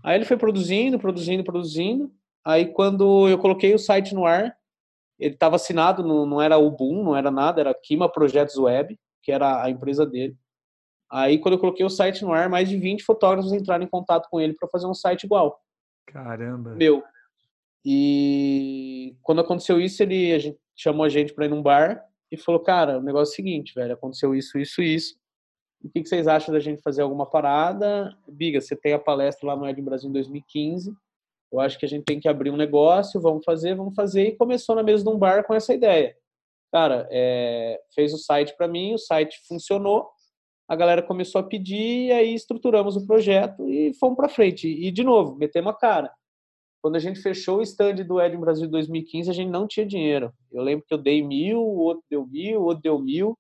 Aí 0.03 0.17
ele 0.17 0.25
foi 0.25 0.37
produzindo, 0.37 0.99
produzindo, 0.99 1.45
produzindo. 1.45 2.13
Aí 2.45 2.67
quando 2.67 3.29
eu 3.29 3.39
coloquei 3.39 3.73
o 3.73 3.79
site 3.79 4.13
no 4.13 4.27
ar, 4.27 4.53
ele 5.17 5.35
estava 5.35 5.55
assinado, 5.55 6.03
não, 6.03 6.27
não 6.27 6.43
era 6.43 6.59
o 6.59 6.69
Boom, 6.73 7.05
não 7.05 7.17
era 7.17 7.31
nada, 7.31 7.61
era 7.61 7.73
Kima 7.73 8.11
Projetos 8.11 8.57
Web, 8.57 8.99
que 9.23 9.31
era 9.31 9.63
a 9.63 9.71
empresa 9.71 10.05
dele. 10.05 10.37
Aí 11.09 11.39
quando 11.39 11.55
eu 11.55 11.61
coloquei 11.61 11.87
o 11.87 11.91
site 11.91 12.25
no 12.25 12.33
ar, 12.33 12.49
mais 12.49 12.69
de 12.69 12.77
20 12.77 13.05
fotógrafos 13.05 13.53
entraram 13.53 13.85
em 13.85 13.89
contato 13.89 14.29
com 14.29 14.41
ele 14.41 14.55
para 14.55 14.69
fazer 14.69 14.89
um 14.89 14.95
site 14.95 15.23
igual. 15.23 15.61
Caramba. 16.09 16.75
Meu. 16.75 17.05
E 17.85 19.17
quando 19.23 19.41
aconteceu 19.41 19.81
isso, 19.81 20.03
ele 20.03 20.33
a 20.33 20.39
gente, 20.41 20.59
chamou 20.75 21.05
a 21.05 21.09
gente 21.09 21.33
para 21.33 21.45
ir 21.45 21.49
num 21.49 21.63
bar 21.63 22.03
e 22.29 22.37
falou: 22.37 22.61
Cara, 22.61 22.99
o 22.99 23.03
negócio 23.03 23.31
é 23.31 23.35
o 23.35 23.37
seguinte, 23.37 23.73
velho, 23.73 23.95
aconteceu 23.95 24.35
isso, 24.35 24.59
isso, 24.59 24.83
isso. 24.83 25.22
O 25.85 25.91
que, 25.91 26.05
vocês 26.05 26.29
acham 26.29 26.55
da 26.55 26.61
gente 26.61 26.81
fazer 26.81 27.03
alguma 27.03 27.27
parada? 27.27 28.17
Biga, 28.29 28.61
você 28.61 28.77
tem 28.77 28.93
a 28.93 28.99
palestra 28.99 29.49
lá 29.49 29.57
no 29.57 29.69
Ed 29.69 29.81
Brasil 29.83 30.09
em 30.09 30.13
2015. 30.13 30.95
Eu 31.53 31.61
acho 31.61 31.79
que 31.79 31.85
a 31.85 31.89
gente 31.89 32.05
tem 32.05 32.21
que 32.21 32.29
abrir 32.29 32.51
um 32.51 32.57
negócio, 32.57 33.21
vamos 33.21 33.45
fazer, 33.45 33.75
vamos 33.75 33.95
fazer. 33.95 34.29
E 34.29 34.37
começou 34.37 34.77
na 34.77 34.83
mesa 34.83 35.03
de 35.03 35.11
um 35.11 35.19
bar 35.19 35.45
com 35.45 35.53
essa 35.53 35.75
ideia. 35.75 36.17
Cara, 36.71 37.07
é, 37.11 37.81
fez 37.95 38.15
o 38.15 38.19
site 38.19 38.57
para 38.57 38.69
mim, 38.69 38.95
o 38.95 38.99
site 38.99 39.41
funcionou, 39.47 40.09
a 40.67 40.75
galera 40.75 41.03
começou 41.03 41.41
a 41.41 41.45
pedir, 41.45 42.07
e 42.07 42.13
aí 42.13 42.35
estruturamos 42.35 42.97
o 42.97 43.07
projeto 43.07 43.69
e 43.69 43.93
fomos 43.95 44.17
para 44.17 44.29
frente. 44.29 44.69
E, 44.69 44.91
de 44.91 45.05
novo, 45.05 45.37
metemos 45.37 45.71
a 45.71 45.77
cara. 45.77 46.11
Quando 46.81 46.97
a 46.97 46.99
gente 46.99 47.21
fechou 47.21 47.59
o 47.59 47.63
stand 47.63 47.97
do 48.07 48.21
Ed 48.21 48.37
Brasil 48.39 48.69
2015, 48.69 49.31
a 49.31 49.35
gente 49.35 49.51
não 49.51 49.67
tinha 49.67 49.85
dinheiro. 49.85 50.33
Eu 50.51 50.63
lembro 50.63 50.87
que 50.87 50.95
eu 50.95 50.99
dei 50.99 51.23
mil, 51.23 51.61
o 51.61 51.79
outro 51.79 52.03
deu 52.09 52.27
mil, 52.27 52.61
o 52.61 52.65
outro 52.65 52.83
deu 52.83 52.99
mil, 52.99 53.39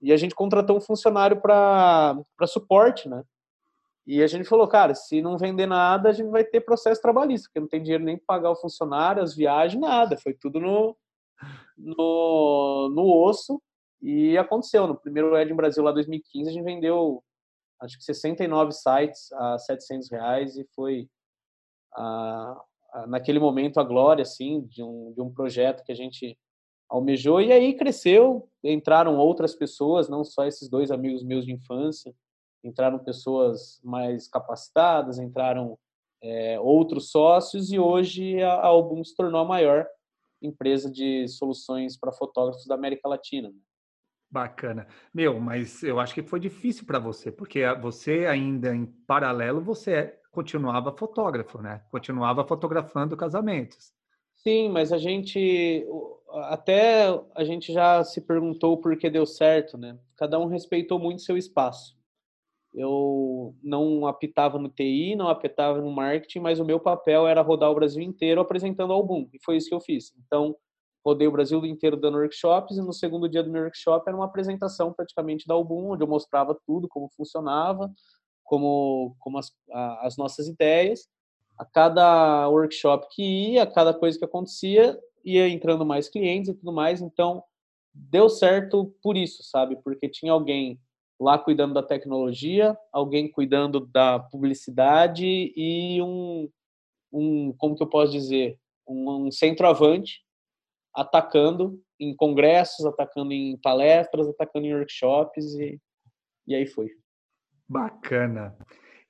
e 0.00 0.12
a 0.12 0.16
gente 0.16 0.34
contratou 0.34 0.76
um 0.76 0.80
funcionário 0.80 1.40
para 1.40 2.16
suporte, 2.46 3.08
né? 3.08 3.22
E 4.06 4.22
a 4.22 4.26
gente 4.26 4.48
falou, 4.48 4.66
cara, 4.66 4.94
se 4.94 5.20
não 5.20 5.38
vender 5.38 5.66
nada, 5.66 6.08
a 6.08 6.12
gente 6.12 6.30
vai 6.30 6.42
ter 6.42 6.62
processo 6.62 7.00
trabalhista, 7.00 7.48
porque 7.48 7.60
não 7.60 7.68
tem 7.68 7.82
dinheiro 7.82 8.02
nem 8.02 8.16
para 8.16 8.26
pagar 8.26 8.50
o 8.50 8.56
funcionário, 8.56 9.22
as 9.22 9.34
viagens, 9.36 9.80
nada. 9.80 10.16
Foi 10.16 10.32
tudo 10.32 10.58
no, 10.58 10.96
no, 11.76 12.90
no 12.94 13.24
osso. 13.24 13.62
E 14.02 14.36
aconteceu. 14.38 14.86
No 14.86 14.96
primeiro 14.96 15.36
Ed 15.36 15.52
Brasil, 15.54 15.84
lá 15.84 15.92
2015, 15.92 16.48
a 16.48 16.52
gente 16.52 16.64
vendeu 16.64 17.22
acho 17.80 17.96
que 17.98 18.04
69 18.04 18.72
sites 18.72 19.32
a 19.32 19.58
700 19.58 20.10
reais 20.10 20.56
e 20.56 20.66
foi 20.74 21.08
a, 21.94 22.64
naquele 23.08 23.38
momento 23.38 23.80
a 23.80 23.84
glória 23.84 24.22
assim 24.22 24.62
de 24.66 24.82
um, 24.82 25.12
de 25.14 25.22
um 25.22 25.32
projeto 25.32 25.82
que 25.84 25.92
a 25.92 25.94
gente 25.94 26.38
almejou 26.90 27.40
e 27.40 27.52
aí 27.52 27.74
cresceu 27.74 28.48
entraram 28.62 29.16
outras 29.16 29.54
pessoas 29.54 30.08
não 30.08 30.24
só 30.24 30.44
esses 30.44 30.68
dois 30.68 30.90
amigos 30.90 31.22
meus 31.22 31.46
de 31.46 31.52
infância 31.52 32.14
entraram 32.62 32.98
pessoas 32.98 33.80
mais 33.82 34.28
capacitadas 34.28 35.18
entraram 35.18 35.78
é, 36.22 36.58
outros 36.60 37.10
sócios 37.10 37.72
e 37.72 37.78
hoje 37.78 38.42
a, 38.42 38.66
Album 38.66 39.02
se 39.04 39.14
tornou 39.14 39.40
a 39.40 39.44
maior 39.44 39.86
empresa 40.42 40.90
de 40.90 41.26
soluções 41.28 41.96
para 41.96 42.12
fotógrafos 42.12 42.66
da 42.66 42.74
América 42.74 43.08
Latina 43.08 43.48
né? 43.48 43.56
Bacana. 44.32 44.86
Meu, 45.12 45.40
mas 45.40 45.82
eu 45.82 45.98
acho 45.98 46.14
que 46.14 46.22
foi 46.22 46.38
difícil 46.38 46.86
para 46.86 47.00
você, 47.00 47.32
porque 47.32 47.62
você 47.82 48.26
ainda 48.26 48.72
em 48.72 48.86
paralelo, 48.86 49.60
você 49.60 50.20
continuava 50.30 50.96
fotógrafo, 50.96 51.60
né? 51.60 51.82
Continuava 51.90 52.46
fotografando 52.46 53.16
casamentos. 53.16 53.92
Sim, 54.42 54.70
mas 54.70 54.92
a 54.92 54.98
gente 54.98 55.86
até 56.44 57.08
a 57.34 57.44
gente 57.44 57.72
já 57.72 58.02
se 58.04 58.20
perguntou 58.20 58.78
por 58.78 58.96
que 58.96 59.10
deu 59.10 59.26
certo, 59.26 59.76
né? 59.76 59.98
Cada 60.16 60.38
um 60.38 60.46
respeitou 60.46 60.98
muito 60.98 61.22
seu 61.22 61.36
espaço. 61.36 61.96
eu 62.74 63.54
não 63.62 64.06
apitava 64.06 64.58
no 64.58 64.68
TI, 64.70 65.16
não 65.16 65.28
apitava 65.28 65.80
no 65.80 65.90
marketing, 65.92 66.40
mas 66.40 66.60
o 66.60 66.64
meu 66.64 66.80
papel 66.80 67.26
era 67.28 67.42
rodar 67.42 67.70
o 67.70 67.74
Brasil 67.74 68.02
inteiro 68.02 68.40
apresentando 68.40 68.92
ao 68.92 69.06
e 69.32 69.38
foi 69.44 69.56
isso 69.56 69.68
que 69.68 69.74
eu 69.74 69.80
fiz. 69.80 70.12
Então, 70.26 70.56
rodei 71.04 71.26
o 71.28 71.32
Brasil 71.32 71.64
inteiro 71.66 71.96
dando 71.96 72.18
workshops, 72.18 72.76
e 72.78 72.82
no 72.82 72.92
segundo 72.92 73.28
dia 73.28 73.42
do 73.42 73.50
meu 73.50 73.62
workshop 73.64 74.04
era 74.08 74.16
uma 74.16 74.26
apresentação 74.26 74.92
praticamente 74.92 75.46
da 75.46 75.54
Album, 75.54 75.92
onde 75.92 76.04
eu 76.04 76.08
mostrava 76.08 76.56
tudo, 76.66 76.88
como 76.88 77.10
funcionava, 77.16 77.90
como, 78.44 79.16
como 79.20 79.38
as, 79.38 79.52
a, 79.72 80.06
as 80.06 80.16
nossas 80.16 80.48
ideias. 80.48 81.08
A 81.60 81.64
cada 81.66 82.48
workshop 82.48 83.06
que 83.10 83.52
ia, 83.52 83.64
a 83.64 83.66
cada 83.66 83.92
coisa 83.92 84.18
que 84.18 84.24
acontecia, 84.24 84.98
ia 85.22 85.46
entrando 85.46 85.84
mais 85.84 86.08
clientes 86.08 86.48
e 86.48 86.54
tudo 86.54 86.72
mais, 86.72 87.02
então 87.02 87.44
deu 87.92 88.30
certo 88.30 88.94
por 89.02 89.14
isso, 89.14 89.42
sabe? 89.42 89.76
Porque 89.82 90.08
tinha 90.08 90.32
alguém 90.32 90.80
lá 91.20 91.38
cuidando 91.38 91.74
da 91.74 91.82
tecnologia, 91.82 92.74
alguém 92.90 93.30
cuidando 93.30 93.86
da 93.86 94.18
publicidade 94.18 95.52
e 95.54 96.00
um, 96.00 96.48
um 97.12 97.52
como 97.58 97.76
que 97.76 97.82
eu 97.82 97.88
posso 97.88 98.10
dizer, 98.10 98.58
um, 98.88 99.26
um 99.26 99.30
centroavante 99.30 100.22
atacando 100.94 101.78
em 101.98 102.16
congressos, 102.16 102.86
atacando 102.86 103.32
em 103.32 103.58
palestras, 103.58 104.26
atacando 104.28 104.66
em 104.66 104.74
workshops 104.74 105.54
e, 105.56 105.78
e 106.46 106.54
aí 106.54 106.66
foi. 106.66 106.88
Bacana. 107.68 108.56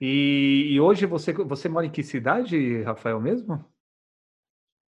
E, 0.00 0.68
e 0.70 0.80
hoje 0.80 1.04
você, 1.06 1.32
você 1.32 1.68
mora 1.68 1.86
em 1.86 1.90
que 1.90 2.02
cidade, 2.02 2.82
Rafael, 2.82 3.20
mesmo? 3.20 3.62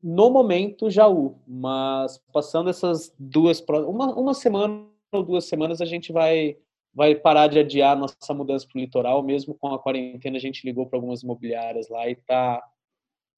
No 0.03 0.31
momento, 0.31 0.89
Jaú, 0.89 1.39
mas 1.47 2.19
passando 2.33 2.71
essas 2.71 3.15
duas, 3.19 3.63
uma, 3.87 4.15
uma 4.15 4.35
semana 4.35 4.87
ou 5.13 5.23
duas 5.23 5.47
semanas, 5.47 5.81
a 5.81 5.85
gente 5.85 6.13
vai 6.13 6.57
vai 6.93 7.15
parar 7.15 7.47
de 7.47 7.59
adiar 7.59 7.97
nossa 7.97 8.35
mudança 8.35 8.67
para 8.67 8.79
o 8.79 8.81
litoral, 8.81 9.23
mesmo 9.23 9.55
com 9.55 9.69
a 9.73 9.79
quarentena, 9.79 10.37
a 10.37 10.41
gente 10.41 10.65
ligou 10.65 10.87
para 10.87 10.99
algumas 10.99 11.23
imobiliárias 11.23 11.89
lá 11.89 12.09
e 12.09 12.17
tá, 12.17 12.63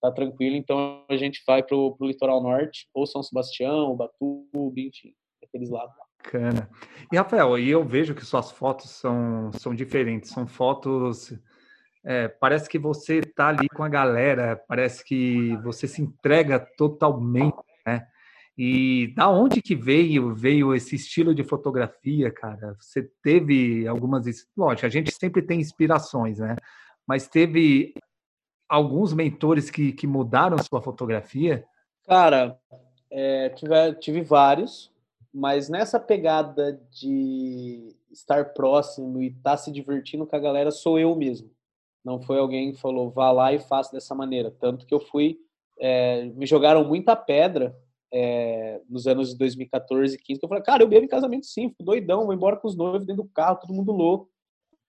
tá 0.01 0.11
tranquilo, 0.11 0.57
então 0.57 1.05
a 1.09 1.17
gente 1.17 1.43
vai 1.47 1.63
para 1.63 1.77
o 1.77 1.97
litoral 2.01 2.43
norte, 2.43 2.89
ou 2.95 3.07
São 3.07 3.23
Sebastião, 3.23 3.95
Batuba, 3.95 4.81
enfim, 4.81 5.15
aqueles 5.43 5.71
lados 5.71 5.95
lá. 5.97 6.05
Bacana. 6.25 6.71
E 7.13 7.17
Rafael, 7.17 7.59
eu 7.59 7.85
vejo 7.85 8.15
que 8.15 8.25
suas 8.25 8.51
fotos 8.51 8.91
são, 8.91 9.51
são 9.53 9.75
diferentes, 9.75 10.31
são 10.31 10.47
fotos. 10.47 11.33
É, 12.05 12.27
parece 12.27 12.69
que 12.69 12.79
você 12.79 13.19
está 13.19 13.49
ali 13.49 13.69
com 13.69 13.85
a 13.85 13.89
galera, 13.89 14.57
parece 14.67 15.05
que 15.05 15.57
você 15.59 15.87
se 15.87 16.03
entrega 16.03 16.59
totalmente, 16.59 17.57
né? 17.87 18.07
E 18.59 19.13
da 19.15 19.31
onde 19.31 19.63
que 19.63 19.75
veio 19.75 20.35
veio 20.35 20.75
esse 20.75 20.97
estilo 20.97 21.35
de 21.35 21.45
fotografia, 21.45 22.31
cara? 22.31 22.77
Você 22.81 23.09
teve 23.23 23.87
algumas, 23.87 24.25
lógico, 24.57 24.87
a 24.87 24.91
gente 24.91 25.15
sempre 25.15 25.43
tem 25.43 25.61
inspirações, 25.61 26.39
né? 26.39 26.57
Mas 27.07 27.29
teve 27.29 27.95
alguns 28.69 29.13
mentores 29.13 29.71
que, 29.71 29.93
que 29.93 30.07
mudaram 30.07 30.59
sua 30.59 30.83
fotografia? 30.83 31.65
Cara, 32.07 32.59
é, 33.11 33.51
tive, 33.51 33.95
tive 34.01 34.23
vários, 34.23 34.91
mas 35.33 35.69
nessa 35.69 36.01
pegada 36.01 36.81
de 36.91 37.95
estar 38.11 38.53
próximo 38.53 39.23
e 39.23 39.29
estar 39.29 39.53
tá 39.53 39.57
se 39.57 39.71
divertindo 39.71 40.27
com 40.27 40.37
a 40.37 40.41
galera 40.41 40.71
sou 40.71 40.99
eu 40.99 41.15
mesmo. 41.15 41.51
Não 42.05 42.21
foi 42.21 42.39
alguém 42.39 42.73
que 42.73 42.81
falou 42.81 43.11
vá 43.11 43.31
lá 43.31 43.53
e 43.53 43.59
faça 43.59 43.93
dessa 43.93 44.15
maneira. 44.15 44.51
Tanto 44.51 44.87
que 44.87 44.95
eu 44.95 45.01
fui, 45.01 45.39
é, 45.79 46.25
me 46.27 46.47
jogaram 46.47 46.85
muita 46.85 47.15
pedra 47.15 47.77
é, 48.13 48.81
nos 48.89 49.07
anos 49.07 49.31
de 49.31 49.39
2014 49.39 50.15
e 50.15 50.19
15, 50.19 50.41
que 50.41 50.45
eu 50.45 50.49
falei, 50.49 50.63
cara, 50.63 50.83
eu 50.83 50.89
bebo 50.89 51.05
em 51.05 51.09
casamento 51.09 51.47
sim, 51.47 51.71
fico 51.71 51.83
doidão, 51.83 52.27
vou 52.27 52.35
embora 52.35 52.57
com 52.57 52.69
os 52.69 52.77
noivos 52.77 53.07
dentro 53.07 53.23
do 53.23 53.31
carro, 53.31 53.59
todo 53.59 53.73
mundo 53.73 53.91
louco. 53.91 54.31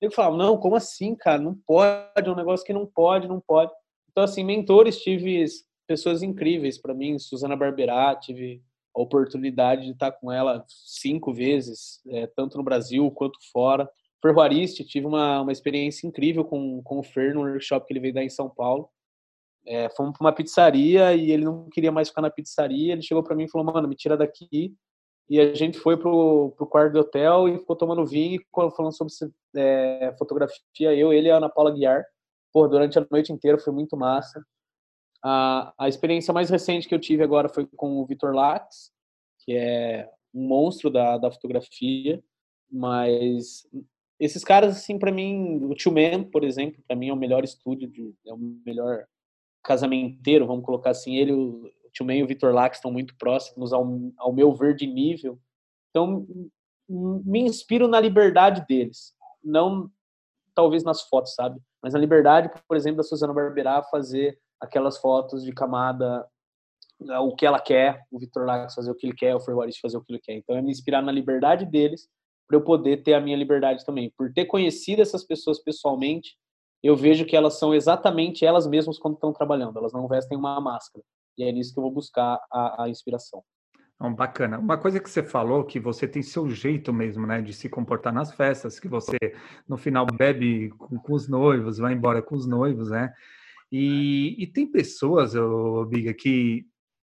Eu 0.02 0.12
falava, 0.12 0.36
não, 0.36 0.58
como 0.58 0.76
assim, 0.76 1.16
cara? 1.16 1.42
Não 1.42 1.56
pode, 1.56 2.28
é 2.28 2.30
um 2.30 2.36
negócio 2.36 2.66
que 2.66 2.74
não 2.74 2.86
pode, 2.86 3.28
não 3.28 3.40
pode. 3.40 3.72
Então, 4.12 4.24
assim, 4.24 4.44
mentores, 4.44 5.02
tive 5.02 5.46
pessoas 5.88 6.22
incríveis 6.22 6.78
para 6.78 6.94
mim, 6.94 7.18
Suzana 7.18 7.56
Barberá, 7.56 8.16
tive 8.16 8.62
a 8.96 9.02
oportunidade 9.02 9.86
de 9.86 9.92
estar 9.92 10.12
com 10.12 10.32
ela 10.32 10.64
cinco 10.68 11.34
vezes, 11.34 12.02
é, 12.08 12.28
tanto 12.28 12.58
no 12.58 12.64
Brasil 12.64 13.10
quanto 13.12 13.40
fora. 13.52 13.90
Ferroariste, 14.24 14.86
tive 14.86 15.06
uma, 15.06 15.42
uma 15.42 15.52
experiência 15.52 16.08
incrível 16.08 16.46
com, 16.46 16.82
com 16.82 17.00
o 17.00 17.04
Fer 17.04 17.36
no 17.36 17.42
workshop 17.42 17.86
que 17.86 17.92
ele 17.92 18.00
veio 18.00 18.14
dar 18.14 18.24
em 18.24 18.30
São 18.30 18.50
Paulo. 18.50 18.90
É, 19.66 19.90
fomos 19.90 20.18
para 20.18 20.26
uma 20.26 20.34
pizzaria 20.34 21.14
e 21.14 21.30
ele 21.30 21.44
não 21.44 21.70
queria 21.70 21.92
mais 21.92 22.08
ficar 22.08 22.22
na 22.22 22.30
pizzaria. 22.30 22.94
Ele 22.94 23.02
chegou 23.02 23.22
para 23.22 23.36
mim 23.36 23.44
e 23.44 23.50
falou: 23.50 23.66
Mano, 23.66 23.86
me 23.86 23.96
tira 23.96 24.16
daqui. 24.16 24.74
E 25.30 25.40
a 25.40 25.54
gente 25.54 25.78
foi 25.78 25.98
pro, 25.98 26.54
pro 26.56 26.68
quarto 26.68 26.94
do 26.94 27.00
hotel 27.00 27.50
e 27.50 27.58
ficou 27.58 27.76
tomando 27.76 28.06
vinho 28.06 28.42
e 28.42 28.72
falando 28.72 28.96
sobre 28.96 29.14
é, 29.56 30.16
fotografia. 30.18 30.94
Eu, 30.96 31.12
ele 31.12 31.28
e 31.28 31.32
a 31.32 31.38
Ana 31.38 31.50
Paula 31.50 31.72
Guiar. 31.72 32.06
Pô, 32.54 32.68
durante 32.68 32.98
a 32.98 33.08
noite 33.10 33.34
inteira 33.34 33.58
foi 33.58 33.74
muito 33.74 33.98
massa. 33.98 34.42
A, 35.22 35.74
a 35.78 35.90
experiência 35.90 36.34
mais 36.34 36.50
recente 36.50 36.88
que 36.88 36.96
eu 36.96 37.00
tive 37.00 37.24
agora 37.24 37.50
foi 37.50 37.66
com 37.66 37.98
o 37.98 38.06
Vitor 38.06 38.34
Lax, 38.34 38.92
que 39.40 39.54
é 39.54 40.10
um 40.34 40.48
monstro 40.48 40.90
da, 40.90 41.18
da 41.18 41.32
fotografia. 41.32 42.24
Mas 42.70 43.68
esses 44.20 44.44
caras, 44.44 44.78
assim, 44.78 44.98
para 44.98 45.12
mim, 45.12 45.64
o 45.64 45.74
Tio 45.74 45.92
Man, 45.92 46.24
por 46.24 46.44
exemplo, 46.44 46.82
para 46.88 46.96
mim 46.96 47.10
é 47.10 47.14
o 47.14 47.18
melhor 47.18 47.44
estúdio, 47.44 47.88
de, 47.88 48.14
é 48.26 48.34
o 48.34 48.38
melhor 48.38 49.06
casamenteiro, 49.64 50.48
vamos 50.48 50.66
colocar 50.66 50.92
assim, 50.92 51.16
ele, 51.16 51.34
o 51.34 51.72
Tio 51.92 52.06
Man 52.06 52.16
e 52.16 52.24
o 52.24 52.28
Vitor 52.28 52.54
Lax 52.54 52.78
estão 52.78 52.92
muito 52.92 53.16
próximos 53.18 53.74
ao, 53.74 53.86
ao 54.18 54.34
meu 54.34 54.54
ver 54.54 54.76
de 54.76 54.86
nível. 54.86 55.40
Então, 55.90 56.28
me 56.88 57.42
inspiro 57.42 57.88
na 57.88 58.00
liberdade 58.00 58.66
deles, 58.68 59.14
não 59.44 59.90
talvez 60.54 60.84
nas 60.84 61.02
fotos, 61.02 61.34
sabe? 61.34 61.60
Mas 61.82 61.94
na 61.94 62.00
liberdade, 62.00 62.52
por 62.68 62.78
exemplo, 62.78 62.98
da 62.98 63.04
Suzana 63.04 63.34
Barberá 63.34 63.82
fazer 63.84 64.38
aquelas 64.60 64.98
fotos 64.98 65.44
de 65.44 65.52
camada 65.52 66.26
o 67.00 67.36
que 67.36 67.46
ela 67.46 67.60
quer, 67.60 68.06
o 68.12 68.20
Vitor 68.20 68.46
Lax 68.46 68.74
fazer 68.76 68.92
o 68.92 68.96
que 68.96 69.08
ele 69.08 69.16
quer, 69.16 69.36
o 69.36 69.40
Ferroarist 69.40 69.82
fazer 69.82 69.98
o 69.98 70.02
que 70.02 70.14
ele 70.14 70.22
quer. 70.22 70.34
Então 70.36 70.56
é 70.56 70.62
me 70.62 70.72
inspirar 70.72 71.02
na 71.02 71.12
liberdade 71.12 71.66
deles 71.66 72.08
para 72.54 72.58
eu 72.58 72.62
poder 72.62 73.02
ter 73.02 73.16
a 73.16 73.22
minha 73.22 73.36
liberdade 73.36 73.84
também. 73.84 74.14
Por 74.16 74.32
ter 74.32 74.46
conhecido 74.46 75.02
essas 75.02 75.26
pessoas 75.26 75.60
pessoalmente, 75.60 76.36
eu 76.84 76.96
vejo 76.96 77.26
que 77.26 77.36
elas 77.36 77.58
são 77.58 77.74
exatamente 77.74 78.46
elas 78.46 78.68
mesmas 78.68 79.00
quando 79.00 79.16
estão 79.16 79.34
trabalhando, 79.34 79.80
elas 79.80 79.94
não 79.94 80.08
vestem 80.08 80.38
uma 80.38 80.62
máscara. 80.62 81.04
E 81.38 81.44
é 81.44 81.52
nisso 81.52 81.74
que 81.74 81.80
eu 81.80 81.84
vou 81.84 81.92
buscar 81.92 82.40
a, 82.52 82.84
a 82.84 82.90
inspiração. 82.90 83.42
Então, 83.96 84.14
bacana. 84.14 84.60
Uma 84.60 84.78
coisa 84.78 85.00
que 85.00 85.10
você 85.10 85.24
falou, 85.24 85.64
que 85.64 85.80
você 85.80 86.08
tem 86.08 86.22
seu 86.22 86.48
jeito 86.50 86.94
mesmo, 86.94 87.26
né, 87.26 87.42
de 87.42 87.54
se 87.54 87.70
comportar 87.70 88.14
nas 88.14 88.32
festas, 88.34 88.80
que 88.80 88.88
você 88.88 89.18
no 89.68 89.78
final 89.78 90.06
bebe 90.06 90.70
com, 90.78 91.00
com 91.00 91.14
os 91.14 91.28
noivos, 91.28 91.80
vai 91.80 91.94
embora 91.94 92.22
com 92.22 92.36
os 92.36 92.46
noivos, 92.46 92.92
né? 92.92 93.12
E, 93.72 94.36
e 94.38 94.46
tem 94.46 94.68
pessoas, 94.68 95.34
ô, 95.34 95.86
Biga, 95.86 96.14
que 96.14 96.68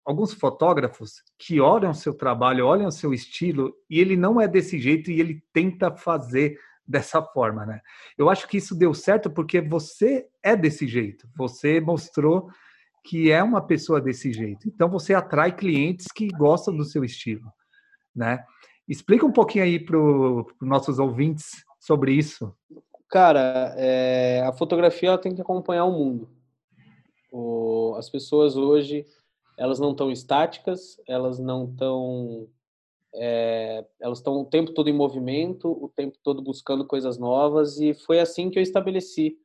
alguns 0.09 0.33
fotógrafos 0.33 1.21
que 1.37 1.61
olham 1.61 1.93
seu 1.93 2.15
trabalho, 2.15 2.65
olham 2.65 2.89
seu 2.89 3.13
estilo, 3.13 3.75
e 3.87 3.99
ele 3.99 4.17
não 4.17 4.41
é 4.41 4.47
desse 4.47 4.79
jeito 4.79 5.11
e 5.11 5.19
ele 5.19 5.43
tenta 5.53 5.91
fazer 5.91 6.59
dessa 6.83 7.21
forma, 7.21 7.63
né? 7.63 7.79
Eu 8.17 8.27
acho 8.27 8.47
que 8.47 8.57
isso 8.57 8.73
deu 8.73 8.91
certo 8.91 9.29
porque 9.29 9.61
você 9.61 10.25
é 10.41 10.55
desse 10.55 10.87
jeito. 10.87 11.29
Você 11.37 11.79
mostrou 11.79 12.49
que 13.05 13.29
é 13.29 13.43
uma 13.43 13.61
pessoa 13.61 14.01
desse 14.01 14.33
jeito. 14.33 14.67
Então 14.67 14.89
você 14.89 15.13
atrai 15.13 15.55
clientes 15.55 16.07
que 16.07 16.27
gostam 16.29 16.75
do 16.75 16.83
seu 16.83 17.03
estilo, 17.03 17.45
né? 18.15 18.43
Explica 18.87 19.27
um 19.27 19.31
pouquinho 19.31 19.63
aí 19.63 19.79
para 19.79 19.95
os 19.95 20.47
nossos 20.59 20.97
ouvintes 20.97 21.63
sobre 21.79 22.13
isso. 22.13 22.51
Cara, 23.07 23.75
é, 23.77 24.43
a 24.43 24.53
fotografia 24.53 25.15
tem 25.19 25.35
que 25.35 25.41
acompanhar 25.41 25.85
o 25.85 25.91
mundo. 25.91 26.27
O, 27.31 27.93
as 27.95 28.09
pessoas 28.09 28.57
hoje 28.57 29.05
elas 29.59 29.77
não 29.77 29.91
estão 29.91 30.09
estáticas, 30.09 30.99
elas 31.05 31.37
não 31.37 31.65
estão 31.65 32.47
é, 33.13 33.85
elas 33.99 34.19
estão 34.19 34.39
o 34.39 34.45
tempo 34.45 34.73
todo 34.73 34.89
em 34.89 34.93
movimento, 34.93 35.69
o 35.69 35.89
tempo 35.89 36.17
todo 36.23 36.41
buscando 36.41 36.87
coisas 36.87 37.17
novas 37.17 37.77
e 37.79 37.93
foi 37.93 38.21
assim 38.21 38.49
que 38.49 38.57
eu 38.57 38.63
estabeleci 38.63 39.37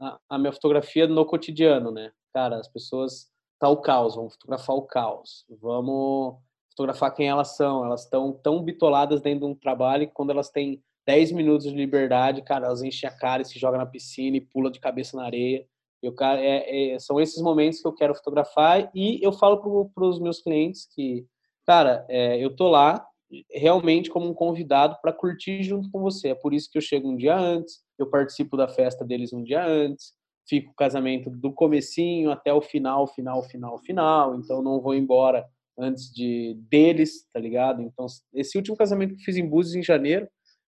a, 0.00 0.18
a 0.30 0.38
minha 0.38 0.52
fotografia 0.52 1.06
no 1.06 1.26
cotidiano, 1.26 1.90
né? 1.90 2.12
Cara, 2.32 2.56
as 2.56 2.68
pessoas 2.68 3.30
tá 3.58 3.68
o 3.68 3.76
caos, 3.76 4.14
vamos 4.14 4.34
fotografar 4.34 4.76
o 4.76 4.82
caos, 4.82 5.44
vamos 5.60 6.36
fotografar 6.70 7.14
quem 7.14 7.28
elas 7.28 7.56
são, 7.56 7.84
elas 7.84 8.04
estão 8.04 8.32
tão 8.32 8.62
bitoladas 8.62 9.20
dentro 9.20 9.46
de 9.46 9.52
um 9.52 9.54
trabalho 9.54 10.06
que 10.06 10.14
quando 10.14 10.30
elas 10.30 10.48
têm 10.48 10.82
10 11.04 11.32
minutos 11.32 11.66
de 11.66 11.74
liberdade, 11.74 12.40
cara, 12.40 12.66
elas 12.66 12.82
enchem 12.82 13.08
a 13.08 13.12
cara 13.12 13.42
e 13.42 13.44
se 13.44 13.58
jogam 13.58 13.78
na 13.78 13.86
piscina 13.86 14.36
e 14.38 14.40
pula 14.40 14.70
de 14.70 14.80
cabeça 14.80 15.16
na 15.16 15.24
areia. 15.24 15.66
Eu, 16.02 16.14
é, 16.20 16.94
é, 16.94 16.98
são 16.98 17.20
esses 17.20 17.42
momentos 17.42 17.80
que 17.80 17.86
eu 17.86 17.94
quero 17.94 18.14
fotografar 18.14 18.90
e 18.94 19.18
eu 19.22 19.32
falo 19.32 19.90
para 19.94 20.04
os 20.04 20.20
meus 20.20 20.40
clientes 20.40 20.88
que, 20.94 21.26
cara, 21.66 22.04
é, 22.08 22.42
eu 22.42 22.54
tô 22.54 22.68
lá 22.68 23.04
realmente 23.52 24.08
como 24.08 24.28
um 24.28 24.34
convidado 24.34 24.96
para 25.02 25.12
curtir 25.12 25.62
junto 25.62 25.90
com 25.90 26.00
você. 26.00 26.28
É 26.28 26.34
por 26.34 26.54
isso 26.54 26.70
que 26.70 26.78
eu 26.78 26.82
chego 26.82 27.08
um 27.08 27.16
dia 27.16 27.36
antes, 27.36 27.82
eu 27.98 28.08
participo 28.08 28.56
da 28.56 28.68
festa 28.68 29.04
deles 29.04 29.32
um 29.32 29.42
dia 29.42 29.64
antes, 29.64 30.12
fico 30.48 30.70
o 30.70 30.76
casamento 30.76 31.28
do 31.28 31.52
comecinho 31.52 32.30
até 32.30 32.52
o 32.52 32.62
final, 32.62 33.06
final, 33.06 33.42
final, 33.42 33.78
final. 33.78 34.34
Então 34.36 34.62
não 34.62 34.80
vou 34.80 34.94
embora 34.94 35.44
antes 35.78 36.10
de 36.12 36.56
deles, 36.70 37.26
tá 37.32 37.40
ligado? 37.40 37.82
Então 37.82 38.06
esse 38.32 38.56
último 38.56 38.76
casamento 38.76 39.16
que 39.16 39.24
fiz 39.24 39.36
em 39.36 39.46
Búzios 39.46 39.74
em 39.74 39.82
janeiro, 39.82 40.28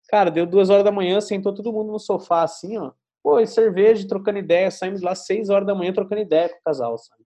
Cara, 0.10 0.32
deu 0.32 0.48
duas 0.48 0.72
horas 0.72 0.84
da 0.84 0.92
manhã, 0.92 1.22
sentou 1.22 1.54
todo 1.54 1.72
mundo 1.72 1.92
no 1.92 2.00
sofá 2.00 2.42
assim, 2.42 2.78
ó. 2.78 2.92
Pô, 3.22 3.40
e 3.40 3.48
cerveja, 3.48 4.08
trocando 4.08 4.40
ideia, 4.40 4.72
saímos 4.72 5.02
lá 5.02 5.14
seis 5.14 5.50
horas 5.50 5.68
da 5.68 5.76
manhã 5.76 5.92
trocando 5.94 6.22
ideia 6.22 6.50
com 6.50 6.58
o 6.58 6.64
casal, 6.64 6.98
sabe? 6.98 7.24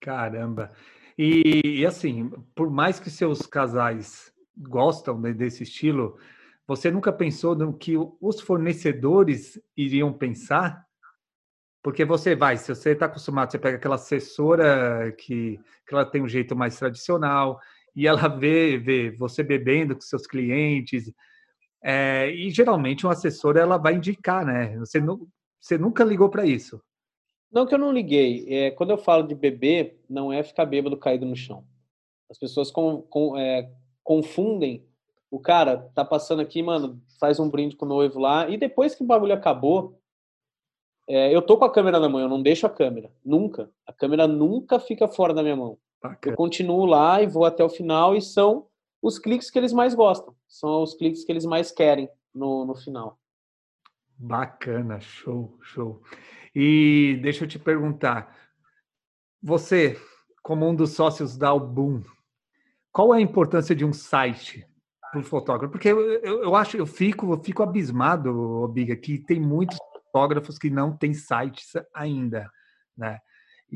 Caramba. 0.00 0.72
E, 1.16 1.80
e 1.80 1.86
assim, 1.86 2.30
por 2.54 2.70
mais 2.70 3.00
que 3.00 3.08
seus 3.08 3.46
casais 3.46 4.32
gostam 4.56 5.20
desse 5.20 5.62
estilo, 5.62 6.18
você 6.66 6.90
nunca 6.90 7.12
pensou 7.12 7.54
no 7.54 7.72
que 7.72 7.94
os 8.20 8.40
fornecedores 8.40 9.60
iriam 9.76 10.12
pensar? 10.12 10.84
Porque 11.82 12.04
você 12.04 12.34
vai, 12.34 12.56
se 12.56 12.74
você 12.74 12.90
está 12.90 13.06
acostumado, 13.06 13.50
você 13.50 13.58
pega 13.58 13.76
aquela 13.76 13.96
assessora 13.96 15.12
que, 15.12 15.60
que 15.86 15.94
ela 15.94 16.04
tem 16.04 16.22
um 16.22 16.28
jeito 16.28 16.56
mais 16.56 16.78
tradicional 16.78 17.60
e 17.94 18.06
ela 18.06 18.28
vê, 18.28 18.78
vê 18.78 19.10
você 19.10 19.42
bebendo 19.42 19.94
com 19.94 20.00
seus 20.00 20.26
clientes, 20.26 21.12
é, 21.86 22.30
e 22.30 22.50
geralmente 22.50 23.04
uma 23.04 23.12
assessora 23.12 23.60
ela 23.60 23.76
vai 23.76 23.96
indicar, 23.96 24.46
né? 24.46 24.78
Você, 24.78 24.98
não, 24.98 25.28
você 25.60 25.76
nunca 25.76 26.02
ligou 26.02 26.30
para 26.30 26.46
isso? 26.46 26.80
Não 27.52 27.66
que 27.66 27.74
eu 27.74 27.78
não 27.78 27.92
liguei. 27.92 28.46
É, 28.48 28.70
quando 28.70 28.90
eu 28.90 28.96
falo 28.96 29.22
de 29.22 29.34
beber, 29.34 30.02
não 30.08 30.32
é 30.32 30.42
ficar 30.42 30.64
bêbado 30.64 30.96
caído 30.96 31.26
no 31.26 31.36
chão. 31.36 31.62
As 32.30 32.38
pessoas 32.38 32.70
com, 32.70 33.02
com, 33.02 33.38
é, 33.38 33.70
confundem. 34.02 34.88
O 35.30 35.38
cara 35.38 35.90
tá 35.94 36.02
passando 36.02 36.40
aqui, 36.40 36.62
mano, 36.62 37.02
faz 37.20 37.38
um 37.38 37.50
brinde 37.50 37.76
com 37.76 37.84
o 37.84 37.88
noivo 37.88 38.18
lá, 38.18 38.48
e 38.48 38.56
depois 38.56 38.94
que 38.94 39.02
o 39.02 39.06
bagulho 39.06 39.34
acabou, 39.34 40.00
é, 41.06 41.34
eu 41.34 41.42
tô 41.42 41.58
com 41.58 41.66
a 41.66 41.72
câmera 41.72 42.00
na 42.00 42.08
mão, 42.08 42.20
eu 42.20 42.28
não 42.28 42.40
deixo 42.40 42.66
a 42.66 42.70
câmera. 42.70 43.12
Nunca. 43.22 43.70
A 43.86 43.92
câmera 43.92 44.26
nunca 44.26 44.80
fica 44.80 45.06
fora 45.06 45.34
da 45.34 45.42
minha 45.42 45.56
mão. 45.56 45.76
Bacana. 46.02 46.32
Eu 46.32 46.36
continuo 46.36 46.86
lá 46.86 47.20
e 47.20 47.26
vou 47.26 47.44
até 47.44 47.62
o 47.62 47.68
final, 47.68 48.16
e 48.16 48.22
são 48.22 48.68
os 49.04 49.18
cliques 49.18 49.50
que 49.50 49.58
eles 49.58 49.72
mais 49.74 49.94
gostam. 49.94 50.34
São 50.48 50.82
os 50.82 50.94
cliques 50.94 51.24
que 51.24 51.30
eles 51.30 51.44
mais 51.44 51.70
querem 51.70 52.08
no, 52.34 52.64
no 52.64 52.74
final. 52.74 53.20
Bacana, 54.16 54.98
show, 54.98 55.58
show. 55.60 56.02
E 56.54 57.20
deixa 57.22 57.44
eu 57.44 57.48
te 57.48 57.58
perguntar, 57.58 58.34
você, 59.42 60.00
como 60.42 60.66
um 60.66 60.74
dos 60.74 60.92
sócios 60.92 61.36
da 61.36 61.48
Album, 61.48 62.02
qual 62.90 63.14
é 63.14 63.18
a 63.18 63.20
importância 63.20 63.74
de 63.74 63.84
um 63.84 63.92
site 63.92 64.66
para 65.12 65.20
o 65.20 65.24
fotógrafo? 65.24 65.72
Porque 65.72 65.88
eu, 65.88 66.00
eu, 66.00 66.42
eu, 66.44 66.56
acho, 66.56 66.78
eu 66.78 66.86
fico, 66.86 67.30
eu 67.30 67.42
fico 67.42 67.62
abismado, 67.62 68.66
Biga, 68.68 68.96
que 68.96 69.18
tem 69.18 69.38
muitos 69.38 69.76
fotógrafos 69.92 70.56
que 70.56 70.70
não 70.70 70.96
têm 70.96 71.12
sites 71.12 71.72
ainda, 71.92 72.50
né? 72.96 73.18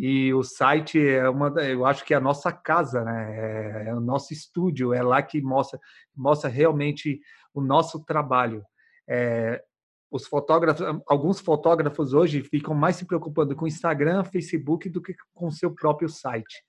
E 0.00 0.32
o 0.32 0.44
site 0.44 0.98
é 1.06 1.28
uma, 1.28 1.48
eu 1.62 1.84
acho 1.84 2.04
que 2.04 2.14
é 2.14 2.16
a 2.16 2.20
nossa 2.20 2.52
casa, 2.52 3.04
né? 3.04 3.36
É, 3.36 3.88
é 3.88 3.94
o 3.94 4.00
nosso 4.00 4.32
estúdio, 4.32 4.94
é 4.94 5.02
lá 5.02 5.20
que 5.20 5.40
mostra, 5.42 5.78
mostra 6.16 6.48
realmente 6.48 7.20
o 7.52 7.60
nosso 7.60 8.04
trabalho. 8.04 8.64
É, 9.08 9.62
os 10.10 10.26
fotógrafos, 10.26 10.86
alguns 11.06 11.40
fotógrafos 11.40 12.14
hoje 12.14 12.42
ficam 12.42 12.74
mais 12.74 12.96
se 12.96 13.04
preocupando 13.04 13.56
com 13.56 13.66
Instagram, 13.66 14.24
Facebook 14.24 14.88
do 14.88 15.02
que 15.02 15.14
com 15.34 15.48
o 15.48 15.52
seu 15.52 15.74
próprio 15.74 16.08
site. 16.08 16.62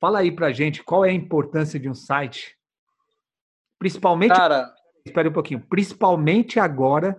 Fala 0.00 0.20
aí 0.20 0.32
pra 0.32 0.50
gente 0.50 0.82
qual 0.82 1.04
é 1.04 1.10
a 1.10 1.14
importância 1.14 1.78
de 1.78 1.88
um 1.88 1.94
site, 1.94 2.56
principalmente. 3.78 4.34
Cara, 4.34 4.74
espere 5.04 5.28
um 5.28 5.32
pouquinho, 5.32 5.60
principalmente 5.60 6.58
agora 6.58 7.16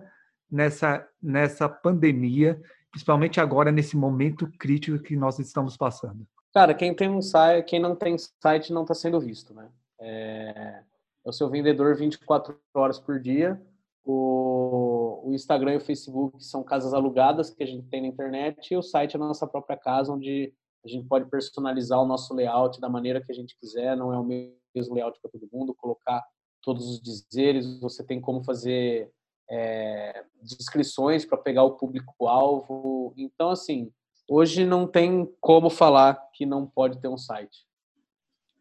nessa 0.50 1.08
nessa 1.22 1.68
pandemia 1.68 2.60
principalmente 2.96 3.38
agora 3.38 3.70
nesse 3.70 3.94
momento 3.94 4.50
crítico 4.58 4.98
que 4.98 5.14
nós 5.14 5.38
estamos 5.38 5.76
passando? 5.76 6.26
Cara, 6.54 6.72
quem 6.72 6.94
tem 6.94 7.10
um 7.10 7.20
site, 7.20 7.66
quem 7.66 7.78
não 7.78 7.94
tem 7.94 8.16
site 8.18 8.72
não 8.72 8.82
está 8.82 8.94
sendo 8.94 9.20
visto, 9.20 9.52
né? 9.52 9.68
É, 10.00 10.82
é 11.24 11.28
o 11.28 11.32
seu 11.32 11.50
vendedor 11.50 11.94
24 11.94 12.58
horas 12.72 12.98
por 12.98 13.20
dia. 13.20 13.60
O, 14.02 15.20
o 15.28 15.34
Instagram 15.34 15.74
e 15.74 15.76
o 15.76 15.80
Facebook 15.80 16.42
são 16.42 16.64
casas 16.64 16.94
alugadas 16.94 17.50
que 17.50 17.62
a 17.62 17.66
gente 17.66 17.86
tem 17.88 18.00
na 18.00 18.08
internet 18.08 18.72
e 18.72 18.76
o 18.78 18.82
site 18.82 19.14
é 19.14 19.16
a 19.18 19.20
nossa 19.20 19.46
própria 19.46 19.76
casa, 19.76 20.10
onde 20.10 20.54
a 20.82 20.88
gente 20.88 21.06
pode 21.06 21.28
personalizar 21.28 22.00
o 22.00 22.06
nosso 22.06 22.32
layout 22.32 22.80
da 22.80 22.88
maneira 22.88 23.22
que 23.22 23.30
a 23.30 23.34
gente 23.34 23.58
quiser, 23.60 23.94
não 23.94 24.10
é 24.10 24.18
o 24.18 24.24
mesmo 24.24 24.94
layout 24.94 25.20
para 25.20 25.30
todo 25.30 25.50
mundo, 25.52 25.74
colocar 25.74 26.24
todos 26.62 26.88
os 26.88 27.00
dizeres, 27.02 27.78
você 27.78 28.02
tem 28.02 28.20
como 28.20 28.42
fazer 28.42 29.10
é, 29.50 30.24
descrições 30.42 31.24
para 31.24 31.38
pegar 31.38 31.62
o 31.62 31.76
público-alvo. 31.76 33.12
Então, 33.16 33.50
assim, 33.50 33.90
hoje 34.28 34.64
não 34.64 34.86
tem 34.86 35.30
como 35.40 35.70
falar 35.70 36.20
que 36.32 36.44
não 36.44 36.66
pode 36.66 37.00
ter 37.00 37.08
um 37.08 37.18
site. 37.18 37.66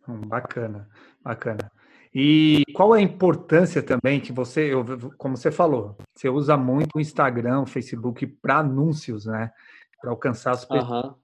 Hum, 0.08 0.22
bacana, 0.22 0.88
bacana. 1.22 1.72
E 2.14 2.64
qual 2.74 2.96
é 2.96 3.00
a 3.00 3.02
importância 3.02 3.84
também 3.84 4.22
que 4.22 4.32
você, 4.32 4.72
como 5.18 5.36
você 5.36 5.52
falou, 5.52 5.98
você 6.16 6.30
usa 6.30 6.56
muito 6.56 6.96
o 6.96 7.02
Instagram, 7.02 7.62
o 7.62 7.66
Facebook 7.66 8.26
para 8.26 8.60
anúncios, 8.60 9.26
né? 9.26 9.52
Para 10.00 10.12
alcançar 10.12 10.52
as 10.52 10.64
pessoas. 10.64 11.06
Uhum. 11.06 11.16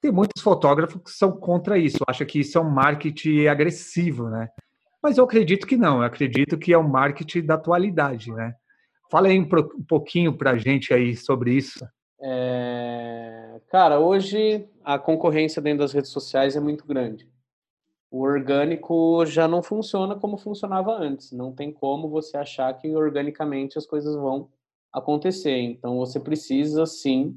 Tem 0.00 0.10
muitos 0.10 0.42
fotógrafos 0.42 1.00
que 1.02 1.10
são 1.10 1.30
contra 1.30 1.78
isso, 1.78 1.98
acham 2.08 2.26
que 2.26 2.40
isso 2.40 2.58
é 2.58 2.60
um 2.60 2.70
marketing 2.70 3.46
agressivo, 3.46 4.28
né? 4.28 4.48
Mas 5.00 5.16
eu 5.16 5.24
acredito 5.24 5.66
que 5.66 5.76
não, 5.76 5.98
eu 5.98 6.04
acredito 6.04 6.58
que 6.58 6.72
é 6.72 6.78
um 6.78 6.88
marketing 6.88 7.42
da 7.42 7.54
atualidade, 7.54 8.32
né? 8.32 8.54
Fala 9.10 9.26
aí 9.26 9.40
um, 9.40 9.48
pouquinho 9.88 10.32
para 10.32 10.52
a 10.52 10.56
gente 10.56 10.94
aí 10.94 11.16
sobre 11.16 11.52
isso. 11.52 11.84
É... 12.22 13.60
Cara, 13.68 13.98
hoje 13.98 14.68
a 14.84 14.98
concorrência 14.98 15.60
dentro 15.60 15.80
das 15.80 15.92
redes 15.92 16.10
sociais 16.10 16.54
é 16.54 16.60
muito 16.60 16.86
grande. 16.86 17.28
O 18.08 18.20
orgânico 18.22 19.24
já 19.26 19.48
não 19.48 19.62
funciona 19.62 20.14
como 20.14 20.36
funcionava 20.36 20.92
antes. 20.92 21.32
Não 21.32 21.52
tem 21.52 21.72
como 21.72 22.08
você 22.08 22.36
achar 22.36 22.72
que 22.74 22.94
organicamente 22.94 23.76
as 23.76 23.84
coisas 23.84 24.14
vão 24.14 24.48
acontecer. 24.92 25.58
Então 25.58 25.98
você 25.98 26.20
precisa 26.20 26.86
sim 26.86 27.36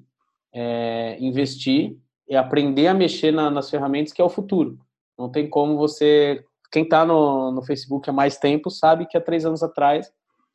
é, 0.54 1.18
investir 1.20 1.98
e 2.28 2.36
aprender 2.36 2.88
a 2.88 2.94
mexer 2.94 3.32
na, 3.32 3.50
nas 3.50 3.70
ferramentas 3.70 4.14
que 4.14 4.22
é 4.22 4.26
o 4.26 4.30
futuro. 4.30 4.78
Não 5.18 5.30
tem 5.30 5.50
como 5.50 5.76
você. 5.76 6.44
Quem 6.72 6.84
está 6.84 7.04
no, 7.04 7.52
no 7.52 7.64
Facebook 7.64 8.08
há 8.10 8.14
mais 8.14 8.38
tempo 8.38 8.70
sabe 8.70 9.08
que 9.08 9.18
há 9.18 9.22
três 9.22 9.46
anos 9.46 9.64
atrás 9.64 10.12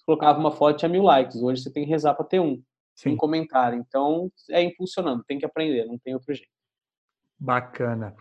colocava 0.09 0.39
uma 0.39 0.51
foto 0.51 0.77
e 0.77 0.79
tinha 0.79 0.89
mil 0.89 1.03
likes. 1.03 1.43
Hoje 1.43 1.63
você 1.63 1.71
tem 1.71 1.85
que 1.85 1.91
rezar 1.91 2.15
para 2.15 2.25
ter 2.25 2.41
um, 2.41 2.63
Sim. 2.95 3.11
um 3.11 3.17
comentário. 3.17 3.79
Então, 3.79 4.33
é 4.51 4.63
impulsionando, 4.63 5.23
tem 5.23 5.39
que 5.39 5.45
aprender, 5.45 5.85
não 5.85 5.99
tem 5.99 6.15
outro 6.15 6.33
jeito. 6.33 6.51
Bacana. 7.39 8.17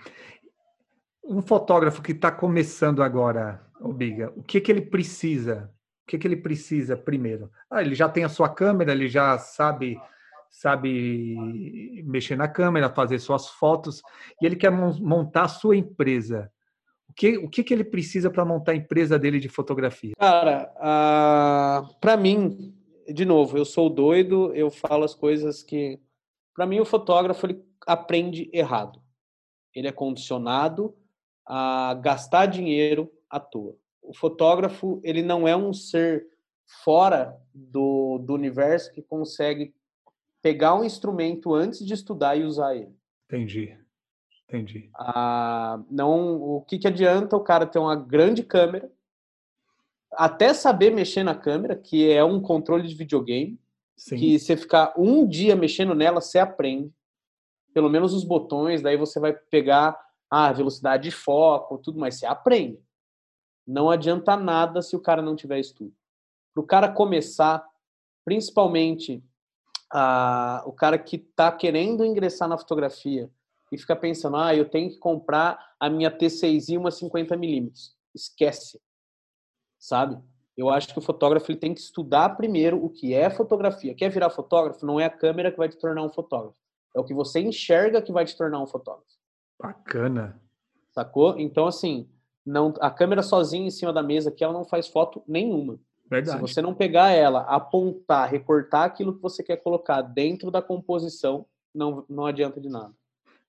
Um 1.23 1.41
fotógrafo 1.41 2.01
que 2.01 2.11
está 2.11 2.29
começando 2.29 3.01
agora, 3.01 3.65
o 3.79 3.93
Biga, 3.93 4.33
o 4.35 4.43
que, 4.43 4.59
que 4.59 4.69
ele 4.69 4.81
precisa? 4.81 5.73
O 6.03 6.07
que, 6.09 6.17
que 6.17 6.27
ele 6.27 6.35
precisa 6.35 6.97
primeiro? 6.97 7.49
Ah, 7.69 7.81
ele 7.81 7.95
já 7.95 8.09
tem 8.09 8.25
a 8.25 8.29
sua 8.29 8.49
câmera, 8.49 8.91
ele 8.91 9.07
já 9.07 9.38
sabe 9.38 9.97
sabe 10.49 12.03
mexer 12.05 12.35
na 12.35 12.47
câmera, 12.47 12.89
fazer 12.89 13.19
suas 13.19 13.47
fotos, 13.47 14.01
e 14.41 14.45
ele 14.45 14.55
quer 14.55 14.71
montar 14.71 15.43
a 15.43 15.49
sua 15.49 15.75
empresa 15.75 16.51
que, 17.14 17.38
o 17.38 17.49
que, 17.49 17.64
que 17.64 17.74
ele 17.74 17.84
precisa 17.84 18.30
para 18.30 18.45
montar 18.45 18.74
a 18.74 18.76
empresa 18.76 19.18
dele 19.18 19.39
de 19.39 19.49
fotografia? 19.49 20.14
Cara, 20.18 20.72
para 21.99 22.18
mim, 22.18 22.76
de 23.12 23.26
novo, 23.26 23.58
eu 23.58 23.66
sou 23.66 23.89
doido, 23.89 24.53
eu 24.53 24.70
falo 24.70 25.03
as 25.03 25.16
coisas 25.16 25.64
que. 25.64 25.99
Para 26.53 26.66
mim, 26.66 26.80
o 26.80 26.86
fotógrafo 26.86 27.45
ele 27.45 27.64
aprende 27.86 28.49
errado. 28.51 29.01
Ele 29.74 29.88
é 29.88 29.91
condicionado 29.91 30.95
a 31.45 31.93
gastar 32.01 32.47
dinheiro 32.47 33.12
à 33.30 33.39
toa. 33.39 33.76
O 34.01 34.14
fotógrafo 34.14 34.99
ele 35.03 35.22
não 35.22 35.47
é 35.47 35.55
um 35.55 35.72
ser 35.74 36.28
fora 36.84 37.38
do, 37.53 38.18
do 38.20 38.34
universo 38.34 38.91
que 38.91 39.01
consegue 39.01 39.74
pegar 40.41 40.76
um 40.76 40.84
instrumento 40.84 41.53
antes 41.53 41.86
de 41.86 41.93
estudar 41.93 42.36
e 42.36 42.43
usar 42.43 42.76
ele. 42.76 42.95
Entendi. 43.26 43.78
Entendi. 44.47 44.89
Ah, 44.95 45.81
não, 45.91 46.41
o 46.41 46.61
que, 46.61 46.77
que 46.79 46.87
adianta 46.87 47.35
o 47.35 47.43
cara 47.43 47.65
ter 47.65 47.79
uma 47.79 47.95
grande 47.95 48.43
câmera, 48.43 48.89
até 50.11 50.53
saber 50.53 50.89
mexer 50.89 51.23
na 51.23 51.35
câmera, 51.35 51.75
que 51.75 52.09
é 52.09 52.23
um 52.23 52.41
controle 52.41 52.87
de 52.87 52.95
videogame, 52.95 53.59
Sim. 53.97 54.15
que 54.15 54.39
você 54.39 54.55
ficar 54.55 54.93
um 54.97 55.27
dia 55.27 55.55
mexendo 55.55 55.93
nela, 55.93 56.21
você 56.21 56.39
aprende. 56.39 56.93
Pelo 57.73 57.89
menos 57.89 58.13
os 58.13 58.23
botões, 58.23 58.81
daí 58.81 58.95
você 58.95 59.19
vai 59.19 59.33
pegar 59.33 59.99
a 60.29 60.47
ah, 60.47 60.53
velocidade 60.53 61.03
de 61.03 61.11
foco, 61.11 61.77
tudo, 61.77 61.99
mas 61.99 62.15
você 62.15 62.25
aprende. 62.25 62.79
Não 63.65 63.89
adianta 63.89 64.37
nada 64.37 64.81
se 64.81 64.95
o 64.95 65.01
cara 65.01 65.21
não 65.21 65.35
tiver 65.35 65.59
estudo. 65.59 65.93
Para 66.53 66.63
o 66.63 66.65
cara 66.65 66.91
começar, 66.91 67.65
principalmente 68.23 69.21
ah, 69.91 70.63
o 70.65 70.71
cara 70.71 70.97
que 70.97 71.17
está 71.17 71.51
querendo 71.51 72.05
ingressar 72.05 72.47
na 72.47 72.57
fotografia, 72.57 73.29
e 73.72 73.78
fica 73.78 73.95
pensando, 73.95 74.38
ah, 74.38 74.55
eu 74.55 74.70
tenho 74.70 74.89
que 74.89 74.97
comprar 74.97 75.76
a 75.80 75.89
minha 75.89 76.11
T6i 76.11 76.78
uma 76.78 76.89
50mm. 76.89 77.72
Esquece, 78.15 78.82
sabe? 79.80 80.18
Eu 80.55 80.70
acho 80.70 80.88
que 80.91 80.97
o 80.97 81.01
fotógrafo 81.01 81.51
ele 81.51 81.59
tem 81.59 81.74
que 81.74 81.82
estudar 81.82 82.36
primeiro 82.36 82.84
o 82.84 82.89
que 82.89 83.13
é 83.13 83.30
fotografia. 83.30 83.93
Quer 83.93 84.09
virar 84.09 84.32
fotógrafo? 84.32 84.86
Não 84.86 84.99
é 84.99 85.05
a 85.05 85.09
câmera 85.09 85.51
que 85.51 85.57
vai 85.57 85.70
te 85.70 85.78
tornar 85.78 86.01
um 86.01 86.09
fotógrafo. 86.09 86.57
É 86.95 86.99
o 86.99 87.03
que 87.03 87.13
você 87.13 87.39
enxerga 87.39 88.01
que 88.01 88.11
vai 88.11 88.26
te 88.26 88.36
tornar 88.36 88.59
um 88.59 88.65
fotógrafo. 88.65 89.05
Bacana. 89.61 90.41
Sacou? 90.91 91.38
Então, 91.38 91.68
assim, 91.68 92.09
não, 92.43 92.74
a 92.80 92.89
câmera 92.89 93.22
sozinha 93.22 93.68
em 93.68 93.72
cima 93.72 93.93
da 93.93 94.01
mesa 94.01 94.30
aqui, 94.30 94.43
ela 94.43 94.53
não 94.53 94.65
faz 94.65 94.88
foto 94.88 95.22
nenhuma. 95.28 95.80
Verdade. 96.09 96.38
Se 96.38 96.41
você 96.41 96.61
não 96.61 96.74
pegar 96.74 97.09
ela, 97.09 97.41
apontar, 97.41 98.30
recortar 98.30 98.84
aquilo 98.84 99.13
que 99.13 99.22
você 99.22 99.43
quer 99.43 99.57
colocar 99.57 100.01
dentro 100.01 100.49
da 100.49 100.61
composição, 100.61 101.45
não, 101.76 102.05
não 102.09 102.26
adianta 102.26 102.59
de 102.59 102.70
nada. 102.70 102.93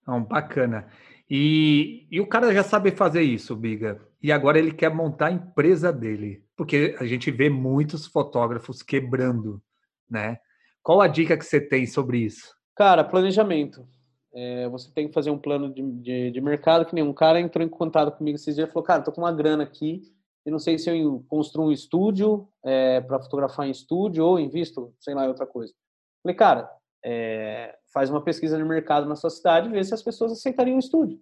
Não, 0.09 0.25
bacana. 0.25 0.89
E, 1.29 2.07
e 2.11 2.19
o 2.19 2.27
cara 2.27 2.51
já 2.55 2.63
sabe 2.63 2.91
fazer 2.93 3.21
isso, 3.21 3.55
Biga. 3.55 4.01
E 4.23 4.33
agora 4.33 4.59
ele 4.59 4.73
quer 4.73 4.89
montar 4.89 5.27
a 5.27 5.33
empresa 5.33 5.93
dele. 5.93 6.43
Porque 6.57 6.97
a 6.99 7.05
gente 7.05 7.31
vê 7.31 7.51
muitos 7.51 8.07
fotógrafos 8.07 8.83
quebrando, 8.83 9.63
né? 10.09 10.39
Qual 10.83 11.03
a 11.03 11.07
dica 11.07 11.37
que 11.37 11.45
você 11.45 11.61
tem 11.61 11.87
sobre 11.87 12.21
isso? 12.21 12.55
Cara, 12.75 13.05
planejamento. 13.05 13.87
É, 14.33 14.67
você 14.71 14.91
tem 14.91 15.09
que 15.09 15.13
fazer 15.13 15.31
um 15.31 15.39
plano 15.39 15.75
de, 15.75 15.83
de, 16.01 16.31
de, 16.31 16.41
mercado, 16.41 16.87
que 16.87 16.95
nem 16.95 17.05
um 17.05 17.13
cara 17.13 17.39
entrou 17.39 17.63
em 17.63 17.69
contato 17.69 18.17
comigo 18.17 18.37
esses 18.37 18.55
dias 18.55 18.67
e 18.67 18.73
falou, 18.73 18.87
cara, 18.87 19.03
tô 19.03 19.13
com 19.13 19.21
uma 19.21 19.33
grana 19.33 19.65
aqui, 19.65 20.03
eu 20.47 20.53
não 20.53 20.59
sei 20.59 20.79
se 20.79 20.89
eu 20.89 21.23
construo 21.29 21.67
um 21.67 21.73
estúdio 21.73 22.49
é, 22.65 23.01
para 23.03 23.21
fotografar 23.21 23.67
em 23.67 23.71
estúdio 23.71 24.25
ou 24.25 24.41
invisto, 24.41 24.95
sei 25.01 25.15
lá, 25.15 25.27
em 25.27 25.29
outra 25.29 25.47
coisa. 25.47 25.75
Falei, 26.23 26.37
cara, 26.37 26.71
é, 27.05 27.77
faz 27.93 28.11
uma 28.11 28.23
pesquisa 28.23 28.57
de 28.57 28.65
mercado 28.65 29.09
na 29.09 29.17
sua 29.17 29.31
cidade 29.31 29.69
e 29.69 29.73
vê 29.73 29.83
se 29.83 29.95
as 29.95 30.03
pessoas 30.03 30.33
aceitariam 30.33 30.77
um 30.77 30.81
estúdio. 30.81 31.21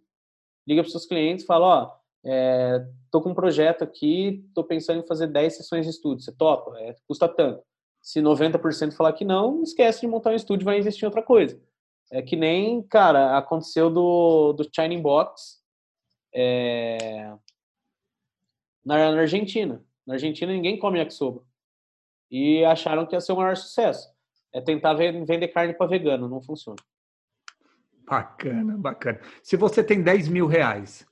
Liga 0.66 0.82
para 0.82 0.90
seus 0.90 1.06
clientes 1.06 1.44
e 1.44 1.46
fala, 1.46 1.66
ó, 1.66 1.96
é, 2.24 2.84
tô 3.10 3.22
com 3.22 3.30
um 3.30 3.34
projeto 3.34 3.84
aqui, 3.84 4.44
tô 4.54 4.64
pensando 4.64 5.00
em 5.00 5.06
fazer 5.06 5.28
10 5.28 5.56
sessões 5.56 5.84
de 5.84 5.90
estúdio, 5.90 6.24
você 6.24 6.32
topa? 6.32 6.76
É, 6.80 6.94
custa 7.06 7.28
tanto. 7.28 7.62
Se 8.02 8.20
90% 8.20 8.94
falar 8.94 9.12
que 9.12 9.24
não, 9.24 9.62
esquece 9.62 10.00
de 10.00 10.06
montar 10.06 10.30
um 10.30 10.36
estúdio 10.36 10.64
vai 10.64 10.78
investir 10.78 11.04
em 11.04 11.06
outra 11.06 11.22
coisa. 11.22 11.60
É 12.10 12.22
que 12.22 12.36
nem, 12.36 12.82
cara, 12.82 13.36
aconteceu 13.36 13.90
do, 13.90 14.52
do 14.52 14.68
Shining 14.72 15.02
Box 15.02 15.60
é, 16.32 17.32
na, 18.84 19.12
na, 19.12 19.20
Argentina. 19.20 19.84
Na 20.06 20.14
Argentina 20.14 20.52
ninguém 20.52 20.78
come 20.78 20.98
yakisoba. 20.98 21.42
E 22.30 22.64
acharam 22.64 23.06
que 23.06 23.14
ia 23.14 23.20
ser 23.20 23.32
o 23.32 23.36
maior 23.36 23.56
sucesso. 23.56 24.12
É 24.52 24.60
tentar 24.60 24.94
vender 24.94 25.48
carne 25.48 25.74
para 25.74 25.86
vegano, 25.86 26.28
não 26.28 26.40
funciona. 26.40 26.78
Bacana, 28.06 28.76
bacana. 28.78 29.20
Se 29.42 29.56
você 29.56 29.82
tem 29.82 30.00
10 30.00 30.28
mil 30.28 30.46
reais 30.46 31.04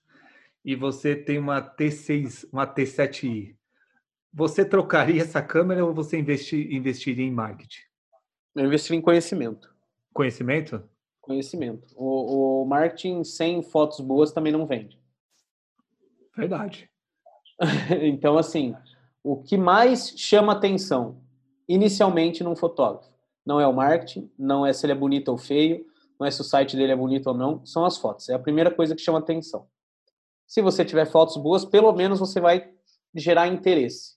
e 0.64 0.76
você 0.76 1.16
tem 1.16 1.39
uma 1.39 1.61
T6, 1.61 2.49
uma 2.53 2.66
T7i, 2.66 3.57
você 4.32 4.64
trocaria 4.64 5.22
essa 5.22 5.43
câmera 5.43 5.85
ou 5.85 5.93
você 5.93 6.18
investir, 6.18 6.72
investiria 6.72 7.24
em 7.24 7.32
marketing? 7.32 7.82
Eu 8.55 8.66
investiria 8.66 8.99
em 8.99 9.03
conhecimento. 9.03 9.74
Conhecimento? 10.12 10.89
Conhecimento. 11.20 11.93
O, 11.97 12.62
o 12.62 12.64
marketing 12.64 13.24
sem 13.24 13.62
fotos 13.62 13.99
boas 14.01 14.32
também 14.32 14.53
não 14.53 14.66
vende. 14.66 14.99
Verdade. 16.37 16.89
então, 18.03 18.39
assim, 18.39 18.76
o 19.22 19.43
que 19.43 19.57
mais 19.57 20.11
chama 20.16 20.53
atenção 20.53 21.22
inicialmente 21.68 22.45
num 22.45 22.55
fotógrafo 22.55 23.13
não 23.47 23.61
é 23.61 23.66
o 23.66 23.72
marketing, 23.72 24.30
não 24.38 24.66
é 24.66 24.72
se 24.72 24.86
ele 24.86 24.92
é 24.92 24.97
bonito 24.97 25.28
ou 25.28 25.38
feio, 25.38 25.84
não 26.18 26.26
é 26.26 26.30
se 26.30 26.40
o 26.40 26.45
site 26.45 26.76
dele 26.76 26.92
é 26.92 26.97
bonito 26.97 27.26
ou 27.26 27.34
não, 27.34 27.64
são 27.66 27.84
as 27.84 27.97
fotos. 27.97 28.28
É 28.28 28.34
a 28.34 28.38
primeira 28.38 28.70
coisa 28.70 28.95
que 28.95 29.03
chama 29.03 29.18
atenção. 29.18 29.66
Se 30.47 30.62
você 30.62 30.84
tiver 30.84 31.07
fotos 31.07 31.36
boas, 31.36 31.64
pelo 31.64 31.92
menos 31.92 32.18
você 32.18 32.40
vai 32.40 32.70
gerar 33.14 33.49
interesse. 33.49 34.14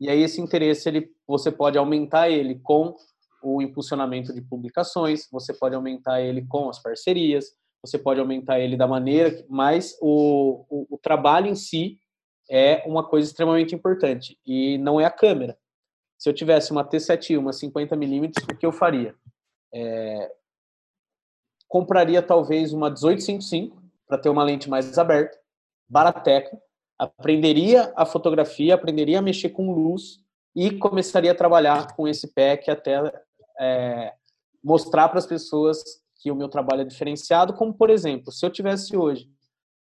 E 0.00 0.08
aí 0.08 0.22
esse 0.22 0.40
interesse 0.40 0.88
ele, 0.88 1.10
você 1.26 1.50
pode 1.50 1.76
aumentar 1.76 2.30
ele 2.30 2.58
com 2.60 2.94
o 3.42 3.62
impulsionamento 3.62 4.32
de 4.32 4.40
publicações, 4.40 5.28
você 5.30 5.52
pode 5.52 5.74
aumentar 5.74 6.20
ele 6.20 6.44
com 6.46 6.68
as 6.68 6.80
parcerias, 6.80 7.46
você 7.82 7.98
pode 7.98 8.20
aumentar 8.20 8.58
ele 8.60 8.76
da 8.76 8.86
maneira, 8.86 9.44
mas 9.48 9.96
o, 10.00 10.64
o, 10.68 10.86
o 10.94 10.98
trabalho 10.98 11.46
em 11.46 11.54
si 11.54 11.98
é 12.50 12.82
uma 12.86 13.04
coisa 13.04 13.28
extremamente 13.28 13.74
importante 13.74 14.38
e 14.44 14.78
não 14.78 15.00
é 15.00 15.04
a 15.04 15.10
câmera. 15.10 15.56
Se 16.18 16.28
eu 16.28 16.34
tivesse 16.34 16.72
uma 16.72 16.84
T7i, 16.84 17.38
uma 17.38 17.52
50mm, 17.52 18.32
o 18.52 18.56
que 18.56 18.66
eu 18.66 18.72
faria? 18.72 19.14
É, 19.72 20.32
compraria 21.68 22.20
talvez 22.20 22.72
uma 22.72 22.88
1855 22.90 23.80
para 24.06 24.18
ter 24.18 24.28
uma 24.28 24.42
lente 24.42 24.68
mais 24.68 24.98
aberta, 24.98 25.38
barateca, 25.88 26.60
aprenderia 26.98 27.92
a 27.94 28.04
fotografia, 28.04 28.74
aprenderia 28.74 29.20
a 29.20 29.22
mexer 29.22 29.50
com 29.50 29.72
luz 29.72 30.20
e 30.56 30.76
começaria 30.76 31.30
a 31.30 31.36
trabalhar 31.36 31.94
com 31.94 32.08
esse 32.08 32.26
pack 32.34 32.68
até 32.70 33.00
é, 33.60 34.14
mostrar 34.64 35.08
para 35.08 35.18
as 35.18 35.26
pessoas 35.26 35.82
que 36.16 36.30
o 36.30 36.34
meu 36.34 36.48
trabalho 36.48 36.80
é 36.80 36.84
diferenciado, 36.84 37.54
como 37.54 37.72
por 37.72 37.90
exemplo, 37.90 38.32
se 38.32 38.44
eu 38.44 38.50
tivesse 38.50 38.96
hoje 38.96 39.30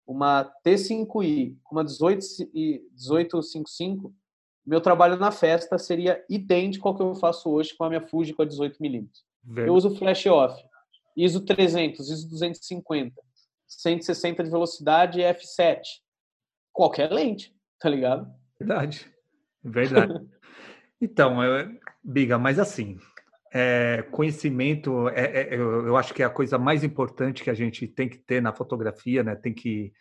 uma 0.05 0.51
T5i 0.65 1.57
com 1.63 1.75
uma 1.75 1.83
18, 1.83 2.23
1855, 2.53 4.13
meu 4.67 4.81
trabalho 4.81 5.17
na 5.17 5.31
festa 5.31 5.77
seria 5.77 6.23
idêntico 6.29 6.87
ao 6.87 6.95
que 6.95 7.01
eu 7.01 7.15
faço 7.15 7.49
hoje 7.49 7.73
com 7.75 7.85
a 7.85 7.89
minha 7.89 8.01
Fuji 8.01 8.33
com 8.33 8.41
a 8.41 8.45
18mm. 8.45 9.07
Eu 9.55 9.73
uso 9.73 9.95
flash 9.95 10.25
off, 10.25 10.61
ISO 11.15 11.45
300, 11.45 12.09
ISO 12.09 12.29
250, 12.29 13.15
160 13.65 14.43
de 14.43 14.49
velocidade 14.49 15.21
e 15.21 15.23
f7. 15.23 15.81
Qualquer 16.73 17.11
lente, 17.11 17.55
tá 17.79 17.89
ligado? 17.89 18.29
Verdade. 18.59 19.09
Verdade. 19.63 20.13
então, 21.01 21.41
eu, 21.41 21.71
Biga, 22.03 22.37
mas 22.37 22.59
assim, 22.59 22.99
é, 23.53 24.03
conhecimento, 24.11 25.09
é, 25.09 25.41
é, 25.41 25.55
eu, 25.55 25.87
eu, 25.87 25.97
acho 25.97 26.13
que 26.13 26.21
é 26.21 26.25
a 26.25 26.29
coisa 26.29 26.57
mais 26.57 26.83
importante 26.83 27.43
que 27.43 27.49
a 27.49 27.53
gente 27.53 27.87
tem 27.87 28.07
que 28.09 28.17
ter 28.17 28.41
na 28.41 28.53
fotografia, 28.53 29.23
né? 29.23 29.35
Tem 29.35 29.53
que. 29.53 29.93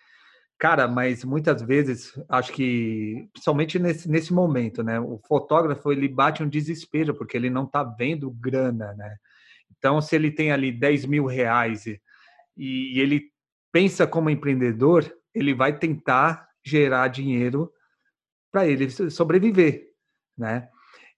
Cara, 0.58 0.88
mas 0.88 1.22
muitas 1.22 1.60
vezes, 1.60 2.18
acho 2.28 2.52
que, 2.52 3.28
principalmente 3.32 3.78
nesse, 3.78 4.08
nesse 4.08 4.32
momento, 4.32 4.82
né? 4.82 4.98
O 4.98 5.20
fotógrafo, 5.28 5.92
ele 5.92 6.08
bate 6.08 6.42
um 6.42 6.48
desespero, 6.48 7.14
porque 7.14 7.36
ele 7.36 7.50
não 7.50 7.64
está 7.64 7.82
vendo 7.84 8.30
grana, 8.30 8.94
né? 8.94 9.16
Então, 9.76 10.00
se 10.00 10.16
ele 10.16 10.30
tem 10.30 10.50
ali 10.52 10.72
10 10.72 11.04
mil 11.04 11.26
reais 11.26 11.86
e, 11.86 12.00
e 12.56 12.98
ele 12.98 13.30
pensa 13.70 14.06
como 14.06 14.30
empreendedor, 14.30 15.04
ele 15.34 15.52
vai 15.52 15.78
tentar 15.78 16.48
gerar 16.64 17.08
dinheiro 17.08 17.70
para 18.50 18.66
ele 18.66 18.88
sobreviver, 19.10 19.88
né? 20.36 20.68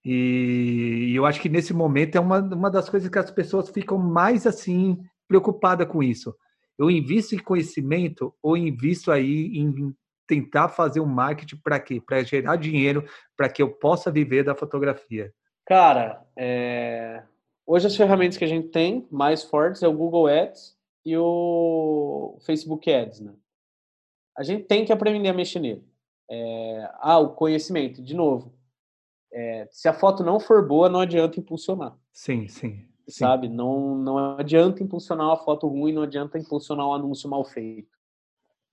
E, 0.04 1.12
eu 1.14 1.24
acho 1.24 1.40
que 1.40 1.48
nesse 1.48 1.72
momento 1.72 2.16
é 2.16 2.20
uma, 2.20 2.40
uma 2.40 2.70
das 2.70 2.88
coisas 2.88 3.08
que 3.08 3.18
as 3.18 3.30
pessoas 3.30 3.68
ficam 3.70 3.98
mais 3.98 4.46
assim 4.46 4.98
preocupadas 5.28 5.86
com 5.86 6.02
isso. 6.02 6.34
Eu 6.78 6.90
invisto 6.90 7.34
em 7.34 7.38
conhecimento 7.38 8.34
ou 8.42 8.56
invisto 8.56 9.10
aí 9.10 9.58
em 9.58 9.94
tentar 10.26 10.68
fazer 10.68 11.00
um 11.00 11.06
marketing 11.06 11.56
para 11.56 11.80
quê? 11.80 12.00
Para 12.00 12.22
gerar 12.22 12.56
dinheiro, 12.56 13.04
para 13.36 13.48
que 13.48 13.62
eu 13.62 13.70
possa 13.70 14.10
viver 14.10 14.44
da 14.44 14.54
fotografia. 14.54 15.32
Cara, 15.66 16.24
é... 16.36 17.22
hoje 17.66 17.86
as 17.86 17.96
ferramentas 17.96 18.36
que 18.36 18.44
a 18.44 18.48
gente 18.48 18.68
tem 18.68 19.06
mais 19.10 19.42
fortes 19.42 19.82
é 19.82 19.88
o 19.88 19.92
Google 19.92 20.26
Ads 20.26 20.76
e 21.04 21.16
o 21.16 22.38
Facebook 22.44 22.90
Ads, 22.90 23.20
né? 23.20 23.34
A 24.36 24.42
gente 24.42 24.64
tem 24.64 24.84
que 24.84 24.92
aprender 24.92 25.28
a 25.28 25.34
mexer 25.34 25.58
nele. 25.58 25.84
É... 26.30 26.90
Ah, 27.00 27.18
o 27.18 27.34
conhecimento, 27.34 28.02
de 28.02 28.14
novo 28.14 28.58
é, 29.32 29.68
se 29.70 29.88
a 29.88 29.92
foto 29.92 30.24
não 30.24 30.40
for 30.40 30.66
boa, 30.66 30.88
não 30.88 31.00
adianta 31.00 31.38
impulsionar. 31.38 31.96
Sim, 32.12 32.48
sim. 32.48 32.87
Sabe? 33.08 33.48
Não, 33.48 33.96
não 33.96 34.18
adianta 34.38 34.82
impulsionar 34.82 35.26
uma 35.26 35.36
foto 35.36 35.66
ruim, 35.66 35.92
não 35.92 36.02
adianta 36.02 36.38
impulsionar 36.38 36.86
um 36.86 36.92
anúncio 36.92 37.28
mal 37.28 37.44
feito. 37.44 37.96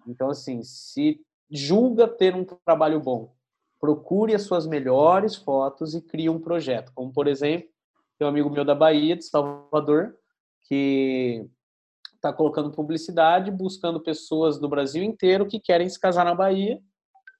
Então, 0.07 0.29
assim, 0.29 0.61
se 0.61 1.21
julga 1.49 2.07
ter 2.07 2.35
um 2.35 2.43
trabalho 2.43 2.99
bom, 2.99 3.33
procure 3.79 4.35
as 4.35 4.43
suas 4.43 4.67
melhores 4.67 5.35
fotos 5.35 5.95
e 5.95 6.01
crie 6.01 6.29
um 6.29 6.39
projeto. 6.39 6.91
Como, 6.93 7.11
por 7.11 7.27
exemplo, 7.27 7.69
tem 8.17 8.25
um 8.25 8.29
amigo 8.29 8.49
meu 8.49 8.65
da 8.65 8.75
Bahia, 8.75 9.15
de 9.15 9.25
Salvador, 9.25 10.15
que 10.67 11.47
está 12.15 12.33
colocando 12.33 12.71
publicidade, 12.71 13.51
buscando 13.51 14.01
pessoas 14.01 14.59
do 14.59 14.67
Brasil 14.67 15.03
inteiro 15.03 15.45
que 15.45 15.59
querem 15.59 15.87
se 15.87 15.99
casar 15.99 16.25
na 16.25 16.35
Bahia 16.35 16.81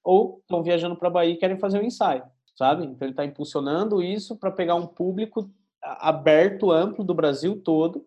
ou 0.04 0.40
estão 0.42 0.62
viajando 0.62 0.96
para 0.96 1.08
a 1.08 1.12
Bahia 1.12 1.34
e 1.34 1.38
querem 1.38 1.58
fazer 1.58 1.80
um 1.80 1.84
ensaio 1.84 2.24
sabe? 2.56 2.86
Então 2.86 3.06
ele 3.06 3.12
está 3.12 3.26
impulsionando 3.26 4.02
isso 4.02 4.36
para 4.36 4.50
pegar 4.50 4.76
um 4.76 4.88
público 4.88 5.52
aberto, 6.00 6.72
amplo 6.72 7.04
do 7.04 7.14
Brasil 7.14 7.62
todo, 7.62 8.06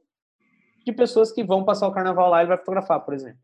de 0.84 0.92
pessoas 0.92 1.30
que 1.30 1.44
vão 1.44 1.64
passar 1.64 1.86
o 1.86 1.92
carnaval 1.92 2.30
lá 2.30 2.42
e 2.42 2.46
vai 2.46 2.56
fotografar, 2.56 3.00
por 3.00 3.14
exemplo. 3.14 3.40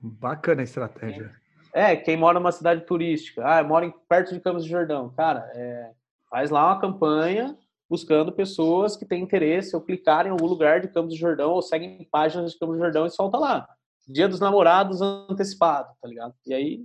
Bacana 0.00 0.60
a 0.60 0.64
estratégia. 0.64 1.34
É, 1.72 1.94
quem 1.96 2.16
mora 2.16 2.38
numa 2.38 2.52
cidade 2.52 2.82
turística, 2.82 3.44
ah, 3.44 3.62
mora 3.62 3.92
perto 4.08 4.32
de 4.32 4.40
Campos 4.40 4.64
do 4.64 4.68
Jordão, 4.68 5.10
cara, 5.10 5.50
é, 5.54 5.92
faz 6.30 6.50
lá 6.50 6.66
uma 6.66 6.80
campanha 6.80 7.56
buscando 7.88 8.32
pessoas 8.32 8.96
que 8.96 9.06
têm 9.06 9.22
interesse 9.22 9.74
ou 9.74 9.82
clicarem 9.82 10.28
em 10.28 10.32
algum 10.32 10.46
lugar 10.46 10.80
de 10.80 10.88
Campos 10.88 11.14
do 11.14 11.18
Jordão 11.18 11.52
ou 11.52 11.62
seguem 11.62 12.06
páginas 12.10 12.52
de 12.52 12.58
Campos 12.58 12.76
do 12.76 12.82
Jordão 12.82 13.06
e 13.06 13.10
solta 13.10 13.38
lá. 13.38 13.68
Dia 14.06 14.28
dos 14.28 14.40
namorados 14.40 15.00
antecipado, 15.02 15.88
tá 16.00 16.08
ligado? 16.08 16.34
E 16.46 16.54
aí 16.54 16.84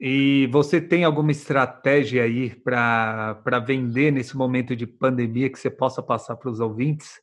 e 0.00 0.48
você 0.50 0.80
tem 0.80 1.04
alguma 1.04 1.30
estratégia 1.30 2.22
aí 2.22 2.54
para 2.54 3.58
vender 3.66 4.10
nesse 4.10 4.34
momento 4.34 4.74
de 4.74 4.86
pandemia 4.86 5.50
que 5.50 5.58
você 5.58 5.70
possa 5.70 6.02
passar 6.02 6.36
para 6.36 6.50
os 6.50 6.58
ouvintes? 6.58 7.20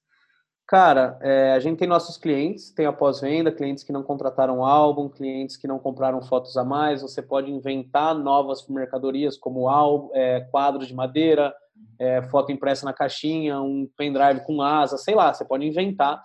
Cara, 0.67 1.17
é, 1.21 1.53
a 1.53 1.59
gente 1.59 1.79
tem 1.79 1.87
nossos 1.87 2.17
clientes, 2.17 2.71
tem 2.71 2.85
a 2.85 2.93
pós-venda, 2.93 3.51
clientes 3.51 3.83
que 3.83 3.91
não 3.91 4.03
contrataram 4.03 4.65
álbum, 4.65 5.09
clientes 5.09 5.55
que 5.55 5.65
não 5.65 5.79
compraram 5.79 6.21
fotos 6.21 6.55
a 6.57 6.63
mais. 6.63 7.01
Você 7.01 7.21
pode 7.21 7.49
inventar 7.49 8.13
novas 8.13 8.67
mercadorias 8.67 9.37
como 9.37 9.69
álbum, 9.69 10.09
é, 10.13 10.41
quadros 10.51 10.87
de 10.87 10.93
madeira, 10.93 11.55
é, 11.97 12.21
foto 12.23 12.51
impressa 12.51 12.85
na 12.85 12.93
caixinha, 12.93 13.61
um 13.61 13.89
pendrive 13.97 14.45
com 14.45 14.61
asa, 14.61 14.97
sei 14.97 15.15
lá. 15.15 15.33
Você 15.33 15.45
pode 15.45 15.65
inventar 15.65 16.21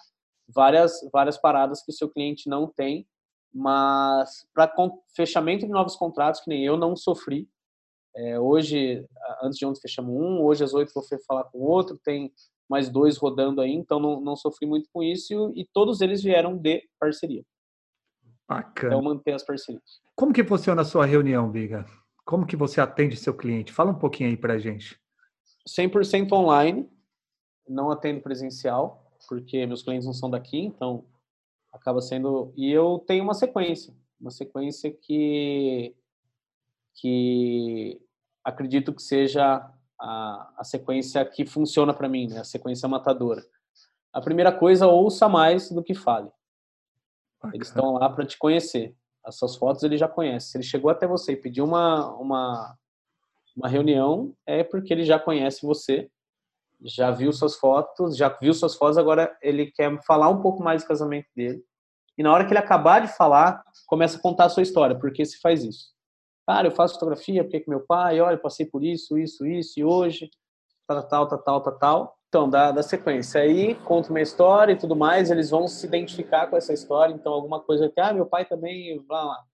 várias 0.53 1.01
várias 1.13 1.39
paradas 1.39 1.83
que 1.83 1.93
o 1.93 1.95
seu 1.95 2.11
cliente 2.11 2.49
não 2.49 2.67
tem, 2.67 3.07
mas 3.53 4.47
para 4.55 4.73
fechamento 5.15 5.67
de 5.67 5.73
novos 5.73 5.97
contratos, 5.97 6.41
que 6.41 6.49
nem 6.49 6.65
eu 6.65 6.77
não 6.77 6.97
sofri. 6.97 7.49
É, 8.15 8.39
hoje, 8.39 9.07
antes 9.43 9.59
de 9.59 9.65
ontem 9.65 9.81
fechamos 9.81 10.15
um, 10.15 10.43
hoje 10.43 10.65
às 10.65 10.75
oito 10.75 10.93
vou 10.95 11.05
falar 11.27 11.45
com 11.45 11.59
outro, 11.59 11.99
tem 12.03 12.33
mais 12.69 12.89
dois 12.89 13.17
rodando 13.17 13.61
aí, 13.61 13.73
então 13.73 13.99
não, 13.99 14.21
não 14.21 14.37
sofri 14.37 14.67
muito 14.67 14.89
com 14.93 15.03
isso 15.03 15.53
e 15.55 15.67
todos 15.73 16.01
eles 16.01 16.23
vieram 16.23 16.57
de 16.57 16.83
parceria. 16.99 17.45
Bacana. 18.49 18.95
Então 18.95 19.03
manter 19.03 19.33
as 19.33 19.45
parcerias. 19.45 20.01
Como 20.15 20.33
que 20.33 20.45
funciona 20.45 20.83
a 20.83 20.85
sua 20.85 21.07
reunião, 21.07 21.51
Biga? 21.51 21.87
Como 22.25 22.47
que 22.47 22.57
você 22.57 22.81
atende 22.81 23.17
seu 23.17 23.35
cliente? 23.35 23.73
Fala 23.73 23.91
um 23.91 23.99
pouquinho 23.99 24.31
aí 24.31 24.37
pra 24.37 24.59
gente. 24.59 24.99
100% 25.69 26.33
online, 26.33 26.89
não 27.69 27.91
atendo 27.91 28.21
presencial, 28.21 29.11
porque 29.29 29.67
meus 29.67 29.83
clientes 29.83 30.07
não 30.07 30.13
são 30.13 30.31
daqui, 30.31 30.59
então 30.59 31.05
acaba 31.73 32.01
sendo 32.01 32.53
e 32.57 32.71
eu 32.71 33.03
tenho 33.07 33.25
uma 33.25 33.35
sequência, 33.35 33.95
uma 34.21 34.31
sequência 34.31 34.91
que 34.93 35.95
que 36.95 38.01
acredito 38.45 38.93
que 38.93 39.03
seja 39.03 39.73
a, 39.99 40.53
a 40.59 40.65
sequência 40.65 41.25
que 41.25 41.47
funciona 41.47 41.95
para 41.95 42.09
mim, 42.09 42.27
né? 42.27 42.41
a 42.41 42.45
sequência 42.45 42.89
matadora. 42.89 43.43
A 44.13 44.21
primeira 44.21 44.53
coisa, 44.53 44.87
ouça 44.87 45.29
mais 45.29 45.71
do 45.71 45.83
que 45.83 45.95
fale. 45.95 46.31
Bacana. 47.37 47.57
Eles 47.57 47.69
estão 47.69 47.95
lá 47.95 48.11
para 48.11 48.27
te 48.27 48.37
conhecer. 48.37 48.95
As 49.25 49.37
suas 49.37 49.57
fotos 49.57 49.83
ele 49.85 49.97
já 49.97 50.09
conhece. 50.09 50.49
Se 50.49 50.59
ele 50.59 50.65
chegou 50.65 50.91
até 50.91 51.07
você 51.07 51.33
e 51.33 51.37
pediu 51.37 51.65
uma, 51.65 52.13
uma, 52.17 52.77
uma 53.57 53.69
reunião, 53.69 54.35
é 54.45 54.63
porque 54.63 54.93
ele 54.93 55.05
já 55.05 55.19
conhece 55.19 55.65
você, 55.65 56.11
já 56.85 57.11
viu 57.11 57.33
suas 57.33 57.57
fotos, 57.57 58.17
já 58.17 58.29
viu 58.29 58.53
suas 58.53 58.75
fotos, 58.75 58.99
agora 58.99 59.37
ele 59.43 59.71
quer 59.71 59.97
falar 60.05 60.29
um 60.29 60.41
pouco 60.41 60.63
mais 60.63 60.83
do 60.83 60.89
casamento 60.89 61.27
dele. 61.35 61.63
E 62.17 62.23
na 62.23 62.33
hora 62.33 62.45
que 62.45 62.53
ele 62.53 62.59
acabar 62.59 63.01
de 63.01 63.09
falar, 63.17 63.63
começa 63.87 64.19
a 64.19 64.21
contar 64.21 64.47
a 64.47 64.49
sua 64.49 64.63
história, 64.63 64.99
porque 64.99 65.25
se 65.25 65.41
faz 65.41 65.65
isso. 65.65 65.93
Cara, 66.47 66.67
eu 66.67 66.73
faço 66.73 66.95
fotografia 66.95 67.45
porque 67.45 67.61
que 67.61 67.71
meu 67.71 67.81
pai, 67.81 68.21
olha, 68.21 68.37
passei 68.37 68.67
por 68.67 68.83
isso, 68.83 69.17
isso, 69.17 69.47
isso, 69.47 69.79
e 69.79 69.85
hoje, 69.85 70.29
tal, 70.87 71.03
tal, 71.09 71.29
tal, 71.29 71.39
tal, 71.39 71.63
tal, 71.63 71.79
tal. 71.79 72.19
Então, 72.29 72.49
da, 72.49 72.73
da 72.73 72.83
sequência. 72.83 73.43
Aí, 73.43 73.75
conto 73.75 74.13
minha 74.13 74.23
história 74.23 74.73
e 74.73 74.79
tudo 74.79 74.97
mais, 74.97 75.31
eles 75.31 75.51
vão 75.51 75.69
se 75.69 75.87
identificar 75.87 76.47
com 76.47 76.57
essa 76.57 76.73
história. 76.73 77.13
Então, 77.13 77.33
alguma 77.33 77.61
coisa 77.61 77.89
que, 77.91 78.01
ah, 78.01 78.13
meu 78.13 78.27
pai 78.27 78.45
também, 78.47 78.99
blá, 79.07 79.23
blá. 79.23 79.45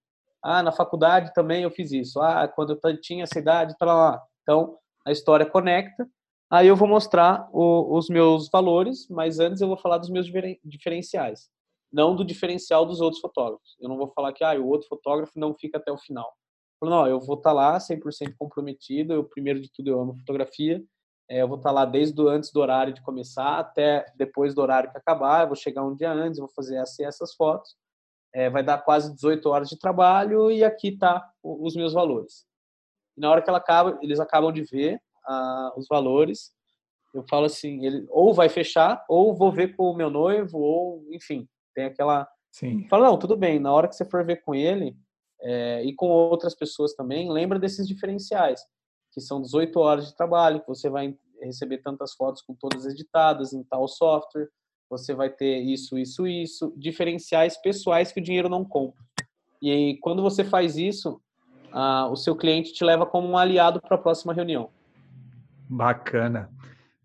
Ah, 0.42 0.62
na 0.62 0.70
faculdade 0.70 1.34
também 1.34 1.64
eu 1.64 1.70
fiz 1.70 1.90
isso. 1.90 2.20
Ah, 2.20 2.46
quando 2.46 2.78
eu 2.80 3.00
tinha 3.00 3.24
essa 3.24 3.38
idade, 3.38 3.74
blá, 3.78 3.94
blá. 3.94 4.22
Então, 4.42 4.78
a 5.04 5.10
história 5.10 5.44
conecta. 5.44 6.08
Aí 6.50 6.66
eu 6.66 6.76
vou 6.76 6.88
mostrar 6.88 7.46
o, 7.52 7.96
os 7.96 8.08
meus 8.08 8.48
valores, 8.48 9.06
mas 9.08 9.38
antes 9.38 9.60
eu 9.60 9.68
vou 9.68 9.76
falar 9.76 9.98
dos 9.98 10.08
meus 10.08 10.26
diferenciais. 10.64 11.50
Não 11.92 12.16
do 12.16 12.24
diferencial 12.24 12.86
dos 12.86 13.00
outros 13.00 13.20
fotógrafos. 13.20 13.76
Eu 13.80 13.88
não 13.88 13.98
vou 13.98 14.08
falar 14.08 14.32
que 14.32 14.42
ah, 14.42 14.58
o 14.58 14.66
outro 14.66 14.88
fotógrafo 14.88 15.32
não 15.36 15.54
fica 15.54 15.76
até 15.76 15.92
o 15.92 15.98
final. 15.98 16.34
Não, 16.80 17.06
eu 17.06 17.20
vou 17.20 17.36
estar 17.36 17.50
tá 17.50 17.54
lá 17.54 17.78
100% 17.78 18.34
comprometido, 18.38 19.12
eu, 19.12 19.24
primeiro 19.24 19.60
de 19.60 19.70
tudo 19.70 19.90
eu 19.90 20.00
amo 20.00 20.14
fotografia, 20.14 20.82
é, 21.28 21.42
eu 21.42 21.48
vou 21.48 21.56
estar 21.56 21.70
tá 21.70 21.74
lá 21.74 21.84
desde 21.84 22.20
o, 22.20 22.28
antes 22.28 22.52
do 22.52 22.60
horário 22.60 22.94
de 22.94 23.02
começar 23.02 23.58
até 23.58 24.06
depois 24.16 24.54
do 24.54 24.62
horário 24.62 24.90
que 24.90 24.96
acabar, 24.96 25.42
eu 25.42 25.48
vou 25.48 25.56
chegar 25.56 25.84
um 25.84 25.94
dia 25.94 26.12
antes, 26.12 26.38
vou 26.38 26.48
fazer 26.48 26.76
essa, 26.76 27.04
essas 27.04 27.34
fotos, 27.34 27.76
é, 28.32 28.48
vai 28.48 28.62
dar 28.62 28.78
quase 28.78 29.12
18 29.14 29.48
horas 29.48 29.68
de 29.68 29.78
trabalho 29.78 30.50
e 30.50 30.62
aqui 30.62 30.96
tá 30.96 31.28
os 31.42 31.74
meus 31.74 31.92
valores. 31.92 32.46
E 33.16 33.20
na 33.20 33.30
hora 33.30 33.42
que 33.42 33.50
ela 33.50 33.58
acaba, 33.58 33.98
eles 34.00 34.20
acabam 34.20 34.52
de 34.52 34.62
ver 34.62 35.00
os 35.76 35.86
valores, 35.88 36.52
eu 37.14 37.24
falo 37.28 37.46
assim, 37.46 37.84
ele 37.84 38.06
ou 38.10 38.34
vai 38.34 38.48
fechar, 38.48 39.04
ou 39.08 39.34
vou 39.34 39.50
ver 39.50 39.76
com 39.76 39.90
o 39.90 39.96
meu 39.96 40.10
noivo, 40.10 40.58
ou 40.58 41.04
enfim, 41.10 41.48
tem 41.74 41.84
aquela... 41.84 42.28
Sim. 42.52 42.86
Fala, 42.88 43.08
não, 43.08 43.18
tudo 43.18 43.36
bem, 43.36 43.58
na 43.58 43.72
hora 43.72 43.88
que 43.88 43.94
você 43.94 44.04
for 44.04 44.24
ver 44.24 44.42
com 44.42 44.54
ele, 44.54 44.96
é, 45.40 45.82
e 45.84 45.94
com 45.94 46.08
outras 46.08 46.54
pessoas 46.54 46.94
também, 46.94 47.30
lembra 47.30 47.58
desses 47.58 47.86
diferenciais, 47.86 48.60
que 49.12 49.20
são 49.20 49.40
18 49.40 49.78
horas 49.78 50.06
de 50.06 50.16
trabalho, 50.16 50.60
que 50.60 50.68
você 50.68 50.88
vai 50.90 51.16
receber 51.40 51.78
tantas 51.78 52.14
fotos 52.14 52.42
com 52.42 52.54
todas 52.54 52.86
editadas 52.86 53.52
em 53.52 53.62
tal 53.62 53.86
software, 53.86 54.48
você 54.90 55.14
vai 55.14 55.30
ter 55.30 55.58
isso, 55.58 55.98
isso, 55.98 56.26
isso, 56.26 56.72
diferenciais 56.76 57.60
pessoais 57.60 58.10
que 58.10 58.20
o 58.20 58.22
dinheiro 58.22 58.48
não 58.48 58.64
compra. 58.64 59.04
E 59.60 59.70
aí, 59.70 59.98
quando 59.98 60.22
você 60.22 60.44
faz 60.44 60.76
isso, 60.76 61.20
ah, 61.72 62.08
o 62.10 62.16
seu 62.16 62.34
cliente 62.34 62.72
te 62.72 62.84
leva 62.84 63.04
como 63.04 63.28
um 63.28 63.36
aliado 63.36 63.80
para 63.80 63.96
a 63.96 64.00
próxima 64.00 64.32
reunião. 64.32 64.70
Bacana, 65.68 66.50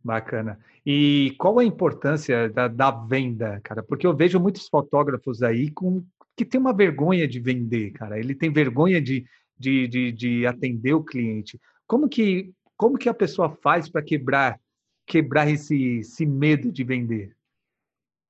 bacana. 0.04 0.60
E 0.86 1.36
qual 1.38 1.60
a 1.60 1.66
importância 1.66 2.50
da, 2.50 2.68
da, 2.68 2.92
venda, 2.92 3.60
cara? 3.64 3.84
Porque 3.84 4.06
eu 4.06 4.16
vejo 4.16 4.40
muitos 4.40 4.68
fotógrafos 4.68 5.42
aí 5.42 5.70
com 5.72 6.04
que 6.36 6.46
tem 6.46 6.60
uma 6.60 6.74
vergonha 6.74 7.28
de 7.28 7.40
vender, 7.40 7.92
cara. 7.92 8.18
Ele 8.18 8.34
tem 8.34 8.52
vergonha 8.52 9.02
de, 9.02 9.26
de, 9.58 9.88
de, 9.88 10.12
de 10.12 10.48
atender 10.48 10.94
o 10.94 11.04
cliente. 11.04 11.60
Como 11.86 12.10
que, 12.10 12.52
como 12.76 12.98
que 12.98 13.08
a 13.08 13.14
pessoa 13.14 13.50
faz 13.62 13.88
para 13.88 14.02
quebrar, 14.02 14.60
quebrar 15.06 15.48
esse, 15.50 16.00
esse 16.00 16.26
medo 16.26 16.72
de 16.72 16.84
vender? 16.84 17.36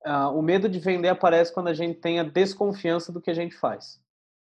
Uh, 0.04 0.38
o 0.38 0.42
medo 0.42 0.68
de 0.68 0.78
vender 0.78 1.08
aparece 1.08 1.52
quando 1.52 1.68
a 1.68 1.74
gente 1.74 1.98
tem 1.98 2.20
a 2.20 2.24
desconfiança 2.24 3.10
do 3.10 3.22
que 3.22 3.30
a 3.30 3.34
gente 3.34 3.54
faz. 3.56 3.98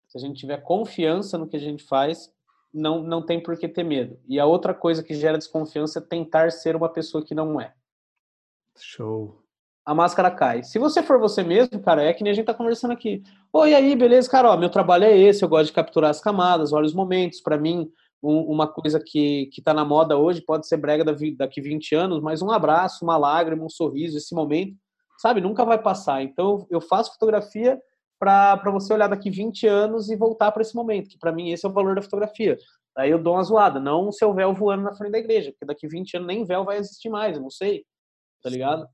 Se 0.08 0.18
a 0.18 0.22
gente 0.22 0.40
tiver 0.40 0.62
confiança 0.62 1.38
no 1.38 1.48
que 1.48 1.58
a 1.58 1.60
gente 1.60 1.84
faz, 1.84 2.32
não, 2.74 3.02
não 3.02 3.26
tem 3.26 3.42
por 3.42 3.58
que 3.58 3.68
ter 3.68 3.84
medo. 3.84 4.20
E 4.28 4.40
a 4.40 4.46
outra 4.46 4.74
coisa 4.74 5.04
que 5.04 5.14
gera 5.14 5.38
desconfiança 5.38 6.00
é 6.00 6.02
tentar 6.02 6.52
ser 6.52 6.76
uma 6.76 6.90
pessoa 6.90 7.24
que 7.24 7.36
não 7.36 7.60
é. 7.60 7.74
Show 8.78 9.44
a 9.90 9.96
máscara 9.96 10.30
cai. 10.30 10.62
Se 10.62 10.78
você 10.78 11.02
for 11.02 11.20
você 11.20 11.42
mesmo, 11.42 11.82
cara, 11.82 12.04
é 12.04 12.14
que 12.14 12.24
nem 12.24 12.30
a 12.30 12.34
gente 12.36 12.46
tá 12.46 12.54
conversando 12.54 12.92
aqui. 12.92 13.24
Oi, 13.52 13.74
aí, 13.74 13.96
beleza, 13.96 14.30
cara, 14.30 14.52
ó, 14.52 14.56
meu 14.56 14.70
trabalho 14.70 15.06
é 15.06 15.18
esse, 15.18 15.44
eu 15.44 15.50
gosto 15.50 15.66
de 15.66 15.74
capturar 15.74 16.12
as 16.12 16.22
camadas, 16.22 16.72
olha 16.72 16.86
os 16.86 16.94
momentos. 16.94 17.42
Para 17.42 17.58
mim, 17.58 17.90
um, 18.22 18.42
uma 18.42 18.68
coisa 18.68 19.02
que, 19.04 19.48
que 19.48 19.64
tá 19.64 19.74
na 19.74 19.84
moda 19.84 20.16
hoje 20.16 20.42
pode 20.42 20.68
ser 20.68 20.78
brega 20.78 21.04
daqui 21.36 21.60
20 21.60 21.96
anos, 21.96 22.22
mas 22.22 22.44
um 22.44 22.52
abraço, 22.52 23.04
uma 23.04 23.18
lágrima, 23.18 23.66
um 23.66 23.70
sorriso, 23.70 24.16
esse 24.16 24.36
momento, 24.36 24.76
sabe, 25.18 25.42
nunca 25.42 25.66
vai 25.66 25.82
passar. 25.82 26.22
Então, 26.22 26.68
eu 26.70 26.80
faço 26.80 27.14
fotografia 27.14 27.82
para 28.20 28.70
você 28.72 28.94
olhar 28.94 29.08
daqui 29.08 29.30
20 29.30 29.66
anos 29.66 30.10
e 30.10 30.16
voltar 30.16 30.52
para 30.52 30.62
esse 30.62 30.76
momento, 30.76 31.10
que 31.10 31.18
para 31.18 31.32
mim 31.32 31.52
esse 31.52 31.66
é 31.66 31.70
o 31.70 31.74
valor 31.74 31.96
da 31.96 32.02
fotografia. 32.02 32.58
Aí 32.98 33.10
eu 33.10 33.22
dou 33.22 33.36
uma 33.36 33.44
zoada, 33.44 33.80
não 33.80 34.10
o 34.10 34.12
seu 34.12 34.34
véu 34.34 34.54
voando 34.54 34.84
na 34.84 34.94
frente 34.94 35.14
da 35.14 35.20
igreja, 35.20 35.52
porque 35.52 35.66
daqui 35.66 35.88
20 35.88 36.18
anos 36.18 36.28
nem 36.28 36.44
véu 36.44 36.66
vai 36.66 36.78
existir 36.78 37.10
mais, 37.10 37.38
eu 37.38 37.42
não 37.42 37.50
sei, 37.50 37.86
tá 38.44 38.50
ligado? 38.50 38.88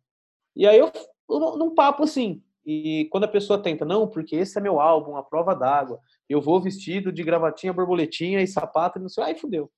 E 0.55 0.67
aí 0.67 0.78
eu, 0.78 0.91
num 1.28 1.73
papo 1.73 2.03
assim, 2.03 2.43
e 2.65 3.07
quando 3.11 3.26
a 3.26 3.28
pessoa 3.28 3.61
tenta, 3.61 3.86
não, 3.86 4.07
porque 4.07 4.36
esse 4.36 4.57
é 4.57 4.61
meu 4.61 4.80
álbum, 4.80 5.15
a 5.15 5.23
prova 5.23 5.55
d'água, 5.55 5.99
eu 6.28 6.41
vou 6.41 6.61
vestido 6.61 7.11
de 7.11 7.23
gravatinha, 7.23 7.73
borboletinha 7.73 8.41
e 8.41 8.47
sapato, 8.47 8.99
não 8.99 9.09
sei, 9.09 9.23
aí 9.23 9.36
fudeu. 9.36 9.71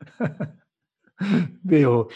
Meu. 1.62 2.08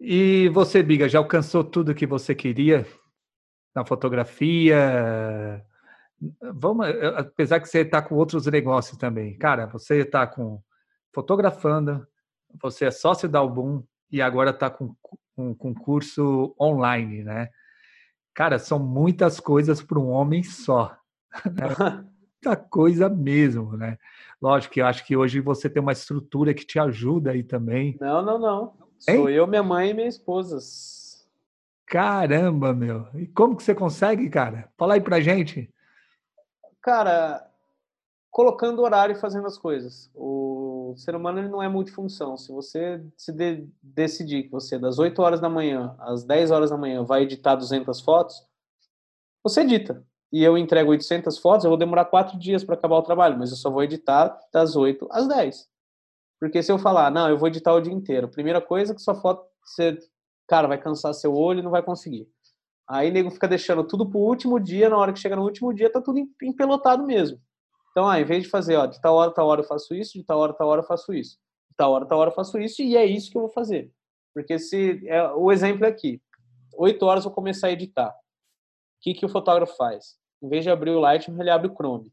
E 0.00 0.48
você, 0.48 0.82
Biga, 0.82 1.06
já 1.06 1.18
alcançou 1.18 1.62
tudo 1.62 1.94
que 1.94 2.06
você 2.06 2.34
queria 2.34 2.86
na 3.74 3.84
fotografia? 3.84 5.62
Vamos, 6.54 6.86
apesar 7.16 7.60
que 7.60 7.68
você 7.68 7.80
está 7.80 8.02
com 8.02 8.14
outros 8.14 8.46
negócios 8.46 8.98
também. 8.98 9.38
Cara, 9.38 9.66
você 9.66 9.98
está 10.00 10.26
com 10.26 10.62
fotografando, 11.14 12.06
você 12.60 12.86
é 12.86 12.90
sócio 12.90 13.28
da 13.28 13.38
Album 13.38 13.82
e 14.10 14.20
agora 14.20 14.50
está 14.50 14.68
com 14.68 14.94
um 15.36 15.54
concurso 15.54 16.54
online, 16.60 17.24
né? 17.24 17.48
Cara, 18.34 18.58
são 18.58 18.78
muitas 18.78 19.40
coisas 19.40 19.82
para 19.82 19.98
um 19.98 20.10
homem 20.10 20.42
só. 20.42 20.96
Né? 21.46 22.04
Muita 22.42 22.56
coisa 22.56 23.06
mesmo, 23.06 23.76
né? 23.76 23.98
Lógico 24.40 24.72
que 24.72 24.80
eu 24.80 24.86
acho 24.86 25.04
que 25.04 25.14
hoje 25.14 25.40
você 25.40 25.68
tem 25.68 25.82
uma 25.82 25.92
estrutura 25.92 26.54
que 26.54 26.64
te 26.64 26.78
ajuda 26.78 27.32
aí 27.32 27.42
também. 27.42 27.98
Não, 28.00 28.22
não, 28.22 28.38
não. 28.38 28.74
Sou 28.98 29.28
hein? 29.28 29.36
eu, 29.36 29.46
minha 29.46 29.62
mãe 29.62 29.90
e 29.90 29.94
minha 29.94 30.08
esposa. 30.08 30.58
Caramba, 31.84 32.72
meu. 32.72 33.06
E 33.14 33.26
como 33.26 33.54
que 33.54 33.62
você 33.62 33.74
consegue, 33.74 34.30
cara? 34.30 34.70
Fala 34.78 34.94
aí 34.94 35.00
pra 35.02 35.20
gente. 35.20 35.70
Cara, 36.82 37.50
colocando 38.30 38.82
horário 38.82 39.14
e 39.14 39.20
fazendo 39.20 39.46
as 39.46 39.58
coisas. 39.58 40.10
O 40.14 40.94
ser 40.96 41.14
humano 41.14 41.38
ele 41.38 41.48
não 41.48 41.62
é 41.62 41.68
multifunção. 41.68 42.36
Se 42.36 42.52
você 42.52 43.04
se 43.16 43.32
de, 43.32 43.68
decidir 43.82 44.44
que 44.44 44.50
você, 44.50 44.78
das 44.78 44.98
8 44.98 45.20
horas 45.20 45.40
da 45.40 45.48
manhã 45.48 45.94
às 45.98 46.24
10 46.24 46.50
horas 46.50 46.70
da 46.70 46.76
manhã, 46.76 47.04
vai 47.04 47.22
editar 47.22 47.54
200 47.54 48.00
fotos, 48.00 48.46
você 49.42 49.62
edita. 49.62 50.04
E 50.32 50.44
eu 50.44 50.56
entrego 50.56 50.90
800 50.90 51.38
fotos, 51.38 51.64
eu 51.64 51.70
vou 51.70 51.78
demorar 51.78 52.04
4 52.04 52.38
dias 52.38 52.62
para 52.62 52.76
acabar 52.76 52.96
o 52.96 53.02
trabalho, 53.02 53.36
mas 53.38 53.50
eu 53.50 53.56
só 53.56 53.68
vou 53.68 53.82
editar 53.82 54.38
das 54.52 54.76
8 54.76 55.08
às 55.10 55.26
10. 55.26 55.68
Porque 56.38 56.62
se 56.62 56.70
eu 56.70 56.78
falar, 56.78 57.10
não, 57.10 57.28
eu 57.28 57.36
vou 57.36 57.48
editar 57.48 57.74
o 57.74 57.80
dia 57.80 57.92
inteiro, 57.92 58.28
primeira 58.28 58.60
coisa 58.60 58.92
é 58.92 58.94
que 58.94 59.02
sua 59.02 59.14
foto, 59.14 59.44
você, 59.62 59.98
cara, 60.46 60.68
vai 60.68 60.78
cansar 60.78 61.12
seu 61.14 61.34
olho 61.34 61.58
e 61.58 61.62
não 61.62 61.70
vai 61.70 61.82
conseguir. 61.82 62.28
Aí 62.90 63.08
nego 63.12 63.30
fica 63.30 63.46
deixando 63.46 63.84
tudo 63.84 64.04
pro 64.04 64.18
último 64.18 64.58
dia, 64.58 64.90
na 64.90 64.98
hora 64.98 65.12
que 65.12 65.20
chega 65.20 65.36
no 65.36 65.44
último 65.44 65.72
dia, 65.72 65.88
tá 65.88 66.00
tudo 66.00 66.18
empelotado 66.42 67.06
mesmo. 67.06 67.40
Então, 67.92 68.08
ah, 68.08 68.20
em 68.20 68.24
vez 68.24 68.42
de 68.42 68.48
fazer, 68.48 68.74
ó, 68.74 68.86
de 68.86 69.00
tal 69.00 69.14
hora, 69.14 69.30
tal 69.30 69.46
hora 69.46 69.60
eu 69.60 69.64
faço 69.64 69.94
isso, 69.94 70.18
de 70.18 70.24
tal 70.24 70.40
hora, 70.40 70.52
tal 70.52 70.66
hora 70.66 70.80
eu 70.80 70.86
faço 70.86 71.14
isso, 71.14 71.38
de 71.70 71.76
tal 71.76 71.92
hora, 71.92 72.04
tal 72.04 72.18
hora 72.18 72.30
eu 72.30 72.34
faço 72.34 72.58
isso, 72.58 72.82
e 72.82 72.96
é 72.96 73.06
isso 73.06 73.30
que 73.30 73.36
eu 73.36 73.42
vou 73.42 73.50
fazer. 73.50 73.92
Porque 74.34 74.58
se 74.58 75.06
é, 75.06 75.22
o 75.34 75.52
exemplo 75.52 75.84
é 75.84 75.88
aqui, 75.88 76.20
oito 76.74 77.06
horas 77.06 77.24
eu 77.24 77.30
vou 77.30 77.34
começar 77.34 77.68
a 77.68 77.72
editar. 77.72 78.10
O 78.10 79.02
que, 79.02 79.14
que 79.14 79.24
o 79.24 79.28
fotógrafo 79.28 79.76
faz? 79.76 80.16
Em 80.42 80.48
vez 80.48 80.64
de 80.64 80.70
abrir 80.70 80.90
o 80.90 80.98
Lightroom, 80.98 81.40
ele 81.40 81.50
abre 81.50 81.68
o 81.68 81.74
Chrome 81.74 82.12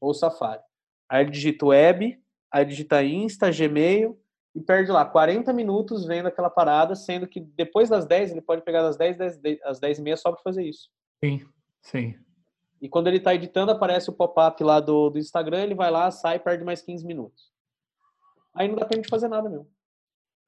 ou 0.00 0.10
o 0.10 0.14
Safari. 0.14 0.62
Aí 1.08 1.22
ele 1.22 1.30
digita 1.30 1.66
web, 1.66 2.20
aí 2.52 2.64
digita 2.64 3.04
Insta, 3.04 3.48
Gmail 3.48 4.18
e 4.54 4.60
perde 4.60 4.90
lá 4.90 5.04
40 5.04 5.52
minutos 5.52 6.04
vendo 6.04 6.26
aquela 6.26 6.50
parada, 6.50 6.94
sendo 6.94 7.26
que 7.26 7.40
depois 7.40 7.88
das 7.88 8.04
10 8.06 8.32
ele 8.32 8.40
pode 8.40 8.62
pegar 8.62 8.82
das 8.82 8.96
10 8.96 9.20
às 9.64 9.78
10 9.78 9.98
e 9.98 10.02
meia 10.02 10.16
só 10.16 10.32
para 10.32 10.42
fazer 10.42 10.64
isso. 10.64 10.90
Sim, 11.22 11.46
sim. 11.82 12.14
E 12.80 12.88
quando 12.88 13.08
ele 13.08 13.18
está 13.18 13.34
editando, 13.34 13.72
aparece 13.72 14.08
o 14.08 14.12
pop-up 14.12 14.62
lá 14.64 14.80
do, 14.80 15.10
do 15.10 15.18
Instagram, 15.18 15.62
ele 15.62 15.74
vai 15.74 15.90
lá, 15.90 16.10
sai, 16.10 16.38
perde 16.38 16.64
mais 16.64 16.82
15 16.82 17.06
minutos. 17.06 17.50
Aí 18.54 18.66
não 18.66 18.76
dá 18.76 18.86
tempo 18.86 19.02
de 19.02 19.08
fazer 19.08 19.28
nada 19.28 19.48
mesmo. 19.48 19.68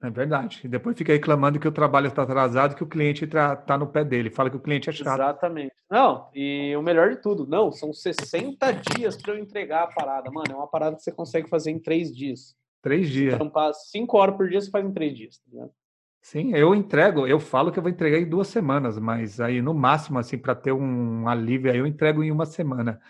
É 0.03 0.11
verdade. 0.11 0.63
E 0.65 0.69
depois 0.69 0.99
fica 0.99 1.13
reclamando 1.13 1.61
que 1.61 1.69
o 1.69 1.73
trabalho 1.73 2.09
está 2.09 2.23
atrasado, 2.23 2.75
que 2.75 2.83
o 2.83 2.89
cliente 2.89 3.25
está 3.25 3.55
tá 3.55 3.79
no 3.79 3.87
pé 3.87 4.05
dele. 4.05 4.31
Fala 4.31 4.51
que 4.51 4.57
o 4.57 4.61
cliente 4.61 4.91
é 4.91 4.93
chato. 4.93 5.15
Exatamente. 5.15 5.73
Não, 5.89 6.29
e 6.35 6.75
o 6.77 6.83
melhor 6.83 7.11
de 7.11 7.23
tudo, 7.23 7.47
não, 7.47 7.71
são 7.71 7.93
60 7.93 8.73
dias 8.73 9.17
para 9.17 9.35
eu 9.35 9.39
entregar 9.39 9.85
a 9.85 9.87
parada. 9.87 10.29
Mano, 10.31 10.51
é 10.51 10.57
uma 10.57 10.67
parada 10.67 10.97
que 10.97 11.03
você 11.03 11.13
consegue 11.13 11.49
fazer 11.49 11.71
em 11.71 11.79
três 11.79 12.13
dias. 12.15 12.57
Três 12.83 13.09
dias. 13.09 13.35
Então, 13.35 13.73
cinco 13.73 14.19
horas 14.19 14.37
por 14.37 14.49
dia, 14.49 14.61
você 14.61 14.71
faz 14.71 14.85
em 14.85 14.93
três 14.93 15.17
dias, 15.17 15.39
tá? 15.39 15.69
Sim, 16.21 16.55
eu 16.55 16.73
entrego, 16.73 17.27
eu 17.27 17.41
falo 17.41 17.73
que 17.73 17.79
eu 17.79 17.83
vou 17.83 17.91
entregar 17.91 18.19
em 18.19 18.29
duas 18.29 18.47
semanas, 18.47 18.97
mas 18.97 19.41
aí 19.41 19.61
no 19.61 19.75
máximo, 19.75 20.21
assim, 20.21 20.39
para 20.39 20.55
ter 20.55 20.73
um 20.73 21.29
alívio, 21.29 21.71
aí 21.71 21.79
eu 21.79 21.87
entrego 21.87 22.23
em 22.23 22.31
uma 22.31 22.47
semana. 22.47 23.01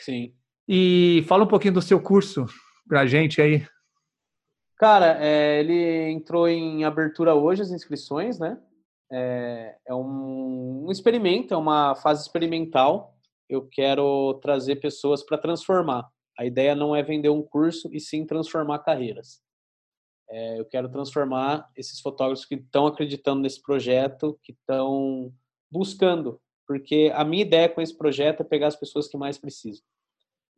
Sim. 0.00 0.34
E 0.68 1.24
fala 1.28 1.44
um 1.44 1.48
pouquinho 1.48 1.74
do 1.74 1.82
seu 1.82 2.00
curso 2.00 2.44
pra 2.88 3.06
gente 3.06 3.40
aí. 3.40 3.64
Cara, 4.76 5.16
é, 5.20 5.60
ele 5.60 6.10
entrou 6.10 6.48
em 6.48 6.84
abertura 6.84 7.34
hoje, 7.34 7.62
as 7.62 7.70
inscrições, 7.70 8.38
né? 8.38 8.58
É, 9.10 9.76
é 9.86 9.94
um, 9.94 10.86
um, 10.86 10.90
experimento, 10.90 11.54
é 11.54 11.56
uma 11.56 11.94
fase 11.94 12.22
experimental. 12.22 13.14
Eu 13.48 13.66
quero 13.70 14.34
trazer 14.42 14.76
pessoas 14.76 15.22
para 15.22 15.38
transformar. 15.38 16.08
A 16.38 16.44
ideia 16.44 16.74
não 16.74 16.94
é 16.94 17.02
vender 17.02 17.30
um 17.30 17.42
curso, 17.42 17.88
e 17.92 18.00
sim 18.00 18.26
transformar 18.26 18.80
carreiras. 18.80 19.40
É, 20.28 20.58
eu 20.58 20.64
quero 20.64 20.90
transformar 20.90 21.70
esses 21.76 22.00
fotógrafos 22.00 22.44
que 22.44 22.56
estão 22.56 22.86
acreditando 22.86 23.40
nesse 23.40 23.62
projeto, 23.62 24.38
que 24.42 24.52
estão 24.52 25.32
buscando, 25.70 26.40
porque 26.66 27.12
a 27.14 27.24
minha 27.24 27.42
ideia 27.42 27.68
com 27.68 27.80
esse 27.80 27.96
projeto 27.96 28.40
é 28.40 28.44
pegar 28.44 28.66
as 28.66 28.76
pessoas 28.76 29.06
que 29.06 29.16
mais 29.16 29.38
precisam, 29.38 29.84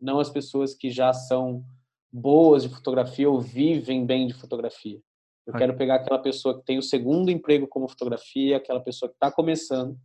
não 0.01 0.19
as 0.19 0.31
pessoas 0.31 0.75
que 0.75 0.91
já 0.91 1.13
são 1.13 1.65
boas 2.11 2.63
de 2.63 2.71
fotografia 2.71 3.29
ou 3.29 3.41
vivem 3.41 4.07
bem 4.07 4.27
de 4.27 4.35
fotografia. 4.35 5.01
Eu 5.47 5.55
quero 5.55 5.77
pegar 5.77 5.97
aquela 5.97 6.19
pessoa 6.19 6.59
que 6.59 6.65
tem 6.67 6.77
o 6.77 6.83
segundo 6.83 7.31
emprego 7.31 7.67
como 7.67 7.89
fotografia, 7.89 8.59
aquela 8.59 8.81
pessoa 8.81 9.09
que 9.09 9.17
está 9.17 9.31
começando, 9.33 9.99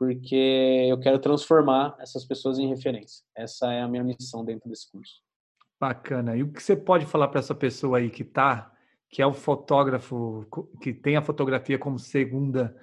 porque 0.00 0.86
eu 0.88 0.98
quero 0.98 1.18
transformar 1.18 1.94
essas 2.00 2.24
pessoas 2.24 2.58
em 2.58 2.66
referência. 2.66 3.22
Essa 3.36 3.70
é 3.70 3.82
a 3.82 3.86
minha 3.86 4.02
missão 4.02 4.42
dentro 4.42 4.66
desse 4.66 4.90
curso. 4.90 5.20
Bacana. 5.78 6.34
E 6.34 6.42
o 6.42 6.50
que 6.50 6.62
você 6.62 6.74
pode 6.74 7.04
falar 7.04 7.28
para 7.28 7.40
essa 7.40 7.54
pessoa 7.54 7.98
aí 7.98 8.08
que 8.08 8.22
está, 8.22 8.72
que 9.10 9.20
é 9.20 9.26
o 9.26 9.34
fotógrafo, 9.34 10.46
que 10.80 10.94
tem 10.94 11.18
a 11.18 11.22
fotografia 11.22 11.78
como 11.78 11.98
segunda 11.98 12.74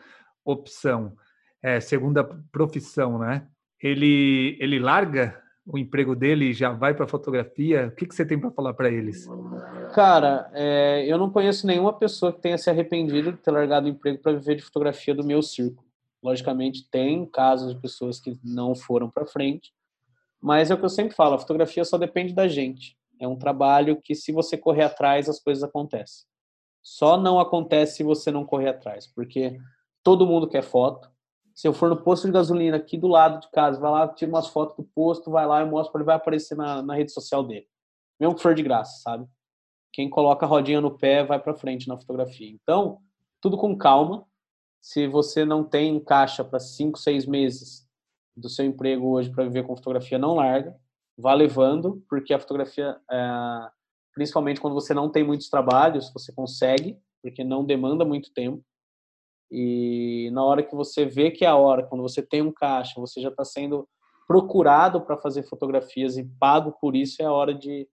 opção, 0.46 1.18
é, 1.60 1.80
segunda 1.80 2.24
profissão, 2.52 3.18
né? 3.18 3.48
Ele, 3.82 4.56
ele 4.60 4.78
larga 4.78 5.42
o 5.66 5.76
emprego 5.76 6.16
dele 6.16 6.52
e 6.52 6.54
já 6.54 6.72
vai 6.72 6.94
para 6.94 7.06
a 7.06 7.10
fotografia? 7.10 7.88
O 7.88 7.96
que, 7.96 8.06
que 8.06 8.14
você 8.14 8.28
tem 8.28 8.40
para 8.40 8.52
falar 8.52 8.76
para 8.76 8.92
eles? 8.92 9.28
Cara, 9.96 10.52
é, 10.54 11.04
eu 11.08 11.18
não 11.18 11.32
conheço 11.32 11.66
nenhuma 11.66 11.94
pessoa 11.94 12.32
que 12.32 12.42
tenha 12.42 12.60
se 12.60 12.70
arrependido 12.70 13.32
de 13.32 13.40
ter 13.40 13.50
largado 13.50 13.88
o 13.88 13.90
emprego 13.90 14.20
para 14.20 14.34
viver 14.34 14.56
de 14.56 14.62
fotografia 14.62 15.16
do 15.16 15.26
meu 15.26 15.42
círculo. 15.42 15.87
Logicamente, 16.24 16.90
tem 16.90 17.26
casos 17.26 17.74
de 17.74 17.82
pessoas 17.82 18.20
que 18.20 18.38
não 18.44 18.76
foram 18.76 19.10
para 19.10 19.26
frente, 19.26 19.72
mas 20.42 20.72
é 20.72 20.74
o 20.74 20.78
que 20.78 20.86
eu 20.86 20.90
sempre 20.90 21.16
falo: 21.16 21.36
a 21.36 21.40
fotografia 21.40 21.86
só 21.86 21.98
depende 21.98 22.34
da 22.34 22.48
gente. 22.48 22.98
É 23.20 23.28
um 23.28 23.36
trabalho 23.36 24.02
que, 24.02 24.14
se 24.16 24.32
você 24.32 24.58
correr 24.58 24.84
atrás, 24.84 25.28
as 25.28 25.40
coisas 25.40 25.64
acontecem. 25.64 26.26
Só 26.82 27.18
não 27.18 27.40
acontece 27.40 27.98
se 27.98 28.04
você 28.04 28.32
não 28.32 28.46
correr 28.46 28.70
atrás, 28.70 29.08
porque 29.08 29.58
todo 30.04 30.26
mundo 30.26 30.48
quer 30.48 30.64
foto, 30.64 31.12
se 31.58 31.68
eu 31.68 31.74
for 31.74 31.90
no 31.90 31.98
posto 31.98 32.28
de 32.28 32.34
gasolina 32.34 32.78
aqui 32.78 32.98
do 32.98 33.08
lado 33.08 33.42
de 33.42 33.50
casa, 33.50 33.80
vai 33.80 33.90
lá, 33.90 34.08
tira 34.08 34.30
umas 34.30 34.48
fotos 34.48 34.78
do 34.78 34.84
posto, 34.84 35.32
vai 35.32 35.46
lá 35.48 35.64
e 35.64 35.66
mostra 35.66 35.92
para 35.92 36.02
ele, 36.02 36.06
vai 36.06 36.16
aparecer 36.16 36.56
na, 36.56 36.84
na 36.84 36.94
rede 36.94 37.12
social 37.12 37.44
dele. 37.44 37.68
Mesmo 38.20 38.36
que 38.36 38.42
for 38.44 38.54
de 38.54 38.62
graça, 38.62 39.02
sabe? 39.02 39.28
Quem 39.92 40.08
coloca 40.08 40.46
a 40.46 40.48
rodinha 40.48 40.80
no 40.80 40.96
pé 40.96 41.26
vai 41.26 41.40
para 41.40 41.56
frente 41.56 41.88
na 41.88 41.98
fotografia. 41.98 42.48
Então, 42.48 43.00
tudo 43.42 43.58
com 43.58 43.76
calma. 43.76 44.24
Se 44.82 45.08
você 45.08 45.44
não 45.44 45.64
tem 45.64 46.00
caixa 46.00 46.44
para 46.44 46.60
cinco, 46.60 46.98
seis 46.98 47.26
meses 47.26 47.88
do 48.36 48.50
seu 48.50 48.66
emprego 48.66 49.10
hoje 49.10 49.32
para 49.32 49.44
viver 49.44 49.64
com 49.64 49.76
fotografia, 49.76 50.18
não 50.18 50.36
larga. 50.36 50.76
Vá 51.18 51.34
levando, 51.34 52.04
porque 52.08 52.34
a 52.34 52.40
fotografia, 52.40 52.96
é, 53.12 53.70
principalmente 54.14 54.62
quando 54.62 54.76
você 54.76 54.94
não 54.94 55.10
tem 55.10 55.24
muitos 55.24 55.50
trabalhos, 55.50 56.12
você 56.14 56.32
consegue, 56.32 56.98
porque 57.22 57.44
não 57.44 57.66
demanda 57.66 58.06
muito 58.06 58.32
tempo. 58.32 58.64
E 59.50 60.30
na 60.34 60.44
hora 60.44 60.62
que 60.62 60.76
você 60.76 61.06
vê 61.06 61.32
que 61.32 61.44
é 61.44 61.48
a 61.48 61.56
hora, 61.56 61.86
quando 61.86 62.02
você 62.02 62.22
tem 62.22 62.42
um 62.42 62.52
caixa, 62.52 63.00
você 63.00 63.20
já 63.20 63.30
está 63.30 63.44
sendo 63.44 63.88
procurado 64.28 65.02
para 65.02 65.18
fazer 65.18 65.44
fotografias 65.44 66.18
e 66.18 66.24
pago 66.24 66.74
por 66.74 66.96
isso, 66.96 67.22
é 67.22 67.26
a 67.26 67.32
hora 67.32 67.54
de, 67.54 67.88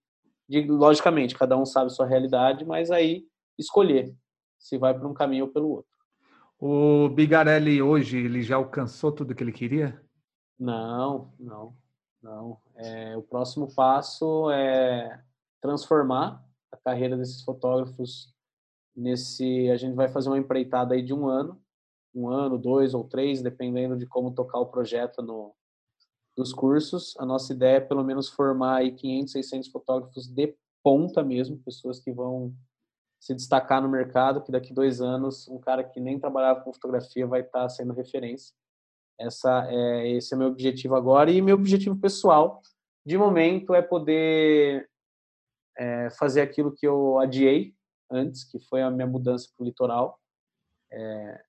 de, 0.49 0.63
logicamente, 0.67 1.37
cada 1.37 1.57
um 1.57 1.65
sabe 1.65 1.93
sua 1.93 2.07
realidade, 2.07 2.65
mas 2.65 2.91
aí 2.91 3.25
escolher 3.57 4.13
se 4.59 4.77
vai 4.77 4.93
por 4.93 5.07
um 5.07 5.15
caminho 5.15 5.45
ou 5.45 5.53
pelo 5.53 5.69
outro. 5.71 5.94
O 6.59 7.09
Bigarelli 7.09 7.83
hoje, 7.83 8.19
ele 8.19 8.43
já 8.43 8.57
alcançou 8.57 9.13
tudo 9.13 9.35
que 9.35 9.43
ele 9.43 9.53
queria? 9.53 10.01
Não, 10.59 11.33
não, 11.39 11.77
não. 12.23 12.61
É, 12.77 13.17
o 13.17 13.23
próximo 13.23 13.73
passo 13.75 14.51
é 14.51 15.23
transformar 15.61 16.45
a 16.71 16.77
carreira 16.77 17.17
desses 17.17 17.43
fotógrafos 17.43 18.35
Nesse, 18.97 19.69
a 19.71 19.77
gente 19.77 19.95
vai 19.95 20.09
fazer 20.09 20.29
uma 20.29 20.39
empreitada 20.39 20.95
aí 20.95 21.03
de 21.03 21.13
um 21.13 21.27
ano, 21.27 21.61
um 22.15 22.29
ano, 22.29 22.57
dois 22.57 22.95
ou 22.95 23.03
três, 23.03 23.43
dependendo 23.43 23.97
de 23.97 24.07
como 24.07 24.33
tocar 24.33 24.61
o 24.61 24.67
projeto 24.67 25.21
no, 25.21 25.53
dos 26.37 26.53
cursos. 26.53 27.17
A 27.19 27.27
nossa 27.27 27.53
ideia 27.53 27.79
é 27.79 27.81
pelo 27.81 28.05
menos 28.05 28.29
formar 28.29 28.77
aí 28.77 28.93
500, 28.93 29.33
600 29.33 29.69
fotógrafos 29.71 30.29
de 30.29 30.55
ponta 30.81 31.25
mesmo, 31.25 31.59
pessoas 31.59 31.99
que 31.99 32.13
vão 32.13 32.55
se 33.25 33.35
destacar 33.35 33.81
no 33.81 33.89
mercado, 33.89 34.43
que 34.43 34.53
daqui 34.53 34.75
dois 34.75 35.01
anos 35.01 35.49
um 35.49 35.59
cara 35.59 35.83
que 35.83 35.99
nem 35.99 36.21
trabalhava 36.21 36.61
com 36.61 36.75
fotografia 36.75 37.27
vai 37.27 37.41
estar 37.41 37.67
sendo 37.71 37.95
referência. 37.95 38.55
Essa 39.19 39.67
é, 39.71 40.11
esse 40.11 40.35
é 40.35 40.37
meu 40.37 40.49
objetivo 40.49 40.95
agora 40.95 41.31
e 41.31 41.41
meu 41.41 41.55
objetivo 41.55 41.97
pessoal, 41.97 42.61
de 43.07 43.17
momento, 43.17 43.73
é 43.73 43.81
poder 43.81 44.91
é, 45.79 46.11
fazer 46.11 46.43
aquilo 46.43 46.71
que 46.71 46.87
eu 46.87 47.19
adiei 47.19 47.75
antes, 48.11 48.45
que 48.45 48.59
foi 48.59 48.83
a 48.83 48.91
minha 48.91 49.07
mudança 49.07 49.49
para 49.57 49.65
o 49.65 49.67
litoral. 49.67 50.21
É, 50.93 51.45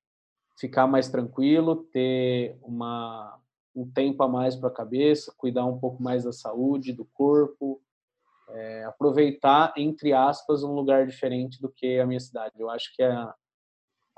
ficar 0.57 0.87
mais 0.87 1.09
tranquilo, 1.09 1.83
ter 1.91 2.57
uma, 2.61 3.37
um 3.75 3.85
tempo 3.91 4.23
a 4.23 4.29
mais 4.29 4.55
para 4.55 4.69
a 4.69 4.73
cabeça, 4.73 5.33
cuidar 5.35 5.65
um 5.65 5.77
pouco 5.77 6.01
mais 6.01 6.23
da 6.23 6.31
saúde, 6.31 6.93
do 6.93 7.03
corpo, 7.03 7.81
é, 8.55 8.85
aproveitar, 8.85 9.73
entre 9.75 10.13
aspas, 10.13 10.63
um 10.63 10.73
lugar 10.73 11.05
diferente 11.05 11.61
do 11.61 11.69
que 11.69 11.99
a 11.99 12.05
minha 12.05 12.19
cidade. 12.19 12.53
Eu 12.57 12.69
acho 12.69 12.93
que 12.95 13.03
a, 13.03 13.33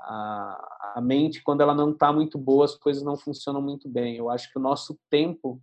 a, 0.00 0.92
a 0.96 1.00
mente, 1.00 1.42
quando 1.42 1.60
ela 1.60 1.74
não 1.74 1.90
está 1.90 2.12
muito 2.12 2.38
boa, 2.38 2.64
as 2.64 2.76
coisas 2.76 3.02
não 3.02 3.16
funcionam 3.16 3.60
muito 3.60 3.88
bem. 3.88 4.16
Eu 4.16 4.30
acho 4.30 4.50
que 4.50 4.58
o 4.58 4.62
nosso 4.62 4.98
tempo 5.10 5.60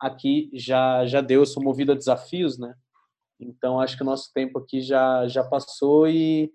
aqui 0.00 0.50
já, 0.52 1.06
já 1.06 1.20
deu. 1.20 1.42
Eu 1.42 1.46
sou 1.46 1.62
movido 1.62 1.92
a 1.92 1.94
desafios, 1.94 2.58
né? 2.58 2.74
Então, 3.40 3.80
acho 3.80 3.96
que 3.96 4.02
o 4.02 4.06
nosso 4.06 4.32
tempo 4.32 4.58
aqui 4.58 4.80
já, 4.80 5.28
já 5.28 5.44
passou 5.44 6.08
e 6.08 6.52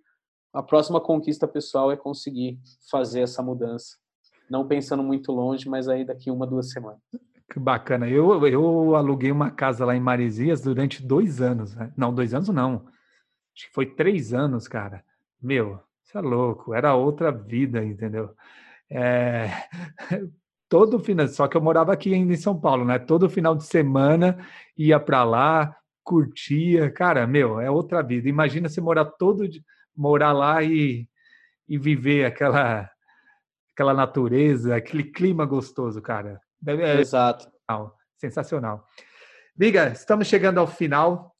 a 0.52 0.62
próxima 0.62 1.00
conquista 1.00 1.48
pessoal 1.48 1.92
é 1.92 1.98
conseguir 1.98 2.60
fazer 2.92 3.22
essa 3.22 3.42
mudança. 3.42 3.98
Não 4.50 4.68
pensando 4.68 5.02
muito 5.02 5.32
longe, 5.32 5.70
mas 5.70 5.88
aí 5.88 6.04
daqui 6.04 6.30
uma, 6.30 6.46
duas 6.46 6.72
semanas. 6.72 7.00
Que 7.52 7.60
bacana. 7.60 8.08
Eu, 8.10 8.46
eu 8.48 8.96
aluguei 8.96 9.32
uma 9.32 9.52
casa 9.52 9.86
lá 9.86 9.96
em 9.96 10.00
Maresias 10.00 10.62
durante 10.62 11.06
dois 11.06 11.42
anos. 11.42 11.76
Né? 11.76 11.92
Não, 11.96 12.14
dois 12.14 12.34
anos 12.34 12.50
não. 12.50 12.86
Acho 13.56 13.68
que 13.68 13.74
foi 13.74 13.86
três 13.86 14.34
anos, 14.34 14.68
cara. 14.68 15.04
Meu, 15.42 15.80
você 16.02 16.18
é 16.18 16.22
louco. 16.22 16.74
Era 16.74 16.96
outra 16.96 17.32
vida, 17.32 17.84
entendeu? 17.84 18.36
É... 18.90 19.50
Todo 20.70 20.98
final, 20.98 21.28
só 21.28 21.48
que 21.48 21.56
eu 21.56 21.62
morava 21.62 21.94
aqui 21.94 22.16
ainda 22.16 22.34
em 22.34 22.38
São 22.38 22.60
Paulo, 22.60 22.84
né? 22.84 22.98
Todo 22.98 23.30
final 23.30 23.56
de 23.56 23.64
semana 23.64 24.40
ia 24.76 25.00
para 25.00 25.24
lá, 25.24 25.76
curtia. 26.04 26.90
Cara, 26.90 27.28
meu, 27.28 27.60
é 27.60 27.70
outra 27.70 28.02
vida. 28.02 28.28
Imagina 28.28 28.68
você 28.68 28.82
morar 28.82 29.06
todo 29.06 29.48
morar 29.96 30.32
lá 30.32 30.64
e, 30.64 31.08
e 31.68 31.78
viver 31.78 32.26
aquela 32.26 32.90
aquela 33.74 33.94
natureza, 33.94 34.76
aquele 34.76 35.04
clima 35.04 35.46
gostoso, 35.46 36.02
cara. 36.02 36.40
É, 36.66 37.00
Exato. 37.00 37.52
Sensacional. 38.18 38.88
Biga, 39.56 39.90
estamos 39.90 40.28
chegando 40.28 40.60
ao 40.60 40.68
final 40.68 41.36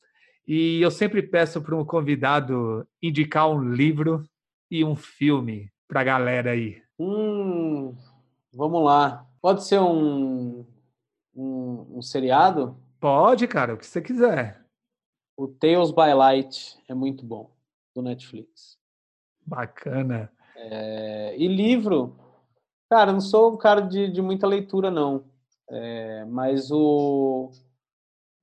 e 0.46 0.80
eu 0.80 0.90
sempre 0.90 1.22
peço 1.22 1.62
para 1.62 1.74
um 1.74 1.84
convidado 1.84 2.86
indicar 3.02 3.48
um 3.48 3.72
livro 3.72 4.22
e 4.70 4.84
um 4.84 4.94
filme 4.94 5.72
para 5.88 6.00
a 6.00 6.04
galera 6.04 6.50
aí. 6.50 6.82
Hum, 6.98 7.96
vamos 8.52 8.84
lá. 8.84 9.26
Pode 9.40 9.64
ser 9.64 9.80
um, 9.80 10.66
um, 11.34 11.98
um 11.98 12.02
seriado? 12.02 12.76
Pode, 13.00 13.46
cara, 13.46 13.74
o 13.74 13.76
que 13.76 13.86
você 13.86 14.00
quiser. 14.00 14.64
O 15.36 15.48
Tales 15.48 15.90
by 15.90 16.14
Light 16.14 16.78
é 16.88 16.94
muito 16.94 17.24
bom, 17.24 17.50
do 17.94 18.02
Netflix. 18.02 18.78
Bacana. 19.44 20.30
É, 20.56 21.34
e 21.36 21.48
livro, 21.48 22.16
cara, 22.88 23.12
não 23.12 23.20
sou 23.20 23.54
um 23.54 23.56
cara 23.56 23.80
de, 23.80 24.10
de 24.10 24.22
muita 24.22 24.46
leitura, 24.46 24.90
não. 24.90 25.24
É, 25.70 26.24
mas 26.26 26.70
o 26.70 27.50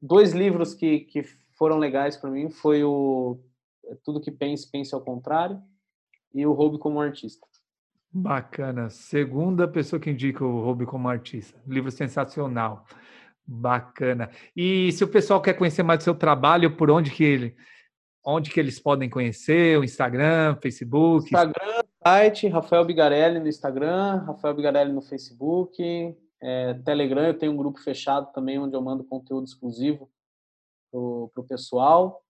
dois 0.02 0.34
livros 0.34 0.74
que, 0.74 1.02
que 1.02 1.24
foram 1.58 1.78
legais 1.78 2.18
para 2.18 2.32
mim 2.32 2.50
foi 2.50 2.84
o 2.84 3.40
é, 3.86 3.96
Tudo 4.04 4.22
que 4.22 4.32
pense, 4.32 4.70
pense 4.70 4.94
ao 4.96 5.02
contrário 5.02 5.62
e 6.34 6.46
o 6.46 6.54
Hobby 6.54 6.78
como 6.78 7.00
artista. 7.00 7.46
Bacana. 8.12 8.90
Segunda 8.90 9.68
pessoa 9.68 10.00
que 10.00 10.10
indica 10.10 10.44
o 10.44 10.62
Hobby 10.62 10.86
como 10.86 11.08
artista. 11.08 11.60
Livro 11.66 11.92
sensacional. 11.92 12.86
Bacana. 13.46 14.30
E 14.56 14.92
se 14.92 15.04
o 15.04 15.08
pessoal 15.08 15.42
quer 15.42 15.54
conhecer 15.54 15.84
mais 15.84 16.00
do 16.00 16.04
seu 16.04 16.16
trabalho, 16.16 16.76
por 16.76 16.90
onde 16.90 17.12
que 17.12 17.24
ele, 17.24 17.56
onde 18.24 18.52
que 18.52 18.60
eles 18.60 18.80
podem 18.80 19.10
conhecer? 19.10 19.78
O 19.80 19.84
Instagram, 19.84 20.56
Facebook? 20.62 21.26
Instagram, 21.26 21.82
site, 22.06 22.48
Rafael 22.48 22.86
Bigarelli 22.86 23.40
no 23.40 23.48
Instagram, 23.48 24.24
Rafael 24.26 24.56
Bigarelli 24.56 24.92
no 24.92 25.02
Facebook, 25.02 26.16
é, 26.42 26.74
Telegram, 26.86 27.24
eu 27.24 27.38
tenho 27.38 27.52
um 27.52 27.58
grupo 27.58 27.80
fechado 27.80 28.32
também 28.34 28.60
onde 28.60 28.76
eu 28.76 28.82
mando 28.82 29.04
conteúdo 29.04 29.46
exclusivo 29.46 30.10
para 30.92 31.00
o 31.00 31.46
pessoal. 31.48 32.24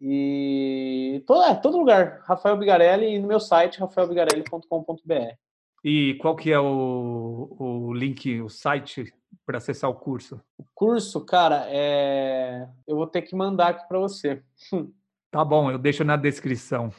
E 0.00 1.22
todo, 1.26 1.42
é, 1.42 1.54
todo 1.54 1.78
lugar, 1.78 2.22
Rafael 2.26 2.56
Bigarelli 2.56 3.14
e 3.14 3.18
no 3.18 3.28
meu 3.28 3.40
site, 3.40 3.80
rafaelbigarelli.com.br. 3.80 5.34
E 5.82 6.14
qual 6.14 6.36
que 6.36 6.52
é 6.52 6.58
o, 6.58 7.56
o 7.58 7.94
link, 7.94 8.40
o 8.40 8.48
site 8.48 9.12
para 9.46 9.58
acessar 9.58 9.88
o 9.88 9.94
curso? 9.94 10.40
O 10.58 10.64
curso, 10.74 11.24
cara, 11.24 11.64
é... 11.68 12.68
eu 12.86 12.96
vou 12.96 13.06
ter 13.06 13.22
que 13.22 13.36
mandar 13.36 13.68
aqui 13.68 13.86
para 13.88 13.98
você. 13.98 14.42
Tá 15.36 15.44
bom, 15.44 15.70
eu 15.70 15.76
deixo 15.76 16.02
na 16.02 16.16
descrição. 16.16 16.90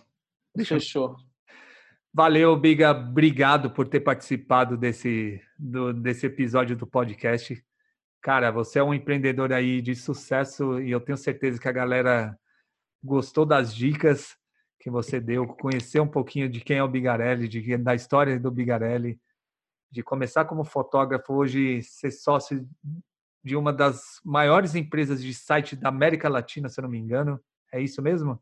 Deixa 0.56 0.76
Fechou. 0.76 1.16
Valeu, 2.14 2.56
Biga. 2.56 2.92
Obrigado 2.92 3.72
por 3.72 3.88
ter 3.88 4.02
participado 4.02 4.78
desse, 4.78 5.42
do, 5.58 5.92
desse 5.92 6.28
episódio 6.28 6.78
do 6.78 6.86
podcast. 6.86 7.60
Cara, 8.22 8.52
você 8.52 8.78
é 8.78 8.84
um 8.84 8.94
empreendedor 8.94 9.52
aí 9.52 9.82
de 9.82 9.96
sucesso 9.96 10.80
e 10.80 10.92
eu 10.92 11.02
tenho 11.02 11.18
certeza 11.18 11.60
que 11.60 11.68
a 11.68 11.72
galera 11.72 12.38
gostou 13.04 13.44
das 13.44 13.76
dicas 13.76 14.38
que 14.80 14.92
você 14.92 15.20
deu, 15.20 15.48
conhecer 15.48 16.00
um 16.00 16.08
pouquinho 16.08 16.48
de 16.48 16.62
quem 16.62 16.78
é 16.78 16.84
o 16.84 16.88
Bigarelli, 16.88 17.48
de, 17.48 17.76
da 17.78 17.96
história 17.96 18.40
do 18.40 18.52
Bigarelli, 18.52 19.20
de 19.90 20.04
começar 20.04 20.46
como 20.46 20.64
fotógrafo, 20.64 21.34
hoje 21.34 21.82
ser 21.82 22.12
sócio 22.12 22.70
de 23.44 23.56
uma 23.56 23.74
das 23.74 24.22
maiores 24.24 24.76
empresas 24.76 25.24
de 25.24 25.34
site 25.34 25.76
da 25.76 25.90
América 25.90 26.30
Latina, 26.30 26.70
se 26.70 26.80
eu 26.80 26.84
não 26.84 26.90
me 26.92 27.00
engano. 27.00 27.42
É 27.72 27.82
isso 27.82 28.02
mesmo? 28.02 28.40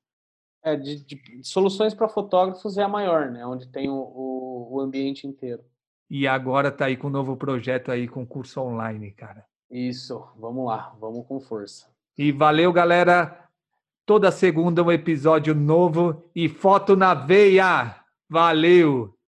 É, 0.63 0.75
de, 0.75 1.03
de, 1.03 1.15
de 1.15 1.47
soluções 1.47 1.93
para 1.93 2.09
fotógrafos 2.09 2.77
é 2.77 2.83
a 2.83 2.87
maior, 2.87 3.29
né? 3.29 3.45
Onde 3.45 3.67
tem 3.67 3.89
o, 3.89 3.93
o, 3.93 4.75
o 4.75 4.79
ambiente 4.81 5.27
inteiro. 5.27 5.63
E 6.09 6.27
agora 6.27 6.71
tá 6.71 6.85
aí 6.85 6.97
com 6.97 7.07
um 7.07 7.11
novo 7.11 7.35
projeto 7.35 7.91
aí 7.91 8.07
com 8.07 8.25
curso 8.25 8.61
online, 8.61 9.11
cara. 9.11 9.45
Isso, 9.69 10.23
vamos 10.37 10.65
lá, 10.65 10.95
vamos 10.99 11.25
com 11.27 11.39
força. 11.39 11.87
E 12.17 12.31
valeu, 12.31 12.71
galera. 12.71 13.49
Toda 14.05 14.31
segunda 14.31 14.83
um 14.83 14.91
episódio 14.91 15.55
novo 15.55 16.23
e 16.35 16.47
foto 16.47 16.95
na 16.95 17.13
veia. 17.13 17.95
Valeu! 18.29 19.14